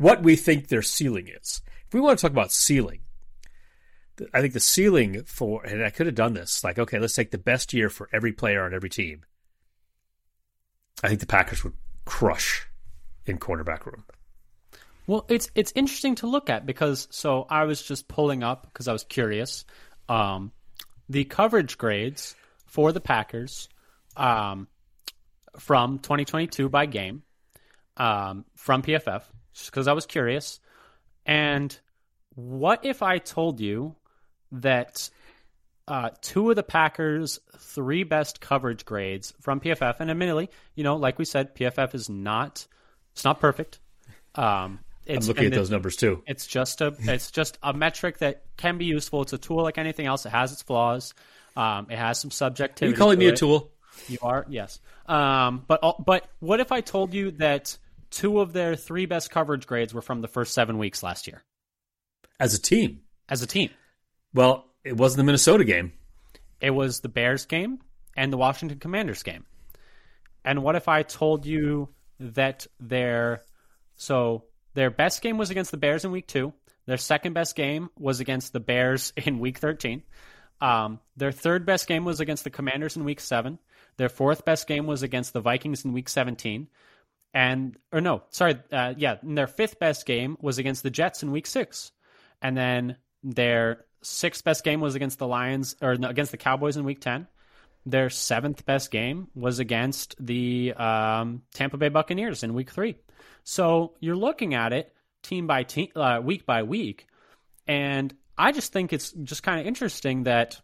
what 0.00 0.22
we 0.22 0.34
think 0.34 0.68
their 0.68 0.82
ceiling 0.82 1.28
is. 1.28 1.60
If 1.86 1.92
we 1.92 2.00
want 2.00 2.18
to 2.18 2.22
talk 2.22 2.32
about 2.32 2.52
ceiling, 2.52 3.00
I 4.32 4.40
think 4.40 4.54
the 4.54 4.60
ceiling 4.60 5.24
for, 5.24 5.62
and 5.62 5.84
I 5.84 5.90
could 5.90 6.06
have 6.06 6.14
done 6.14 6.32
this, 6.32 6.64
like, 6.64 6.78
okay, 6.78 6.98
let's 6.98 7.14
take 7.14 7.30
the 7.30 7.38
best 7.38 7.74
year 7.74 7.90
for 7.90 8.08
every 8.10 8.32
player 8.32 8.64
on 8.64 8.72
every 8.72 8.88
team. 8.88 9.24
I 11.02 11.08
think 11.08 11.20
the 11.20 11.26
Packers 11.26 11.62
would 11.64 11.74
crush 12.06 12.66
in 13.26 13.38
cornerback 13.38 13.84
room. 13.84 14.04
Well, 15.06 15.26
it's 15.28 15.50
it's 15.54 15.72
interesting 15.74 16.14
to 16.16 16.26
look 16.26 16.48
at 16.48 16.64
because 16.64 17.08
so 17.10 17.46
I 17.50 17.64
was 17.64 17.82
just 17.82 18.08
pulling 18.08 18.42
up 18.42 18.68
because 18.72 18.88
I 18.88 18.92
was 18.92 19.04
curious. 19.04 19.64
Um, 20.08 20.52
the 21.08 21.24
coverage 21.24 21.76
grades 21.76 22.36
for 22.66 22.92
the 22.92 23.00
Packers 23.00 23.68
um, 24.16 24.68
from 25.58 25.98
2022 25.98 26.68
by 26.68 26.86
game 26.86 27.22
um, 27.96 28.44
from 28.54 28.82
PFF, 28.82 29.24
just 29.52 29.70
because 29.70 29.88
I 29.88 29.92
was 29.92 30.06
curious. 30.06 30.60
And 31.26 31.76
what 32.34 32.84
if 32.84 33.02
I 33.02 33.18
told 33.18 33.60
you 33.60 33.94
that 34.52 35.10
uh, 35.88 36.10
two 36.20 36.50
of 36.50 36.56
the 36.56 36.62
Packers' 36.62 37.40
three 37.56 38.04
best 38.04 38.40
coverage 38.40 38.84
grades 38.84 39.34
from 39.40 39.60
PFF, 39.60 39.96
and 40.00 40.10
admittedly, 40.10 40.50
you 40.74 40.84
know, 40.84 40.96
like 40.96 41.18
we 41.18 41.24
said, 41.24 41.54
PFF 41.54 41.94
is 41.94 42.08
not 42.08 42.66
it's 43.12 43.24
not 43.24 43.40
perfect. 43.40 43.80
Um, 44.34 44.80
I'm 45.08 45.18
looking 45.20 45.46
at 45.46 45.52
those 45.52 45.70
numbers 45.70 45.96
too. 45.96 46.22
It's 46.26 46.46
just 46.46 46.80
a 46.80 46.94
it's 47.00 47.30
just 47.30 47.58
a 47.62 47.72
metric 47.72 48.18
that 48.18 48.44
can 48.56 48.78
be 48.78 48.84
useful. 48.84 49.22
It's 49.22 49.32
a 49.32 49.38
tool 49.38 49.62
like 49.62 49.78
anything 49.78 50.06
else. 50.06 50.24
It 50.26 50.30
has 50.30 50.52
its 50.52 50.62
flaws. 50.62 51.14
Um, 51.56 51.88
it 51.90 51.98
has 51.98 52.18
some 52.18 52.30
subjectivity. 52.30 52.86
Are 52.86 52.90
you 52.90 52.96
calling 52.96 53.18
me 53.18 53.26
it. 53.26 53.34
a 53.34 53.36
tool? 53.36 53.72
You 54.08 54.18
are, 54.22 54.46
yes. 54.48 54.80
Um, 55.06 55.64
but 55.66 56.04
but 56.04 56.28
what 56.38 56.60
if 56.60 56.70
I 56.72 56.80
told 56.80 57.12
you 57.12 57.32
that 57.32 57.76
two 58.10 58.40
of 58.40 58.52
their 58.52 58.76
three 58.76 59.06
best 59.06 59.30
coverage 59.30 59.66
grades 59.66 59.94
were 59.94 60.02
from 60.02 60.20
the 60.20 60.28
first 60.28 60.54
seven 60.54 60.78
weeks 60.78 61.02
last 61.02 61.26
year? 61.26 61.42
As 62.38 62.54
a 62.54 62.60
team. 62.60 63.00
As 63.28 63.42
a 63.42 63.46
team. 63.46 63.70
Well, 64.34 64.66
it 64.84 64.96
wasn't 64.96 65.18
the 65.18 65.24
Minnesota 65.24 65.64
game. 65.64 65.92
It 66.60 66.70
was 66.70 67.00
the 67.00 67.08
Bears 67.08 67.46
game 67.46 67.80
and 68.16 68.32
the 68.32 68.36
Washington 68.36 68.78
Commanders 68.78 69.22
game. 69.22 69.44
And 70.44 70.62
what 70.62 70.76
if 70.76 70.88
I 70.88 71.02
told 71.02 71.46
you 71.46 71.88
that 72.20 72.66
their 72.78 73.42
so 73.96 74.44
their 74.74 74.90
best 74.90 75.22
game 75.22 75.38
was 75.38 75.50
against 75.50 75.70
the 75.70 75.76
Bears 75.76 76.04
in 76.04 76.12
week 76.12 76.26
two. 76.26 76.52
Their 76.86 76.96
second 76.96 77.32
best 77.32 77.56
game 77.56 77.90
was 77.98 78.20
against 78.20 78.52
the 78.52 78.60
Bears 78.60 79.12
in 79.16 79.38
week 79.38 79.58
13. 79.58 80.02
Um, 80.60 81.00
their 81.16 81.32
third 81.32 81.64
best 81.64 81.86
game 81.86 82.04
was 82.04 82.20
against 82.20 82.44
the 82.44 82.50
Commanders 82.50 82.96
in 82.96 83.04
week 83.04 83.20
seven. 83.20 83.58
Their 83.96 84.08
fourth 84.10 84.44
best 84.44 84.66
game 84.66 84.86
was 84.86 85.02
against 85.02 85.32
the 85.32 85.40
Vikings 85.40 85.84
in 85.84 85.92
week 85.92 86.08
17. 86.08 86.68
And, 87.32 87.76
or 87.92 88.00
no, 88.00 88.22
sorry, 88.30 88.58
uh, 88.72 88.94
yeah, 88.96 89.16
their 89.22 89.46
fifth 89.46 89.78
best 89.78 90.04
game 90.04 90.36
was 90.40 90.58
against 90.58 90.82
the 90.82 90.90
Jets 90.90 91.22
in 91.22 91.30
week 91.30 91.46
six. 91.46 91.92
And 92.42 92.56
then 92.56 92.96
their 93.22 93.84
sixth 94.02 94.44
best 94.44 94.64
game 94.64 94.80
was 94.80 94.94
against 94.94 95.18
the 95.18 95.26
Lions 95.26 95.76
or 95.80 95.96
no, 95.96 96.08
against 96.08 96.32
the 96.32 96.38
Cowboys 96.38 96.76
in 96.76 96.84
Week 96.84 97.00
Ten. 97.00 97.26
Their 97.86 98.10
seventh 98.10 98.66
best 98.66 98.90
game 98.90 99.28
was 99.34 99.58
against 99.58 100.14
the 100.18 100.74
um, 100.74 101.42
Tampa 101.54 101.78
Bay 101.78 101.88
Buccaneers 101.88 102.42
in 102.42 102.54
Week 102.54 102.70
Three. 102.70 102.96
So 103.42 103.94
you're 104.00 104.16
looking 104.16 104.54
at 104.54 104.72
it 104.72 104.94
team 105.22 105.46
by 105.46 105.62
team, 105.62 105.88
uh, 105.96 106.20
week 106.22 106.46
by 106.46 106.62
week, 106.62 107.06
and 107.66 108.14
I 108.36 108.52
just 108.52 108.72
think 108.72 108.92
it's 108.92 109.12
just 109.12 109.42
kind 109.42 109.60
of 109.60 109.66
interesting 109.66 110.24
that 110.24 110.60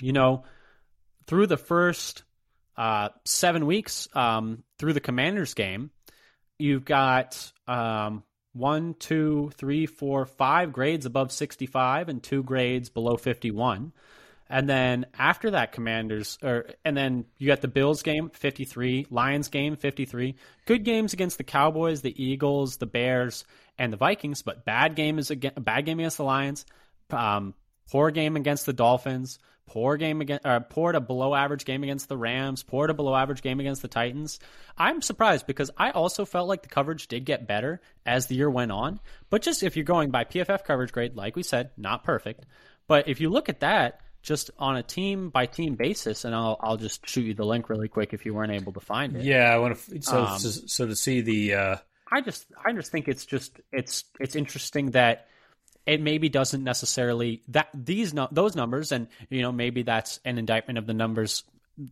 you 0.00 0.12
know 0.12 0.44
through 1.26 1.48
the 1.48 1.56
first 1.56 2.22
uh, 2.76 3.10
seven 3.24 3.66
weeks 3.66 4.08
um, 4.14 4.64
through 4.78 4.92
the 4.92 5.00
Commanders 5.00 5.54
game, 5.54 5.90
you've 6.58 6.84
got 6.84 7.52
um, 7.66 8.22
one, 8.52 8.94
two, 8.94 9.50
three, 9.56 9.86
four, 9.86 10.26
five 10.26 10.72
grades 10.72 11.06
above 11.06 11.32
65 11.32 12.08
and 12.08 12.22
two 12.22 12.42
grades 12.42 12.88
below 12.88 13.16
51. 13.16 13.92
And 14.48 14.68
then 14.68 15.06
after 15.18 15.52
that, 15.52 15.72
Commanders, 15.72 16.38
or 16.42 16.66
and 16.84 16.94
then 16.94 17.24
you 17.38 17.46
got 17.46 17.62
the 17.62 17.68
Bills 17.68 18.02
game, 18.02 18.28
53, 18.28 19.06
Lions 19.10 19.48
game, 19.48 19.76
53. 19.76 20.34
Good 20.66 20.84
games 20.84 21.14
against 21.14 21.38
the 21.38 21.44
Cowboys, 21.44 22.02
the 22.02 22.22
Eagles, 22.22 22.76
the 22.76 22.86
Bears, 22.86 23.46
and 23.78 23.90
the 23.90 23.96
Vikings, 23.96 24.42
but 24.42 24.66
bad 24.66 24.94
game 24.94 25.18
is 25.18 25.30
again, 25.30 25.54
bad 25.58 25.86
game 25.86 25.98
against 26.00 26.18
the 26.18 26.24
Lions. 26.24 26.66
Um, 27.08 27.54
poor 27.90 28.10
game 28.10 28.36
against 28.36 28.66
the 28.66 28.74
Dolphins. 28.74 29.38
Poor 29.66 29.96
game 29.96 30.20
against, 30.20 30.44
uh, 30.44 30.60
poor 30.60 30.92
to 30.92 31.00
below 31.00 31.34
average 31.34 31.64
game 31.64 31.82
against 31.82 32.08
the 32.08 32.16
Rams. 32.16 32.62
Poor 32.62 32.86
to 32.86 32.94
below 32.94 33.14
average 33.14 33.42
game 33.42 33.60
against 33.60 33.80
the 33.80 33.88
Titans. 33.88 34.38
I'm 34.76 35.00
surprised 35.00 35.46
because 35.46 35.70
I 35.76 35.90
also 35.90 36.24
felt 36.24 36.48
like 36.48 36.62
the 36.62 36.68
coverage 36.68 37.06
did 37.06 37.24
get 37.24 37.46
better 37.46 37.80
as 38.04 38.26
the 38.26 38.34
year 38.34 38.50
went 38.50 38.72
on. 38.72 39.00
But 39.30 39.42
just 39.42 39.62
if 39.62 39.76
you're 39.76 39.84
going 39.84 40.10
by 40.10 40.24
PFF 40.24 40.64
coverage 40.64 40.92
grade, 40.92 41.16
like 41.16 41.36
we 41.36 41.42
said, 41.42 41.70
not 41.76 42.04
perfect. 42.04 42.44
But 42.86 43.08
if 43.08 43.20
you 43.20 43.30
look 43.30 43.48
at 43.48 43.60
that, 43.60 44.00
just 44.22 44.50
on 44.58 44.76
a 44.76 44.82
team 44.82 45.30
by 45.30 45.46
team 45.46 45.74
basis, 45.74 46.24
and 46.24 46.34
I'll 46.34 46.56
I'll 46.60 46.76
just 46.76 47.08
shoot 47.08 47.22
you 47.22 47.34
the 47.34 47.44
link 47.44 47.68
really 47.68 47.88
quick 47.88 48.12
if 48.12 48.24
you 48.24 48.34
weren't 48.34 48.52
able 48.52 48.72
to 48.74 48.80
find 48.80 49.16
it. 49.16 49.24
Yeah, 49.24 49.52
I 49.52 49.58
want 49.58 49.78
to. 49.78 50.02
So 50.02 50.24
um, 50.24 50.38
so 50.38 50.86
to 50.86 50.94
see 50.94 51.20
the 51.22 51.54
uh, 51.54 51.76
I 52.10 52.20
just 52.20 52.46
I 52.64 52.72
just 52.72 52.92
think 52.92 53.08
it's 53.08 53.26
just 53.26 53.60
it's 53.72 54.04
it's 54.20 54.36
interesting 54.36 54.92
that 54.92 55.26
it 55.86 56.00
maybe 56.00 56.28
doesn't 56.28 56.62
necessarily 56.62 57.42
that 57.48 57.68
these 57.74 58.14
those 58.30 58.54
numbers 58.54 58.92
and 58.92 59.08
you 59.30 59.42
know 59.42 59.52
maybe 59.52 59.82
that's 59.82 60.20
an 60.24 60.38
indictment 60.38 60.78
of 60.78 60.86
the 60.86 60.94
numbers 60.94 61.44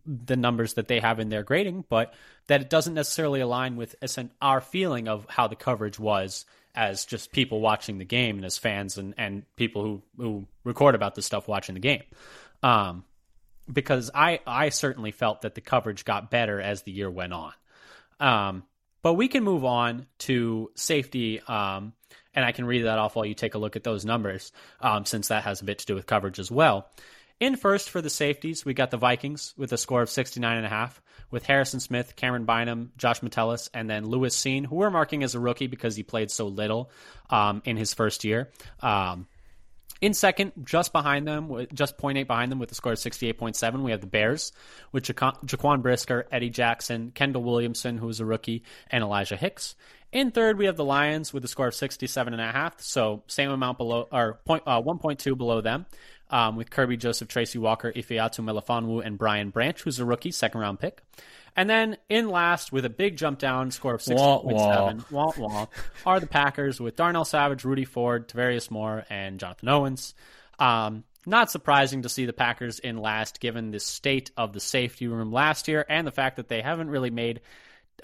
the 0.05 0.35
numbers 0.35 0.75
that 0.75 0.87
they 0.87 0.99
have 0.99 1.19
in 1.19 1.29
their 1.29 1.43
grading 1.43 1.83
but 1.89 2.13
that 2.47 2.61
it 2.61 2.69
doesn't 2.69 2.93
necessarily 2.93 3.41
align 3.41 3.75
with 3.75 3.95
our 4.41 4.61
feeling 4.61 5.07
of 5.07 5.25
how 5.29 5.47
the 5.47 5.55
coverage 5.55 5.99
was 5.99 6.45
as 6.75 7.05
just 7.05 7.31
people 7.31 7.59
watching 7.59 7.97
the 7.97 8.05
game 8.05 8.37
and 8.37 8.45
as 8.45 8.57
fans 8.57 8.97
and, 8.97 9.13
and 9.17 9.43
people 9.55 9.83
who, 9.83 10.01
who 10.17 10.47
record 10.63 10.95
about 10.95 11.15
this 11.15 11.25
stuff 11.25 11.47
watching 11.47 11.75
the 11.75 11.81
game. 11.81 12.03
Um, 12.63 13.03
because 13.71 14.11
I, 14.13 14.39
I 14.45 14.69
certainly 14.69 15.11
felt 15.11 15.41
that 15.41 15.55
the 15.55 15.61
coverage 15.61 16.05
got 16.05 16.31
better 16.31 16.61
as 16.61 16.83
the 16.83 16.91
year 16.91 17.09
went 17.09 17.33
on. 17.33 17.53
Um, 18.19 18.63
but 19.01 19.13
we 19.13 19.27
can 19.27 19.43
move 19.43 19.65
on 19.65 20.07
to 20.19 20.71
safety 20.75 21.41
um, 21.41 21.93
and 22.33 22.45
I 22.45 22.51
can 22.51 22.65
read 22.65 22.83
that 22.83 22.99
off 22.99 23.15
while 23.15 23.25
you 23.25 23.33
take 23.33 23.55
a 23.55 23.59
look 23.59 23.75
at 23.75 23.83
those 23.83 24.05
numbers, 24.05 24.51
um, 24.79 25.05
since 25.05 25.27
that 25.29 25.43
has 25.43 25.61
a 25.61 25.65
bit 25.65 25.79
to 25.79 25.85
do 25.85 25.95
with 25.95 26.05
coverage 26.05 26.39
as 26.39 26.51
well. 26.51 26.89
In 27.39 27.55
first 27.55 27.89
for 27.89 28.01
the 28.01 28.09
safeties, 28.09 28.63
we 28.63 28.75
got 28.75 28.91
the 28.91 28.97
Vikings 28.97 29.55
with 29.57 29.73
a 29.73 29.77
score 29.77 30.03
of 30.03 30.09
69.5, 30.09 30.91
with 31.31 31.43
Harrison 31.43 31.79
Smith, 31.79 32.15
Camryn 32.15 32.45
Bynum, 32.45 32.91
Josh 32.97 33.23
Metellus, 33.23 33.67
and 33.73 33.89
then 33.89 34.05
Lewis 34.05 34.37
Cine, 34.37 34.63
who 34.65 34.75
we're 34.75 34.91
marking 34.91 35.23
as 35.23 35.33
a 35.33 35.39
rookie 35.39 35.65
because 35.65 35.95
he 35.95 36.03
played 36.03 36.29
so 36.29 36.47
little 36.47 36.91
um, 37.31 37.63
in 37.65 37.77
his 37.77 37.95
first 37.95 38.23
year. 38.23 38.51
Um, 38.79 39.27
in 40.01 40.13
second, 40.15 40.51
just 40.63 40.91
behind 40.91 41.27
them, 41.27 41.67
just 41.73 41.97
0.8 41.97 42.25
behind 42.25 42.51
them 42.51 42.57
with 42.57 42.71
a 42.71 42.75
score 42.75 42.93
of 42.93 42.97
68.7, 42.97 43.83
we 43.83 43.91
have 43.91 44.01
the 44.01 44.07
Bears 44.07 44.51
with 44.91 45.03
Jaquan 45.03 45.81
Brisker, 45.83 46.27
Eddie 46.31 46.49
Jackson, 46.49 47.11
Kendall 47.11 47.43
Williamson, 47.43 47.97
who's 47.97 48.19
a 48.19 48.25
rookie, 48.25 48.63
and 48.89 49.03
Elijah 49.03 49.35
Hicks. 49.35 49.75
In 50.11 50.31
third, 50.31 50.57
we 50.57 50.65
have 50.65 50.75
the 50.75 50.83
Lions 50.83 51.31
with 51.31 51.45
a 51.45 51.47
score 51.47 51.67
of 51.67 51.73
67.5, 51.73 52.73
so 52.79 53.23
same 53.27 53.49
amount 53.49 53.77
below, 53.77 54.07
or 54.11 54.41
point, 54.45 54.63
uh, 54.67 54.81
1.2 54.81 55.37
below 55.37 55.61
them, 55.61 55.85
um, 56.29 56.57
with 56.57 56.69
Kerby 56.69 56.99
Joseph, 56.99 57.29
Tracy 57.29 57.59
Walker, 57.59 57.93
Ifeatu 57.93 58.43
Melifonwu, 58.43 59.05
and 59.05 59.17
Brian 59.17 59.51
Branch, 59.51 59.81
who's 59.81 59.99
a 59.99 60.05
rookie, 60.05 60.31
second 60.31 60.59
round 60.59 60.79
pick. 60.79 61.01
And 61.55 61.69
then 61.69 61.97
in 62.09 62.29
last, 62.29 62.73
with 62.73 62.83
a 62.85 62.89
big 62.89 63.17
jump 63.17 63.39
down 63.39 63.71
score 63.71 63.93
of 63.93 64.01
60.7, 64.01 65.11
wah, 65.11 65.31
wah, 65.37 65.65
are 66.05 66.19
the 66.19 66.27
Packers 66.27 66.81
with 66.81 66.97
Darnell 66.97 67.25
Savage, 67.25 67.63
Rudy 67.63 67.85
Ford, 67.85 68.27
Tarvarius 68.27 68.69
Moore, 68.69 69.05
and 69.09 69.39
Jonathan 69.39 69.69
Owens. 69.69 70.13
Um, 70.59 71.05
not 71.25 71.51
surprising 71.51 72.01
to 72.01 72.09
see 72.09 72.25
the 72.25 72.33
Packers 72.33 72.79
in 72.79 72.97
last, 72.97 73.39
given 73.39 73.71
the 73.71 73.79
state 73.79 74.31
of 74.35 74.53
the 74.53 74.59
safety 74.59 75.07
room 75.07 75.31
last 75.31 75.67
year 75.67 75.85
and 75.87 76.05
the 76.05 76.11
fact 76.11 76.37
that 76.37 76.47
they 76.47 76.61
haven't 76.61 76.89
really 76.89 77.11
made 77.11 77.41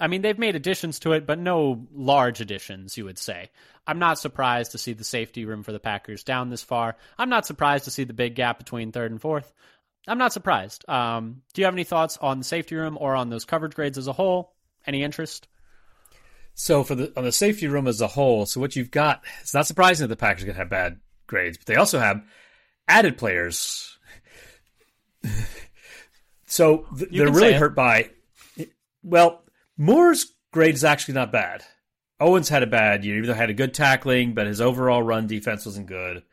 I 0.00 0.06
mean, 0.06 0.22
they've 0.22 0.38
made 0.38 0.56
additions 0.56 1.00
to 1.00 1.12
it, 1.12 1.26
but 1.26 1.38
no 1.38 1.86
large 1.92 2.40
additions, 2.40 2.96
you 2.96 3.04
would 3.04 3.18
say. 3.18 3.50
I'm 3.86 3.98
not 3.98 4.18
surprised 4.18 4.72
to 4.72 4.78
see 4.78 4.92
the 4.92 5.04
safety 5.04 5.44
room 5.44 5.62
for 5.62 5.72
the 5.72 5.80
Packers 5.80 6.22
down 6.22 6.50
this 6.50 6.62
far. 6.62 6.96
I'm 7.18 7.30
not 7.30 7.46
surprised 7.46 7.84
to 7.84 7.90
see 7.90 8.04
the 8.04 8.12
big 8.12 8.34
gap 8.34 8.58
between 8.58 8.92
third 8.92 9.10
and 9.10 9.20
fourth. 9.20 9.52
I'm 10.06 10.18
not 10.18 10.32
surprised. 10.32 10.88
Um, 10.88 11.42
do 11.52 11.60
you 11.60 11.64
have 11.66 11.74
any 11.74 11.84
thoughts 11.84 12.18
on 12.18 12.38
the 12.38 12.44
safety 12.44 12.76
room 12.76 12.98
or 13.00 13.14
on 13.14 13.30
those 13.30 13.44
coverage 13.44 13.74
grades 13.74 13.98
as 13.98 14.06
a 14.06 14.12
whole? 14.12 14.54
Any 14.86 15.02
interest? 15.02 15.48
So 16.54 16.82
for 16.82 16.94
the 16.94 17.12
on 17.16 17.24
the 17.24 17.32
safety 17.32 17.68
room 17.68 17.86
as 17.86 18.00
a 18.00 18.08
whole, 18.08 18.44
so 18.44 18.60
what 18.60 18.74
you've 18.74 18.90
got, 18.90 19.22
it's 19.40 19.54
not 19.54 19.66
surprising 19.66 20.04
that 20.04 20.08
the 20.08 20.18
Packers 20.18 20.42
are 20.42 20.46
going 20.46 20.56
to 20.56 20.60
have 20.60 20.70
bad 20.70 20.98
grades, 21.26 21.56
but 21.56 21.66
they 21.66 21.76
also 21.76 21.98
have 21.98 22.22
added 22.88 23.16
players. 23.16 23.96
so 26.46 26.86
th- 26.98 27.10
they're 27.10 27.30
really 27.30 27.52
hurt 27.52 27.76
by. 27.76 28.10
Well, 29.02 29.44
Moore's 29.80 30.34
grade 30.52 30.74
is 30.74 30.82
actually 30.82 31.14
not 31.14 31.30
bad. 31.30 31.64
Owens 32.18 32.48
had 32.48 32.64
a 32.64 32.66
bad 32.66 33.04
year, 33.04 33.16
even 33.16 33.28
though 33.28 33.34
he 33.34 33.38
had 33.38 33.48
a 33.48 33.54
good 33.54 33.72
tackling, 33.72 34.34
but 34.34 34.48
his 34.48 34.60
overall 34.60 35.04
run 35.04 35.28
defense 35.28 35.64
wasn't 35.64 35.86
good, 35.86 36.24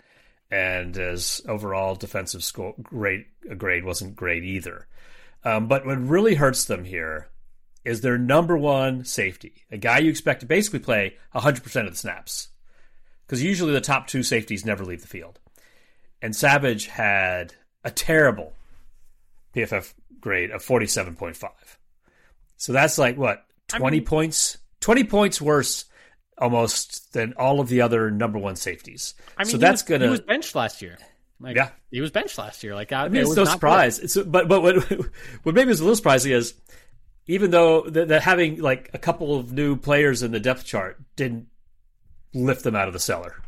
and 0.50 0.96
his 0.96 1.41
overall 1.48 1.93
defensive 1.93 2.43
score 2.43 2.74
grade 2.82 3.26
grade 3.56 3.86
wasn't 3.86 4.16
great 4.16 4.43
either. 4.43 4.88
Um, 5.43 5.68
but 5.68 5.86
what 5.86 6.00
really 6.00 6.34
hurts 6.34 6.66
them 6.66 6.86
here 6.86 7.30
is 7.84 8.02
their 8.02 8.18
number 8.18 8.58
one 8.58 9.06
safety, 9.06 9.64
a 9.70 9.78
guy 9.78 10.00
you 10.00 10.10
expect 10.10 10.39
to 10.39 10.48
basically 10.48 10.80
play 10.80 11.16
100% 11.36 11.86
of 11.86 11.91
the 11.91 11.98
snaps, 11.98 12.48
because 13.28 13.43
usually 13.43 13.74
the 13.74 13.80
top 13.80 14.08
two 14.08 14.24
safeties 14.24 14.66
never 14.66 14.84
leave 14.84 15.02
the 15.02 15.08
field. 15.08 15.39
And 16.20 16.36
Savage 16.36 16.88
had 16.88 17.54
a 17.84 17.91
terrible 17.91 18.54
PFF 19.56 19.93
grade 20.20 20.50
of 20.50 20.66
47.5. 20.66 21.52
So 22.58 22.74
that's 22.74 22.97
like 22.97 23.18
what 23.18 23.45
twenty 23.68 23.97
I 23.97 23.99
mean, 23.99 24.06
points, 24.06 24.58
twenty 24.80 25.03
points 25.03 25.41
worse 25.41 25.86
almost 26.38 27.14
than 27.14 27.34
all 27.34 27.60
of 27.60 27.70
the 27.70 27.82
other 27.82 28.12
number 28.12 28.39
one 28.39 28.56
safeties. 28.56 29.14
I 29.38 29.43
mean, 29.43 29.51
so 29.51 29.58
that's 29.58 29.84
was, 29.84 29.89
gonna 29.89 30.06
he 30.06 30.12
was 30.12 30.22
benched 30.22 30.56
last 30.56 30.82
year. 30.82 30.97
Like, 31.39 31.56
yeah, 31.56 31.70
he 31.91 32.01
was 32.01 32.12
benched 32.12 32.38
last 32.38 32.64
year. 32.64 32.76
Like 32.76 32.91
I, 32.91 33.06
I 33.06 33.10
mean, 33.10 33.22
it 33.22 33.28
it's 33.28 33.36
no 33.36 33.45
surprise. 33.45 33.99
It's 33.99 34.18
but 34.18 34.47
but 34.47 34.62
what 34.62 34.76
what 35.43 35.56
maybe 35.56 35.68
was 35.68 35.80
a 35.80 35.84
little 35.84 35.95
surprising 35.95 36.32
is 36.32 36.53
even 37.28 37.51
though 37.51 37.82
that 37.82 38.22
having 38.22 38.62
like 38.62 38.89
a 38.93 38.97
couple 38.97 39.36
of 39.36 39.51
new 39.51 39.76
players 39.76 40.24
in 40.24 40.32
the 40.32 40.39
depth 40.39 40.66
chart 40.66 41.01
didn't 41.16 41.47
lift 42.34 42.64
them 42.64 42.76
out 42.76 42.88
of 42.88 42.93
the 42.93 42.99
cellar. 42.99 43.41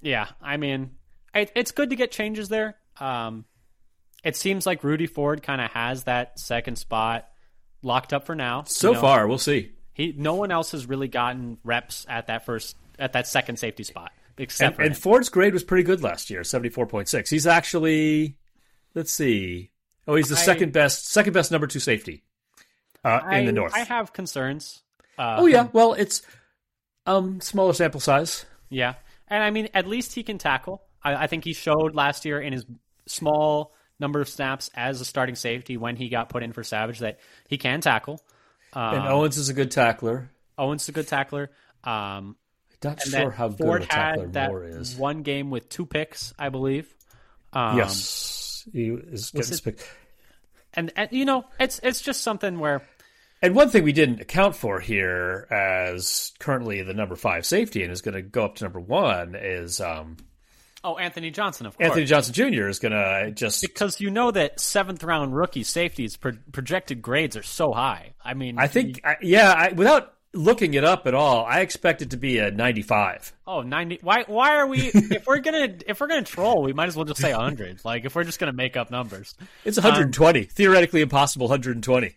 Yeah, 0.00 0.28
I 0.40 0.56
mean, 0.56 0.92
it, 1.34 1.50
it's 1.54 1.72
good 1.72 1.90
to 1.90 1.96
get 1.96 2.12
changes 2.12 2.48
there. 2.48 2.76
Um, 2.98 3.44
it 4.22 4.36
seems 4.36 4.66
like 4.66 4.84
Rudy 4.84 5.06
Ford 5.06 5.42
kind 5.42 5.60
of 5.60 5.70
has 5.72 6.04
that 6.04 6.38
second 6.38 6.76
spot 6.76 7.28
locked 7.84 8.12
up 8.12 8.26
for 8.26 8.34
now. 8.34 8.64
So 8.64 8.88
you 8.88 8.94
know, 8.94 9.00
far, 9.00 9.26
we'll 9.26 9.38
see. 9.38 9.72
He 9.92 10.14
no 10.16 10.34
one 10.34 10.50
else 10.50 10.72
has 10.72 10.86
really 10.86 11.08
gotten 11.08 11.58
reps 11.62 12.06
at 12.08 12.26
that 12.26 12.44
first 12.44 12.76
at 12.98 13.12
that 13.12 13.26
second 13.26 13.58
safety 13.58 13.84
spot 13.84 14.12
except 14.38 14.78
and, 14.78 14.88
and 14.88 14.96
Ford's 14.96 15.28
grade 15.28 15.52
was 15.52 15.64
pretty 15.64 15.84
good 15.84 16.02
last 16.02 16.30
year, 16.30 16.44
seventy 16.44 16.68
four 16.68 16.86
point 16.86 17.08
six. 17.08 17.30
He's 17.30 17.46
actually 17.46 18.36
let's 18.94 19.12
see. 19.12 19.70
Oh, 20.06 20.16
he's 20.16 20.28
the 20.28 20.36
I, 20.36 20.40
second 20.40 20.72
best 20.72 21.08
second 21.08 21.32
best 21.32 21.50
number 21.50 21.66
two 21.66 21.80
safety 21.80 22.24
uh, 23.04 23.20
I, 23.22 23.38
in 23.38 23.46
the 23.46 23.52
north. 23.52 23.74
I 23.74 23.80
have 23.80 24.12
concerns. 24.12 24.82
Uh, 25.18 25.36
oh 25.38 25.46
yeah, 25.46 25.68
well 25.72 25.94
it's 25.94 26.22
um 27.06 27.40
smaller 27.40 27.72
sample 27.72 28.00
size. 28.00 28.44
Yeah, 28.68 28.94
and 29.28 29.42
I 29.42 29.50
mean 29.50 29.68
at 29.74 29.86
least 29.86 30.14
he 30.14 30.22
can 30.22 30.38
tackle. 30.38 30.82
I, 31.02 31.24
I 31.24 31.26
think 31.26 31.44
he 31.44 31.52
showed 31.52 31.94
last 31.94 32.24
year 32.24 32.40
in 32.40 32.52
his 32.52 32.64
small 33.06 33.74
number 34.00 34.20
of 34.20 34.28
snaps 34.28 34.70
as 34.74 35.00
a 35.00 35.04
starting 35.04 35.34
safety 35.34 35.76
when 35.76 35.96
he 35.96 36.08
got 36.08 36.28
put 36.28 36.42
in 36.42 36.52
for 36.52 36.62
Savage 36.62 37.00
that 37.00 37.18
he 37.48 37.58
can 37.58 37.80
tackle. 37.80 38.20
Um, 38.72 38.94
and 38.94 39.08
Owens 39.08 39.36
is 39.36 39.48
a 39.48 39.54
good 39.54 39.70
tackler. 39.70 40.30
Owens 40.58 40.82
is 40.82 40.88
a 40.88 40.92
good 40.92 41.08
tackler. 41.08 41.50
Um, 41.84 42.36
not 42.82 43.00
sure 43.00 43.30
how 43.30 43.48
good 43.48 43.82
a 43.82 43.86
tackler 43.86 44.26
that 44.28 44.50
Moore 44.50 44.64
is. 44.64 44.96
One 44.96 45.22
game 45.22 45.50
with 45.50 45.68
two 45.68 45.86
picks, 45.86 46.34
I 46.38 46.50
believe. 46.50 46.92
Um, 47.52 47.78
yes, 47.78 48.68
he 48.72 48.88
is 48.88 49.30
getting 49.30 49.58
picked. 49.58 49.88
And, 50.74 50.92
and 50.96 51.08
you 51.12 51.24
know, 51.24 51.44
it's 51.58 51.80
it's 51.82 52.00
just 52.00 52.22
something 52.22 52.58
where. 52.58 52.82
And 53.40 53.54
one 53.54 53.68
thing 53.68 53.84
we 53.84 53.92
didn't 53.92 54.20
account 54.20 54.56
for 54.56 54.80
here, 54.80 55.46
as 55.50 56.32
currently 56.38 56.82
the 56.82 56.94
number 56.94 57.14
five 57.14 57.44
safety 57.44 57.82
and 57.82 57.92
is 57.92 58.00
going 58.00 58.14
to 58.14 58.22
go 58.22 58.44
up 58.44 58.56
to 58.56 58.64
number 58.64 58.80
one, 58.80 59.34
is 59.34 59.80
um, 59.80 60.16
Oh, 60.84 60.98
Anthony 60.98 61.30
Johnson, 61.30 61.64
of 61.64 61.78
course. 61.78 61.86
Anthony 61.86 62.04
Johnson 62.04 62.34
Jr. 62.34 62.68
is 62.68 62.78
going 62.78 62.92
to 62.92 63.32
just 63.32 63.62
because 63.62 64.02
you 64.02 64.10
know 64.10 64.30
that 64.30 64.60
seventh 64.60 65.02
round 65.02 65.34
rookie 65.34 65.62
safeties 65.62 66.18
pro- 66.18 66.36
projected 66.52 67.00
grades 67.00 67.38
are 67.38 67.42
so 67.42 67.72
high. 67.72 68.12
I 68.22 68.34
mean, 68.34 68.58
I 68.58 68.66
think, 68.66 69.00
I, 69.02 69.16
yeah, 69.22 69.50
I, 69.50 69.72
without 69.72 70.12
looking 70.34 70.74
it 70.74 70.84
up 70.84 71.06
at 71.06 71.14
all, 71.14 71.46
I 71.46 71.60
expect 71.60 72.02
it 72.02 72.10
to 72.10 72.18
be 72.18 72.38
a 72.38 72.50
95. 72.50 73.32
Oh, 73.46 73.62
90. 73.62 74.00
Why 74.02 74.24
why 74.26 74.56
are 74.56 74.66
we 74.66 74.80
if 74.94 75.26
we're 75.26 75.38
going 75.38 75.78
to 75.78 75.90
if 75.90 76.00
we're 76.00 76.06
going 76.06 76.22
to 76.22 76.30
troll, 76.30 76.62
we 76.62 76.74
might 76.74 76.88
as 76.88 76.96
well 76.96 77.06
just 77.06 77.20
say 77.20 77.32
100. 77.32 77.80
like 77.82 78.04
if 78.04 78.14
we're 78.14 78.24
just 78.24 78.38
going 78.38 78.52
to 78.52 78.56
make 78.56 78.76
up 78.76 78.90
numbers. 78.90 79.34
It's 79.64 79.78
120. 79.78 80.40
Um, 80.40 80.46
Theoretically 80.46 81.00
impossible 81.00 81.46
120. 81.46 82.14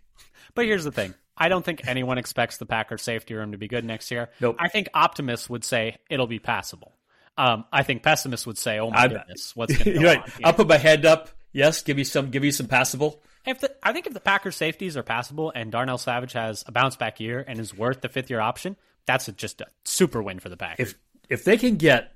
But 0.56 0.66
here's 0.66 0.84
the 0.84 0.92
thing. 0.92 1.14
I 1.38 1.48
don't 1.48 1.64
think 1.64 1.88
anyone 1.88 2.18
expects 2.18 2.58
the 2.58 2.66
Packers 2.66 3.04
safety 3.04 3.36
room 3.36 3.54
to 3.54 3.58
be 3.58 3.68
good 3.68 3.86
next 3.86 4.12
year. 4.12 4.30
Nope. 4.42 4.58
I 4.60 4.68
think 4.68 4.90
optimists 4.94 5.50
would 5.50 5.64
say 5.64 5.98
it'll 6.10 6.28
be 6.28 6.40
passable. 6.40 6.97
Um, 7.38 7.66
I 7.72 7.84
think 7.84 8.04
pessimists 8.04 8.48
would 8.48 8.58
say, 8.58 8.80
"Oh 8.80 8.90
my 8.90 9.04
I, 9.04 9.08
goodness, 9.08 9.56
what's 9.56 9.78
going 9.78 10.02
right. 10.04 10.20
on?" 10.20 10.32
I'll 10.44 10.54
put 10.54 10.68
my 10.68 10.78
head 10.78 11.06
up. 11.06 11.30
Yes, 11.52 11.82
give 11.82 11.98
me 11.98 12.04
some. 12.04 12.32
Give 12.32 12.42
me 12.42 12.52
some 12.52 12.68
passable. 12.68 13.22
If 13.46 13.62
the, 13.62 13.74
I 13.82 13.94
think 13.94 14.08
if 14.08 14.14
the 14.14 14.20
Packers 14.20 14.58
safeties 14.58 14.98
are 14.98 15.04
passable 15.04 15.54
and 15.56 15.72
Darnell 15.72 15.98
Savage 15.98 16.34
has 16.34 16.66
a 16.68 16.72
bounce 16.72 16.98
back 16.98 17.20
year 17.20 17.44
and 17.48 17.60
is 17.60 17.74
worth 17.74 18.02
the 18.02 18.10
fifth 18.10 18.30
year 18.30 18.42
option, 18.42 18.76
that's 19.06 19.28
a, 19.30 19.32
just 19.32 19.62
a 19.62 19.68
super 19.86 20.22
win 20.22 20.40
for 20.40 20.50
the 20.50 20.58
Packers. 20.58 20.90
If 20.90 20.98
if 21.30 21.44
they 21.46 21.58
can 21.58 21.78
get 21.78 22.14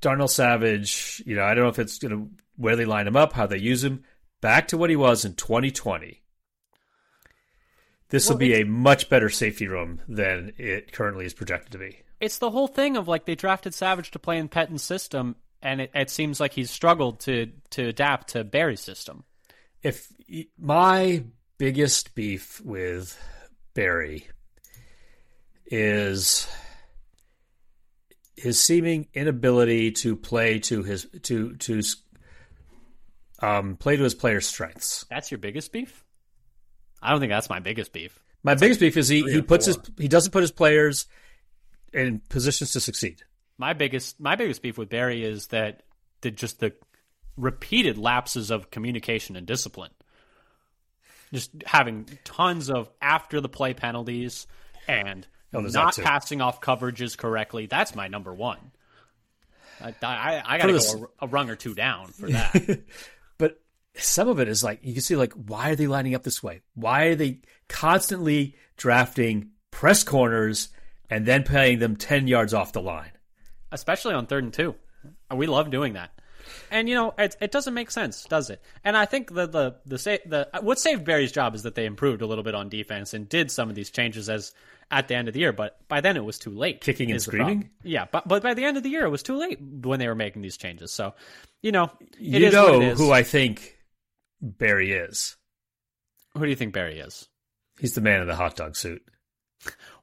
Darnell 0.00 0.28
Savage, 0.28 1.22
you 1.24 1.36
know, 1.36 1.44
I 1.44 1.54
don't 1.54 1.64
know 1.64 1.70
if 1.70 1.78
it's 1.78 1.98
going 1.98 2.12
to 2.12 2.30
where 2.56 2.76
they 2.76 2.84
line 2.84 3.06
him 3.06 3.16
up, 3.16 3.32
how 3.32 3.46
they 3.46 3.58
use 3.58 3.84
him, 3.84 4.04
back 4.40 4.68
to 4.68 4.76
what 4.76 4.90
he 4.90 4.96
was 4.96 5.24
in 5.24 5.34
2020. 5.34 6.22
This 8.10 8.28
well, 8.28 8.34
will 8.34 8.40
be 8.40 8.54
a 8.60 8.64
much 8.64 9.08
better 9.08 9.28
safety 9.28 9.66
room 9.66 10.00
than 10.08 10.52
it 10.56 10.92
currently 10.92 11.24
is 11.24 11.34
projected 11.34 11.72
to 11.72 11.78
be 11.78 12.03
it's 12.20 12.38
the 12.38 12.50
whole 12.50 12.68
thing 12.68 12.96
of 12.96 13.08
like 13.08 13.24
they 13.24 13.34
drafted 13.34 13.74
Savage 13.74 14.10
to 14.12 14.18
play 14.18 14.38
in 14.38 14.48
Pettine's 14.48 14.82
system, 14.82 15.36
and 15.62 15.80
it, 15.80 15.90
it 15.94 16.10
seems 16.10 16.40
like 16.40 16.52
he's 16.52 16.70
struggled 16.70 17.20
to 17.20 17.50
to 17.70 17.88
adapt 17.88 18.28
to 18.28 18.44
Barry's 18.44 18.80
system. 18.80 19.24
If 19.82 20.08
my 20.58 21.24
biggest 21.58 22.14
beef 22.14 22.60
with 22.64 23.18
Barry 23.74 24.28
is 25.66 26.48
his 28.36 28.60
seeming 28.60 29.08
inability 29.14 29.92
to 29.92 30.16
play 30.16 30.58
to 30.60 30.82
his 30.82 31.06
to 31.22 31.56
to 31.56 31.82
um, 33.40 33.76
play 33.76 33.96
to 33.96 34.02
his 34.02 34.14
players' 34.14 34.46
strengths. 34.46 35.04
That's 35.10 35.30
your 35.30 35.38
biggest 35.38 35.72
beef? 35.72 36.04
I 37.02 37.10
don't 37.10 37.20
think 37.20 37.30
that's 37.30 37.50
my 37.50 37.60
biggest 37.60 37.92
beef. 37.92 38.18
My 38.42 38.54
biggest 38.54 38.80
beef 38.80 38.96
is 38.96 39.08
he, 39.08 39.22
he 39.22 39.38
or 39.38 39.42
puts 39.42 39.66
his 39.66 39.78
he 39.98 40.08
doesn't 40.08 40.32
put 40.32 40.42
his 40.42 40.52
players 40.52 41.06
in 41.94 42.20
positions 42.28 42.72
to 42.72 42.80
succeed. 42.80 43.22
My 43.56 43.72
biggest 43.72 44.20
my 44.20 44.36
biggest 44.36 44.62
beef 44.62 44.76
with 44.76 44.88
Barry 44.88 45.24
is 45.24 45.48
that 45.48 45.82
the 46.20 46.30
just 46.30 46.60
the 46.60 46.72
repeated 47.36 47.98
lapses 47.98 48.50
of 48.50 48.70
communication 48.70 49.36
and 49.36 49.46
discipline. 49.46 49.90
Just 51.32 51.50
having 51.66 52.06
tons 52.24 52.70
of 52.70 52.90
after 53.00 53.40
the 53.40 53.48
play 53.48 53.74
penalties 53.74 54.46
and 54.86 55.26
Oh, 55.54 55.60
not 55.60 55.96
passing 55.96 56.40
off 56.40 56.60
coverages 56.60 57.16
correctly. 57.16 57.66
That's 57.66 57.94
my 57.94 58.08
number 58.08 58.34
one. 58.34 58.58
I, 59.80 59.94
I, 60.02 60.42
I 60.44 60.58
got 60.58 60.66
to 60.66 60.72
go 60.72 61.08
a, 61.20 61.26
a 61.26 61.28
rung 61.28 61.48
or 61.48 61.56
two 61.56 61.74
down 61.74 62.08
for 62.08 62.28
that. 62.30 62.82
But 63.38 63.60
some 63.94 64.28
of 64.28 64.40
it 64.40 64.48
is 64.48 64.64
like 64.64 64.80
you 64.82 64.94
can 64.94 65.02
see 65.02 65.16
like 65.16 65.32
why 65.32 65.70
are 65.70 65.76
they 65.76 65.86
lining 65.86 66.14
up 66.14 66.24
this 66.24 66.42
way? 66.42 66.62
Why 66.74 67.04
are 67.06 67.14
they 67.14 67.40
constantly 67.68 68.56
drafting 68.76 69.50
press 69.70 70.02
corners 70.02 70.68
and 71.14 71.26
then 71.26 71.42
playing 71.42 71.78
them 71.78 71.96
ten 71.96 72.26
yards 72.26 72.52
off 72.54 72.72
the 72.72 72.82
line? 72.82 73.10
especially 73.72 74.14
on 74.14 74.26
third 74.26 74.44
and 74.44 74.52
two. 74.52 74.74
We 75.34 75.46
love 75.48 75.68
doing 75.70 75.94
that. 75.94 76.10
And 76.70 76.88
you 76.88 76.94
know, 76.94 77.12
it, 77.18 77.36
it 77.40 77.50
doesn't 77.50 77.74
make 77.74 77.90
sense, 77.90 78.24
does 78.24 78.48
it? 78.50 78.62
And 78.84 78.96
I 78.96 79.04
think 79.04 79.34
the 79.34 79.46
the 79.46 79.76
the, 79.84 79.98
sa- 79.98 80.16
the 80.26 80.48
what 80.60 80.78
saved 80.78 81.04
Barry's 81.04 81.32
job 81.32 81.54
is 81.56 81.64
that 81.64 81.74
they 81.74 81.84
improved 81.84 82.22
a 82.22 82.26
little 82.26 82.44
bit 82.44 82.54
on 82.54 82.68
defense 82.68 83.14
and 83.14 83.28
did 83.28 83.50
some 83.50 83.68
of 83.68 83.74
these 83.74 83.90
changes 83.90 84.28
as 84.28 84.54
at 84.92 85.08
the 85.08 85.16
end 85.16 85.26
of 85.26 85.34
the 85.34 85.40
year. 85.40 85.52
But 85.52 85.76
by 85.88 86.00
then 86.00 86.16
it 86.16 86.24
was 86.24 86.38
too 86.38 86.50
late. 86.50 86.82
Kicking 86.82 87.10
and 87.10 87.20
screaming? 87.20 87.70
Yeah, 87.82 88.04
but 88.12 88.28
but 88.28 88.42
by 88.44 88.54
the 88.54 88.64
end 88.64 88.76
of 88.76 88.82
the 88.84 88.90
year 88.90 89.04
it 89.04 89.10
was 89.10 89.22
too 89.24 89.36
late 89.36 89.58
when 89.60 89.98
they 89.98 90.06
were 90.06 90.14
making 90.14 90.42
these 90.42 90.56
changes. 90.56 90.92
So, 90.92 91.14
you 91.62 91.72
know, 91.72 91.90
it 92.20 92.40
you 92.40 92.46
is 92.46 92.52
know 92.54 92.64
what 92.74 92.82
it 92.82 92.92
is. 92.92 92.98
who 92.98 93.10
I 93.10 93.24
think 93.24 93.76
Barry 94.40 94.92
is. 94.92 95.36
who 96.34 96.44
do 96.44 96.50
you 96.50 96.56
think 96.56 96.74
Barry 96.74 97.00
is? 97.00 97.28
He's 97.80 97.94
the 97.94 98.00
man 98.02 98.20
in 98.22 98.28
the 98.28 98.36
hot 98.36 98.54
dog 98.54 98.76
suit. 98.76 99.02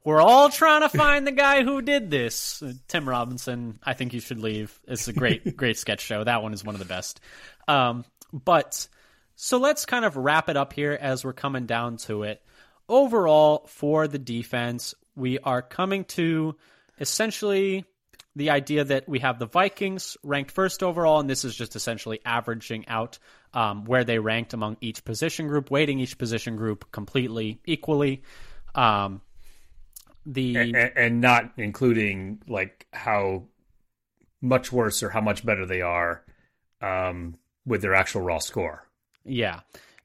We're 0.04 0.20
all 0.20 0.50
trying 0.50 0.80
to 0.82 0.88
find 0.88 1.26
the 1.26 1.32
guy 1.32 1.62
who 1.62 1.80
did 1.80 2.10
this. 2.10 2.62
Uh, 2.62 2.72
Tim 2.88 3.08
Robinson, 3.08 3.78
I 3.82 3.94
think 3.94 4.12
you 4.12 4.20
should 4.20 4.40
leave. 4.40 4.78
It's 4.88 5.06
a 5.06 5.12
great, 5.12 5.56
great 5.56 5.78
sketch 5.78 6.00
show. 6.00 6.24
That 6.24 6.42
one 6.42 6.52
is 6.52 6.64
one 6.64 6.74
of 6.74 6.80
the 6.80 6.84
best. 6.86 7.20
Um, 7.68 8.04
but 8.32 8.88
so 9.36 9.58
let's 9.58 9.86
kind 9.86 10.04
of 10.04 10.16
wrap 10.16 10.48
it 10.48 10.56
up 10.56 10.72
here 10.72 10.96
as 11.00 11.24
we're 11.24 11.32
coming 11.32 11.66
down 11.66 11.98
to 11.98 12.24
it. 12.24 12.42
Overall, 12.88 13.66
for 13.68 14.08
the 14.08 14.18
defense, 14.18 14.94
we 15.14 15.38
are 15.38 15.62
coming 15.62 16.04
to 16.04 16.56
essentially 16.98 17.84
the 18.34 18.50
idea 18.50 18.84
that 18.84 19.08
we 19.08 19.20
have 19.20 19.38
the 19.38 19.46
Vikings 19.46 20.16
ranked 20.22 20.50
first 20.50 20.82
overall, 20.82 21.20
and 21.20 21.28
this 21.28 21.44
is 21.44 21.54
just 21.54 21.76
essentially 21.76 22.20
averaging 22.24 22.88
out 22.88 23.18
um, 23.54 23.84
where 23.84 24.04
they 24.04 24.18
ranked 24.18 24.54
among 24.54 24.78
each 24.80 25.04
position 25.04 25.48
group, 25.48 25.70
weighting 25.70 26.00
each 26.00 26.18
position 26.18 26.56
group 26.56 26.90
completely 26.90 27.60
equally. 27.66 28.22
Um, 28.74 29.20
the 30.24 30.56
and, 30.56 30.76
and 30.76 31.20
not 31.20 31.52
including 31.56 32.42
like 32.46 32.86
how 32.92 33.44
much 34.40 34.72
worse 34.72 35.02
or 35.02 35.10
how 35.10 35.20
much 35.20 35.44
better 35.44 35.66
they 35.66 35.80
are 35.80 36.24
um, 36.80 37.36
with 37.64 37.82
their 37.82 37.94
actual 37.94 38.20
raw 38.20 38.38
score. 38.38 38.86
Yeah. 39.24 39.60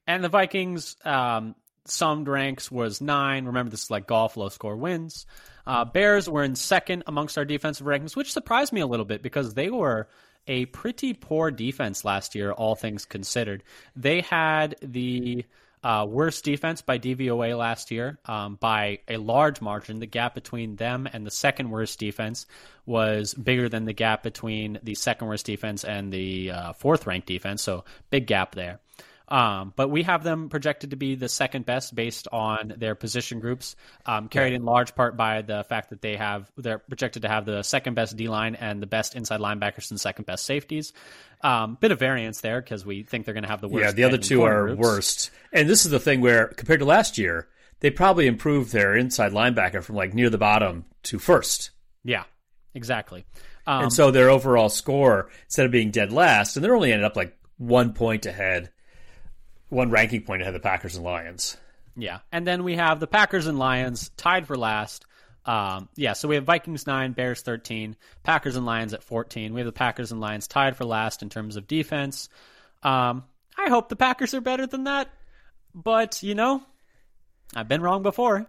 And 0.06 0.22
the 0.22 0.28
Vikings, 0.28 0.96
um, 1.04 1.54
summed 1.90 2.28
ranks 2.28 2.70
was 2.70 3.00
nine. 3.00 3.46
Remember, 3.46 3.70
this 3.70 3.84
is 3.84 3.90
like 3.90 4.06
golf, 4.06 4.36
low 4.36 4.48
score 4.48 4.76
wins. 4.76 5.26
Uh, 5.66 5.84
Bears 5.84 6.28
were 6.28 6.44
in 6.44 6.54
second 6.54 7.02
amongst 7.06 7.36
our 7.36 7.44
defensive 7.44 7.86
rankings, 7.86 8.16
which 8.16 8.32
surprised 8.32 8.72
me 8.72 8.80
a 8.80 8.86
little 8.86 9.04
bit 9.04 9.22
because 9.22 9.54
they 9.54 9.70
were 9.70 10.08
a 10.46 10.66
pretty 10.66 11.12
poor 11.12 11.50
defense 11.50 12.04
last 12.04 12.34
year, 12.34 12.52
all 12.52 12.74
things 12.74 13.04
considered. 13.04 13.62
They 13.94 14.22
had 14.22 14.76
the 14.82 15.44
uh, 15.82 16.06
worst 16.08 16.44
defense 16.44 16.82
by 16.82 16.98
DVOA 16.98 17.56
last 17.56 17.90
year 17.90 18.18
um, 18.24 18.56
by 18.56 19.00
a 19.08 19.16
large 19.16 19.60
margin. 19.60 20.00
The 20.00 20.06
gap 20.06 20.34
between 20.34 20.76
them 20.76 21.08
and 21.12 21.26
the 21.26 21.30
second 21.30 21.70
worst 21.70 21.98
defense 21.98 22.46
was 22.86 23.34
bigger 23.34 23.68
than 23.68 23.84
the 23.84 23.92
gap 23.92 24.22
between 24.22 24.78
the 24.82 24.94
second 24.94 25.28
worst 25.28 25.46
defense 25.46 25.84
and 25.84 26.12
the 26.12 26.50
uh, 26.50 26.72
fourth 26.72 27.06
ranked 27.06 27.28
defense. 27.28 27.62
So 27.62 27.84
big 28.10 28.26
gap 28.26 28.54
there. 28.54 28.80
Um, 29.28 29.74
but 29.76 29.88
we 29.90 30.04
have 30.04 30.24
them 30.24 30.48
projected 30.48 30.90
to 30.90 30.96
be 30.96 31.14
the 31.14 31.28
second 31.28 31.66
best 31.66 31.94
based 31.94 32.28
on 32.32 32.72
their 32.78 32.94
position 32.94 33.40
groups, 33.40 33.76
um, 34.06 34.28
carried 34.28 34.54
in 34.54 34.64
large 34.64 34.94
part 34.94 35.18
by 35.18 35.42
the 35.42 35.64
fact 35.64 35.90
that 35.90 36.00
they 36.00 36.16
have 36.16 36.50
they're 36.56 36.78
projected 36.78 37.22
to 37.22 37.28
have 37.28 37.44
the 37.44 37.62
second 37.62 37.94
best 37.94 38.16
D 38.16 38.28
line 38.28 38.54
and 38.54 38.80
the 38.80 38.86
best 38.86 39.14
inside 39.14 39.40
linebackers 39.40 39.90
and 39.90 40.00
second 40.00 40.24
best 40.24 40.46
safeties. 40.46 40.94
Um, 41.42 41.76
bit 41.78 41.92
of 41.92 41.98
variance 41.98 42.40
there 42.40 42.60
because 42.60 42.86
we 42.86 43.02
think 43.02 43.26
they're 43.26 43.34
going 43.34 43.44
to 43.44 43.50
have 43.50 43.60
the 43.60 43.68
worst. 43.68 43.84
yeah, 43.84 43.92
the 43.92 44.04
other 44.04 44.18
two 44.18 44.42
are 44.42 44.66
groups. 44.66 44.80
worst. 44.80 45.30
And 45.52 45.68
this 45.68 45.84
is 45.84 45.90
the 45.90 46.00
thing 46.00 46.20
where 46.20 46.48
compared 46.48 46.80
to 46.80 46.86
last 46.86 47.18
year, 47.18 47.48
they 47.80 47.90
probably 47.90 48.26
improved 48.26 48.72
their 48.72 48.96
inside 48.96 49.32
linebacker 49.32 49.82
from 49.82 49.96
like 49.96 50.14
near 50.14 50.30
the 50.30 50.38
bottom 50.38 50.86
to 51.04 51.18
first. 51.18 51.70
Yeah, 52.02 52.24
exactly. 52.74 53.26
Um, 53.66 53.84
and 53.84 53.92
so 53.92 54.10
their 54.10 54.30
overall 54.30 54.70
score 54.70 55.28
instead 55.44 55.66
of 55.66 55.72
being 55.72 55.90
dead 55.90 56.12
last, 56.12 56.56
and 56.56 56.64
they're 56.64 56.74
only 56.74 56.92
ended 56.92 57.04
up 57.04 57.16
like 57.16 57.36
one 57.58 57.92
point 57.92 58.24
ahead, 58.24 58.70
one 59.68 59.90
ranking 59.90 60.22
point 60.22 60.42
ahead 60.42 60.54
of 60.54 60.60
the 60.60 60.66
Packers 60.66 60.96
and 60.96 61.04
Lions. 61.04 61.56
Yeah, 61.96 62.20
and 62.30 62.46
then 62.46 62.64
we 62.64 62.76
have 62.76 63.00
the 63.00 63.06
Packers 63.06 63.46
and 63.46 63.58
Lions 63.58 64.10
tied 64.16 64.46
for 64.46 64.56
last. 64.56 65.04
Um, 65.44 65.88
yeah, 65.96 66.12
so 66.12 66.28
we 66.28 66.36
have 66.36 66.44
Vikings 66.44 66.86
nine, 66.86 67.12
Bears 67.12 67.42
thirteen, 67.42 67.96
Packers 68.22 68.56
and 68.56 68.66
Lions 68.66 68.94
at 68.94 69.02
fourteen. 69.02 69.54
We 69.54 69.60
have 69.60 69.66
the 69.66 69.72
Packers 69.72 70.12
and 70.12 70.20
Lions 70.20 70.46
tied 70.46 70.76
for 70.76 70.84
last 70.84 71.22
in 71.22 71.28
terms 71.28 71.56
of 71.56 71.66
defense. 71.66 72.28
Um, 72.82 73.24
I 73.56 73.68
hope 73.68 73.88
the 73.88 73.96
Packers 73.96 74.34
are 74.34 74.40
better 74.40 74.66
than 74.66 74.84
that, 74.84 75.08
but 75.74 76.22
you 76.22 76.34
know, 76.34 76.62
I've 77.54 77.68
been 77.68 77.82
wrong 77.82 78.02
before. 78.02 78.48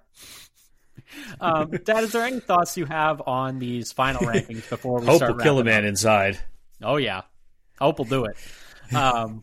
um, 1.41 1.71
Dad, 1.71 2.03
is 2.03 2.11
there 2.11 2.23
any 2.23 2.39
thoughts 2.39 2.77
you 2.77 2.85
have 2.85 3.21
on 3.25 3.59
these 3.59 3.91
final 3.91 4.21
rankings 4.27 4.69
before 4.69 4.99
we 4.99 5.05
start? 5.05 5.07
Hope 5.07 5.17
start 5.17 5.35
will 5.37 5.43
kill 5.43 5.59
a 5.59 5.63
man 5.63 5.85
inside. 5.85 6.37
Oh 6.83 6.97
yeah, 6.97 7.21
hope 7.79 7.97
will 7.97 8.05
do 8.05 8.25
it. 8.25 8.37
Um, 8.95 9.41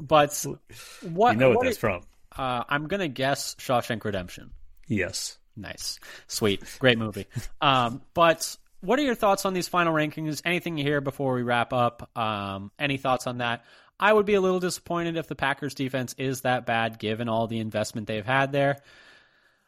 but 0.00 0.32
what 1.02 1.32
You 1.32 1.38
know 1.38 1.48
what 1.50 1.58
what 1.58 1.64
that's 1.64 1.76
are- 1.78 1.80
from. 1.80 2.02
uh, 2.36 2.64
I'm 2.68 2.86
gonna 2.86 3.08
guess 3.08 3.54
Shawshank 3.56 4.04
Redemption. 4.04 4.50
Yes. 4.86 5.36
Nice, 5.56 5.98
sweet, 6.26 6.62
great 6.78 6.96
movie. 6.96 7.26
Um, 7.60 8.00
but 8.14 8.56
what 8.80 8.98
are 8.98 9.02
your 9.02 9.14
thoughts 9.16 9.44
on 9.44 9.52
these 9.52 9.68
final 9.68 9.92
rankings? 9.92 10.40
Anything 10.44 10.78
you 10.78 10.84
hear 10.84 11.00
before 11.02 11.34
we 11.34 11.42
wrap 11.42 11.72
up? 11.72 12.08
Um, 12.16 12.70
any 12.78 12.96
thoughts 12.96 13.26
on 13.26 13.38
that? 13.38 13.64
I 13.98 14.10
would 14.12 14.24
be 14.24 14.34
a 14.34 14.40
little 14.40 14.60
disappointed 14.60 15.16
if 15.18 15.26
the 15.28 15.34
Packers 15.34 15.74
defense 15.74 16.14
is 16.16 16.42
that 16.42 16.64
bad, 16.64 16.98
given 16.98 17.28
all 17.28 17.46
the 17.46 17.58
investment 17.58 18.06
they've 18.06 18.24
had 18.24 18.52
there. 18.52 18.78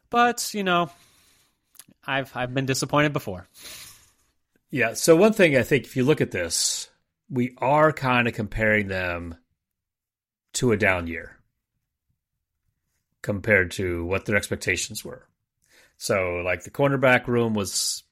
But 0.09 0.55
you 0.55 0.65
know, 0.65 0.91
I've 2.07 2.35
I've 2.35 2.55
been 2.55 2.65
disappointed 2.65 3.13
before. 3.13 3.47
Yeah. 4.71 4.95
So 4.95 5.15
one 5.17 5.33
thing 5.35 5.57
I 5.57 5.63
think 5.63 5.85
if 5.85 5.97
you 5.97 6.05
look 6.05 6.21
at 6.23 6.31
this, 6.31 6.89
we 7.33 7.55
are 7.59 7.93
kind 7.93 8.28
of 8.28 8.35
comparing 8.35 8.89
them 8.89 9.35
to 10.53 10.70
a 10.70 10.76
down 10.76 11.07
year 11.07 11.39
compared 13.22 13.70
to 13.70 14.05
what 14.05 14.26
their 14.26 14.37
expectations 14.37 15.05
were. 15.05 15.26
So 15.97 16.43
like 16.45 16.64
the 16.64 16.70
cornerback 16.70 17.26
room 17.26 17.55
was 17.55 18.03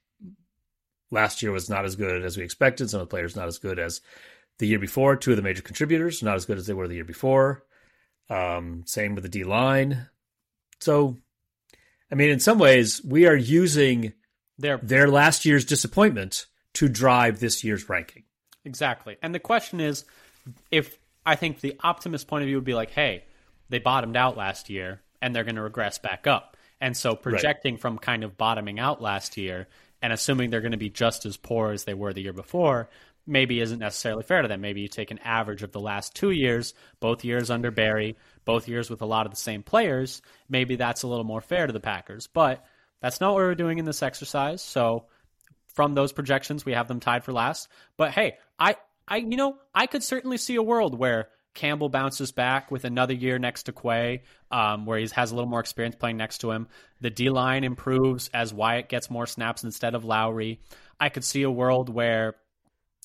last 1.10 1.42
year 1.42 1.52
was 1.52 1.68
not 1.68 1.84
as 1.84 1.96
good 1.96 2.24
as 2.24 2.36
we 2.36 2.44
expected. 2.44 2.88
Some 2.88 3.00
of 3.00 3.08
the 3.08 3.10
players 3.10 3.36
not 3.36 3.48
as 3.48 3.58
good 3.58 3.78
as 3.78 4.00
the 4.58 4.66
year 4.66 4.78
before. 4.78 5.16
Two 5.16 5.32
of 5.32 5.36
the 5.36 5.42
major 5.42 5.62
contributors 5.62 6.22
not 6.22 6.36
as 6.36 6.46
good 6.46 6.56
as 6.56 6.66
they 6.66 6.72
were 6.74 6.88
the 6.88 6.94
year 6.94 7.04
before. 7.04 7.64
Um, 8.30 8.84
same 8.86 9.14
with 9.14 9.24
the 9.24 9.28
D 9.28 9.44
line. 9.44 10.06
So, 10.80 11.18
I 12.10 12.14
mean, 12.14 12.30
in 12.30 12.40
some 12.40 12.58
ways, 12.58 13.04
we 13.04 13.26
are 13.26 13.36
using 13.36 14.14
They're 14.56 14.78
their 14.78 15.08
last 15.08 15.44
year's 15.44 15.64
disappointment 15.66 16.46
to 16.74 16.88
drive 16.88 17.40
this 17.40 17.64
year's 17.64 17.88
ranking. 17.88 18.22
Exactly. 18.64 19.16
And 19.22 19.34
the 19.34 19.38
question 19.38 19.80
is 19.80 20.04
if 20.70 20.98
I 21.24 21.36
think 21.36 21.61
the 21.61 21.76
optimist 21.80 22.28
point 22.28 22.42
of 22.42 22.46
view 22.46 22.56
would 22.56 22.64
be 22.64 22.74
like, 22.74 22.90
hey, 22.90 23.24
they 23.68 23.78
bottomed 23.78 24.16
out 24.16 24.36
last 24.36 24.70
year 24.70 25.00
and 25.22 25.34
they're 25.34 25.44
going 25.44 25.56
to 25.56 25.62
regress 25.62 25.98
back 25.98 26.26
up. 26.26 26.56
And 26.80 26.96
so 26.96 27.14
projecting 27.14 27.76
from 27.76 27.98
kind 27.98 28.24
of 28.24 28.38
bottoming 28.38 28.80
out 28.80 29.02
last 29.02 29.36
year 29.36 29.68
and 30.00 30.12
assuming 30.12 30.48
they're 30.48 30.62
going 30.62 30.72
to 30.72 30.78
be 30.78 30.88
just 30.88 31.26
as 31.26 31.36
poor 31.36 31.72
as 31.72 31.84
they 31.84 31.92
were 31.92 32.12
the 32.12 32.22
year 32.22 32.32
before 32.32 32.88
maybe 33.26 33.61
isn't 33.61 33.78
necessarily 33.78 34.22
fair 34.22 34.42
to 34.42 34.48
them. 34.48 34.61
Maybe 34.61 34.80
you 34.80 34.88
take 34.88 35.11
an 35.11 35.20
average 35.24 35.62
of 35.62 35.72
the 35.72 35.80
last 35.80 36.14
two 36.14 36.30
years, 36.30 36.74
both 36.98 37.24
years 37.24 37.50
under 37.50 37.70
Barry, 37.70 38.16
both 38.44 38.68
years 38.68 38.90
with 38.90 39.02
a 39.02 39.06
lot 39.06 39.26
of 39.26 39.32
the 39.32 39.38
same 39.38 39.62
players. 39.62 40.20
Maybe 40.48 40.76
that's 40.76 41.02
a 41.02 41.06
little 41.06 41.24
more 41.24 41.40
fair 41.40 41.66
to 41.66 41.72
the 41.72 41.80
Packers. 41.80 42.26
But 42.26 42.64
that's 43.00 43.20
not 43.20 43.34
what 43.34 43.38
we're 43.38 43.54
doing 43.54 43.78
in 43.78 43.84
this 43.84 44.02
exercise. 44.02 44.62
So 44.62 45.06
from 45.74 45.94
those 45.94 46.12
projections, 46.12 46.64
we 46.64 46.72
have 46.72 46.88
them 46.88 47.00
tied 47.00 47.24
for 47.24 47.32
last. 47.32 47.68
But 47.96 48.11
hey, 48.11 48.38
I, 48.61 48.76
I, 49.08 49.16
you 49.16 49.36
know, 49.36 49.56
I 49.74 49.86
could 49.86 50.04
certainly 50.04 50.36
see 50.36 50.56
a 50.56 50.62
world 50.62 50.96
where 50.96 51.28
Campbell 51.54 51.88
bounces 51.88 52.30
back 52.30 52.70
with 52.70 52.84
another 52.84 53.14
year 53.14 53.38
next 53.38 53.64
to 53.64 53.72
Quay, 53.72 54.22
um, 54.50 54.86
where 54.86 54.98
he 54.98 55.08
has 55.14 55.32
a 55.32 55.34
little 55.34 55.50
more 55.50 55.61
experience 55.61 55.96
playing 55.96 56.16
next 56.16 56.38
to 56.38 56.50
him. 56.52 56.68
The 57.00 57.11
D 57.11 57.30
line 57.30 57.64
improves 57.64 58.28
as 58.32 58.54
Wyatt 58.54 58.88
gets 58.88 59.11
more 59.11 59.26
snaps 59.26 59.64
instead 59.64 59.94
of 59.94 60.04
Lowry. 60.04 60.61
I 61.00 61.08
could 61.08 61.24
see 61.24 61.42
a 61.42 61.50
world 61.50 61.88
where 61.88 62.36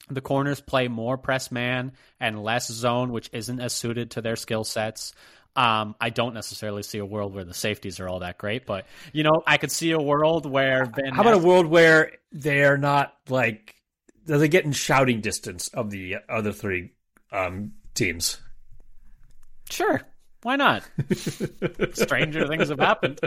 the 0.09 0.21
corners 0.21 0.61
play 0.61 0.87
more 0.87 1.17
press 1.17 1.51
man 1.51 1.93
and 2.19 2.43
less 2.43 2.67
zone, 2.67 3.11
which 3.11 3.29
isn't 3.33 3.59
as 3.59 3.73
suited 3.73 4.11
to 4.11 4.21
their 4.21 4.35
skill 4.35 4.63
sets. 4.63 5.13
Um, 5.55 5.95
I 6.01 6.09
don't 6.09 6.33
necessarily 6.33 6.83
see 6.83 6.97
a 6.97 7.05
world 7.05 7.33
where 7.33 7.45
the 7.45 7.53
safeties 7.53 7.99
are 7.99 8.09
all 8.09 8.19
that 8.19 8.37
great, 8.37 8.65
but 8.65 8.85
you 9.13 9.23
know, 9.23 9.41
I 9.47 9.57
could 9.57 9.71
see 9.71 9.91
a 9.91 9.99
world 9.99 10.45
where 10.45 10.85
Van 10.85 11.13
How 11.13 11.21
about 11.21 11.33
a 11.33 11.39
world 11.39 11.65
where 11.65 12.11
they're 12.31 12.77
not 12.77 13.15
like 13.29 13.74
they 14.25 14.47
get 14.47 14.65
in 14.65 14.71
shouting 14.71 15.21
distance 15.21 15.67
of 15.69 15.91
the 15.91 16.17
other 16.29 16.51
three 16.51 16.91
um, 17.31 17.73
teams? 17.93 18.39
Sure. 19.69 20.01
Why 20.45 20.57
not? 20.57 20.83
Stranger 21.93 22.47
things 22.47 22.69
have 22.69 22.79
happened. 22.79 23.19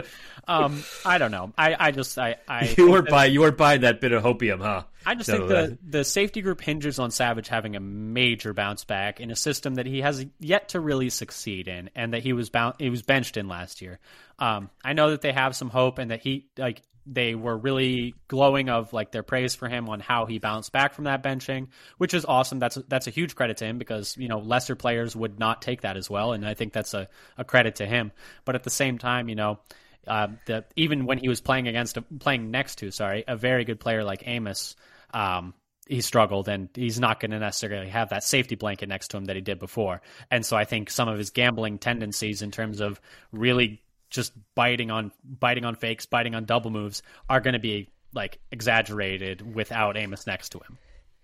Um, 0.47 0.81
I 1.03 1.17
don't 1.17 1.31
know. 1.31 1.51
I, 1.57 1.75
I 1.77 1.91
just 1.91 2.17
I, 2.17 2.37
I 2.47 2.73
you 2.77 2.89
were 2.91 3.01
by 3.01 3.25
you 3.25 3.41
were 3.41 3.51
buying 3.51 3.81
that 3.81 3.99
bit 3.99 4.13
of 4.13 4.23
hopium, 4.23 4.61
huh? 4.61 4.83
I 5.05 5.15
just 5.15 5.29
think 5.29 5.49
the 5.49 5.77
the 5.85 6.05
safety 6.05 6.41
group 6.41 6.61
hinges 6.61 6.97
on 6.97 7.11
Savage 7.11 7.49
having 7.49 7.75
a 7.75 7.81
major 7.81 8.53
bounce 8.53 8.85
back 8.85 9.19
in 9.19 9.31
a 9.31 9.35
system 9.35 9.75
that 9.75 9.85
he 9.85 9.99
has 9.99 10.25
yet 10.39 10.69
to 10.69 10.79
really 10.79 11.09
succeed 11.09 11.67
in, 11.67 11.89
and 11.93 12.13
that 12.13 12.23
he 12.23 12.31
was 12.31 12.49
bound 12.49 12.75
he 12.79 12.89
was 12.89 13.01
benched 13.01 13.35
in 13.35 13.49
last 13.49 13.81
year. 13.81 13.99
Um, 14.37 14.69
I 14.81 14.93
know 14.93 15.09
that 15.09 15.19
they 15.19 15.33
have 15.33 15.57
some 15.57 15.69
hope, 15.69 15.97
and 15.97 16.11
that 16.11 16.21
he 16.21 16.47
like 16.57 16.81
they 17.11 17.35
were 17.35 17.57
really 17.57 18.13
glowing 18.27 18.69
of 18.69 18.93
like 18.93 19.11
their 19.11 19.23
praise 19.23 19.55
for 19.55 19.67
him 19.67 19.89
on 19.89 19.99
how 19.99 20.25
he 20.25 20.37
bounced 20.37 20.71
back 20.71 20.93
from 20.93 21.05
that 21.05 21.23
benching, 21.23 21.67
which 21.97 22.13
is 22.13 22.25
awesome. 22.25 22.59
That's 22.59 22.77
that's 22.87 23.07
a 23.07 23.11
huge 23.11 23.35
credit 23.35 23.57
to 23.57 23.65
him 23.65 23.77
because 23.77 24.15
you 24.17 24.27
know 24.27 24.39
lesser 24.39 24.75
players 24.75 25.15
would 25.15 25.39
not 25.39 25.61
take 25.61 25.81
that 25.81 25.97
as 25.97 26.09
well, 26.09 26.33
and 26.33 26.45
I 26.45 26.53
think 26.53 26.73
that's 26.73 26.93
a, 26.93 27.07
a 27.37 27.43
credit 27.43 27.75
to 27.75 27.85
him. 27.85 28.11
But 28.45 28.55
at 28.55 28.63
the 28.63 28.69
same 28.69 28.97
time, 28.97 29.27
you 29.27 29.35
know, 29.35 29.59
uh, 30.07 30.27
even 30.75 31.05
when 31.05 31.17
he 31.17 31.27
was 31.27 31.41
playing 31.41 31.67
against 31.67 31.97
playing 32.19 32.51
next 32.51 32.75
to 32.79 32.91
sorry 32.91 33.23
a 33.27 33.35
very 33.35 33.65
good 33.65 33.79
player 33.79 34.03
like 34.03 34.23
Amos. 34.25 34.75
Um, 35.13 35.53
he 35.87 36.01
struggled 36.01 36.47
and 36.47 36.69
he's 36.75 36.99
not 36.99 37.19
going 37.19 37.31
to 37.31 37.39
necessarily 37.39 37.89
have 37.89 38.09
that 38.09 38.23
safety 38.23 38.53
blanket 38.53 38.87
next 38.87 39.07
to 39.07 39.17
him 39.17 39.25
that 39.25 39.35
he 39.35 39.41
did 39.41 39.57
before. 39.57 40.03
And 40.29 40.45
so 40.45 40.55
I 40.55 40.63
think 40.63 40.91
some 40.91 41.09
of 41.09 41.17
his 41.17 41.31
gambling 41.31 41.79
tendencies 41.79 42.43
in 42.43 42.51
terms 42.51 42.79
of 42.79 43.01
really 43.31 43.81
just 44.09 44.33
biting 44.55 44.91
on 44.91 45.11
biting 45.23 45.65
on 45.65 45.75
fakes, 45.75 46.05
biting 46.05 46.35
on 46.35 46.45
double 46.45 46.71
moves 46.71 47.01
are 47.29 47.39
going 47.39 47.53
to 47.53 47.59
be 47.59 47.89
like 48.13 48.39
exaggerated 48.51 49.55
without 49.55 49.97
Amos 49.97 50.25
next 50.25 50.49
to 50.49 50.59
him. 50.59 50.77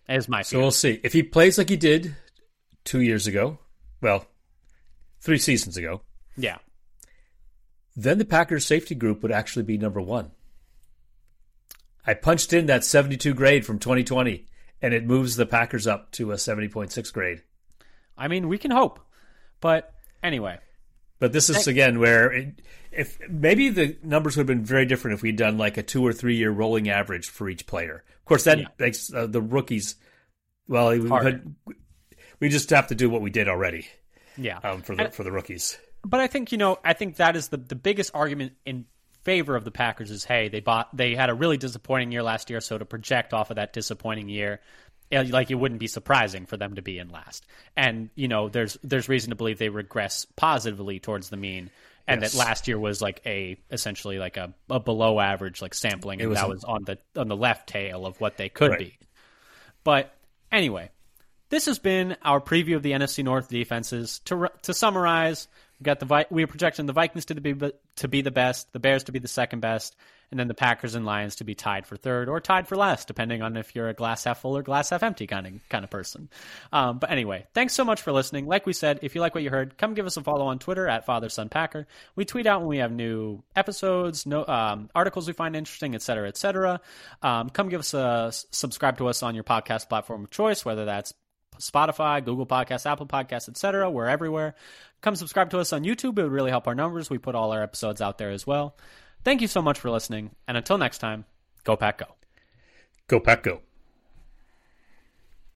Is 0.07 0.29
my 0.29 0.43
so 0.43 0.59
we'll 0.59 0.71
see 0.71 0.99
if 1.03 1.13
he 1.13 1.23
plays 1.23 1.57
like 1.57 1.69
he 1.69 1.77
did 1.77 2.15
two 2.83 3.01
years 3.01 3.25
ago. 3.27 3.57
Well, 4.01 4.25
three 5.19 5.39
seasons 5.39 5.77
ago. 5.77 6.01
Yeah. 6.37 6.57
Then 7.95 8.17
the 8.17 8.25
Packers 8.25 8.65
safety 8.65 8.93
group 8.93 9.23
would 9.23 9.31
actually 9.31 9.63
be 9.63 9.77
number 9.77 10.01
one. 10.01 10.31
I 12.05 12.13
punched 12.13 12.53
in 12.53 12.67
that 12.67 12.83
72 12.83 13.33
grade 13.33 13.65
from 13.65 13.79
2020, 13.79 14.45
and 14.81 14.93
it 14.93 15.05
moves 15.05 15.35
the 15.35 15.45
Packers 15.45 15.87
up 15.87 16.11
to 16.11 16.31
a 16.31 16.35
70.6 16.35 17.11
grade. 17.11 17.41
I 18.17 18.27
mean, 18.27 18.47
we 18.47 18.57
can 18.57 18.69
hope. 18.69 18.99
But 19.59 19.93
anyway, 20.21 20.59
but 21.19 21.33
this 21.33 21.49
is 21.49 21.67
again 21.67 21.99
where 21.99 22.31
it, 22.31 22.61
if 22.91 23.19
maybe 23.29 23.69
the 23.69 23.97
numbers 24.03 24.37
would 24.37 24.47
have 24.47 24.57
been 24.57 24.65
very 24.65 24.85
different 24.85 25.15
if 25.15 25.21
we'd 25.21 25.35
done 25.35 25.57
like 25.57 25.77
a 25.77 25.83
two 25.83 26.05
or 26.05 26.13
three 26.13 26.35
year 26.35 26.51
rolling 26.51 26.89
average 26.89 27.29
for 27.29 27.49
each 27.49 27.65
player. 27.67 28.03
Of 28.19 28.25
course, 28.25 28.45
that 28.45 28.59
yeah. 28.59 28.67
makes 28.79 29.13
uh, 29.13 29.27
the 29.27 29.41
rookies. 29.41 29.95
Well, 30.67 30.89
we, 30.89 31.07
could, 31.07 31.55
we 32.39 32.49
just 32.49 32.69
have 32.71 32.87
to 32.87 32.95
do 32.95 33.09
what 33.09 33.21
we 33.21 33.29
did 33.29 33.47
already. 33.47 33.87
Yeah, 34.37 34.59
um, 34.63 34.81
for 34.81 34.95
the 34.95 35.05
and, 35.05 35.13
for 35.13 35.23
the 35.23 35.31
rookies. 35.31 35.77
But 36.03 36.19
I 36.19 36.27
think 36.27 36.51
you 36.51 36.57
know, 36.57 36.79
I 36.83 36.93
think 36.93 37.17
that 37.17 37.35
is 37.35 37.49
the 37.49 37.57
the 37.57 37.75
biggest 37.75 38.11
argument 38.13 38.53
in 38.65 38.85
favor 39.23 39.55
of 39.55 39.65
the 39.65 39.71
Packers 39.71 40.11
is 40.11 40.23
hey, 40.23 40.49
they 40.49 40.59
bought 40.59 40.95
they 40.95 41.15
had 41.15 41.29
a 41.29 41.33
really 41.33 41.57
disappointing 41.57 42.11
year 42.11 42.23
last 42.23 42.49
year, 42.49 42.61
so 42.61 42.77
to 42.77 42.85
project 42.85 43.33
off 43.33 43.49
of 43.49 43.57
that 43.57 43.73
disappointing 43.73 44.29
year, 44.29 44.61
Eh, 45.11 45.23
like 45.29 45.51
it 45.51 45.55
wouldn't 45.55 45.79
be 45.79 45.87
surprising 45.87 46.45
for 46.45 46.57
them 46.57 46.75
to 46.75 46.81
be 46.81 46.97
in 46.97 47.09
last. 47.09 47.45
And 47.75 48.09
you 48.15 48.27
know, 48.27 48.49
there's 48.49 48.77
there's 48.83 49.07
reason 49.07 49.29
to 49.29 49.35
believe 49.35 49.59
they 49.59 49.69
regress 49.69 50.25
positively 50.35 50.99
towards 50.99 51.29
the 51.29 51.37
mean, 51.37 51.69
and 52.07 52.21
yes. 52.21 52.33
that 52.33 52.37
last 52.37 52.67
year 52.67 52.79
was 52.79 53.01
like 53.01 53.21
a 53.25 53.57
essentially 53.69 54.17
like 54.17 54.37
a, 54.37 54.53
a 54.69 54.79
below 54.79 55.19
average 55.19 55.61
like 55.61 55.73
sampling, 55.73 56.21
and 56.21 56.29
was 56.29 56.39
that 56.39 56.45
a... 56.45 56.49
was 56.49 56.63
on 56.63 56.83
the 56.85 56.97
on 57.15 57.27
the 57.27 57.35
left 57.35 57.69
tail 57.69 58.05
of 58.05 58.19
what 58.19 58.37
they 58.37 58.49
could 58.49 58.71
right. 58.71 58.79
be. 58.79 58.97
But 59.83 60.11
anyway, 60.51 60.89
this 61.49 61.67
has 61.67 61.77
been 61.77 62.17
our 62.23 62.41
preview 62.41 62.75
of 62.75 62.81
the 62.81 62.93
NFC 62.93 63.23
North 63.23 63.47
defenses. 63.47 64.19
To 64.25 64.49
to 64.63 64.73
summarize, 64.73 65.47
we 65.79 65.83
got 65.83 65.99
the 65.99 66.25
we 66.31 66.43
are 66.43 66.47
projecting 66.47 66.87
the 66.87 66.93
Vikings 66.93 67.25
to 67.25 67.35
be 67.35 67.53
to 67.97 68.07
be 68.07 68.21
the 68.21 68.31
best, 68.31 68.73
the 68.73 68.79
Bears 68.79 69.03
to 69.03 69.11
be 69.11 69.19
the 69.19 69.27
second 69.27 69.59
best, 69.59 69.95
and 70.31 70.39
then 70.39 70.47
the 70.47 70.53
Packers 70.53 70.95
and 70.95 71.05
Lions 71.05 71.35
to 71.37 71.43
be 71.43 71.55
tied 71.55 71.85
for 71.85 71.97
third 71.97 72.29
or 72.29 72.39
tied 72.39 72.67
for 72.67 72.75
last, 72.75 73.07
depending 73.07 73.41
on 73.41 73.57
if 73.57 73.75
you're 73.75 73.89
a 73.89 73.93
glass 73.93 74.23
half 74.23 74.41
full 74.41 74.57
or 74.57 74.63
glass 74.63 74.89
half 74.89 75.03
empty 75.03 75.27
kind 75.27 75.47
of 75.47 75.53
kind 75.69 75.83
of 75.83 75.89
person. 75.89 76.29
Um, 76.71 76.99
but 76.99 77.11
anyway, 77.11 77.45
thanks 77.53 77.73
so 77.73 77.85
much 77.85 78.01
for 78.01 78.11
listening. 78.11 78.47
Like 78.47 78.65
we 78.65 78.73
said, 78.73 78.99
if 79.01 79.15
you 79.15 79.21
like 79.21 79.35
what 79.35 79.43
you 79.43 79.49
heard, 79.49 79.77
come 79.77 79.93
give 79.93 80.05
us 80.05 80.17
a 80.17 80.21
follow 80.21 80.47
on 80.47 80.59
Twitter 80.59 80.87
at 80.87 81.05
Father 81.05 81.29
Son 81.29 81.49
Packer. 81.49 81.87
We 82.15 82.25
tweet 82.25 82.47
out 82.47 82.61
when 82.61 82.69
we 82.69 82.77
have 82.77 82.91
new 82.91 83.43
episodes, 83.55 84.25
no 84.25 84.45
um, 84.45 84.89
articles 84.95 85.27
we 85.27 85.33
find 85.33 85.55
interesting, 85.55 85.95
etc., 85.95 86.27
etc. 86.27 86.81
Um, 87.21 87.49
come 87.49 87.69
give 87.69 87.79
us 87.79 87.93
a 87.93 88.31
subscribe 88.51 88.97
to 88.97 89.07
us 89.07 89.23
on 89.23 89.35
your 89.35 89.43
podcast 89.43 89.89
platform 89.89 90.23
of 90.23 90.31
choice, 90.31 90.65
whether 90.65 90.85
that's 90.85 91.13
Spotify, 91.59 92.23
Google 92.23 92.45
Podcasts, 92.45 92.85
Apple 92.85 93.07
Podcasts, 93.07 93.49
etc. 93.49 93.89
We're 93.89 94.07
everywhere. 94.07 94.55
Come 95.01 95.15
subscribe 95.15 95.51
to 95.51 95.59
us 95.59 95.73
on 95.73 95.83
YouTube. 95.83 96.17
It 96.17 96.23
would 96.23 96.31
really 96.31 96.51
help 96.51 96.67
our 96.67 96.75
numbers. 96.75 97.09
We 97.09 97.17
put 97.17 97.35
all 97.35 97.51
our 97.51 97.63
episodes 97.63 98.01
out 98.01 98.17
there 98.17 98.31
as 98.31 98.45
well. 98.45 98.75
Thank 99.25 99.41
you 99.41 99.47
so 99.47 99.59
much 99.59 99.79
for 99.79 99.89
listening, 99.89 100.35
and 100.47 100.55
until 100.55 100.77
next 100.77 100.99
time, 100.99 101.25
go 101.63 101.75
Pack 101.75 101.97
Go. 101.97 102.05
Go 103.07 103.19
Pack 103.19 103.41
Go. 103.41 103.61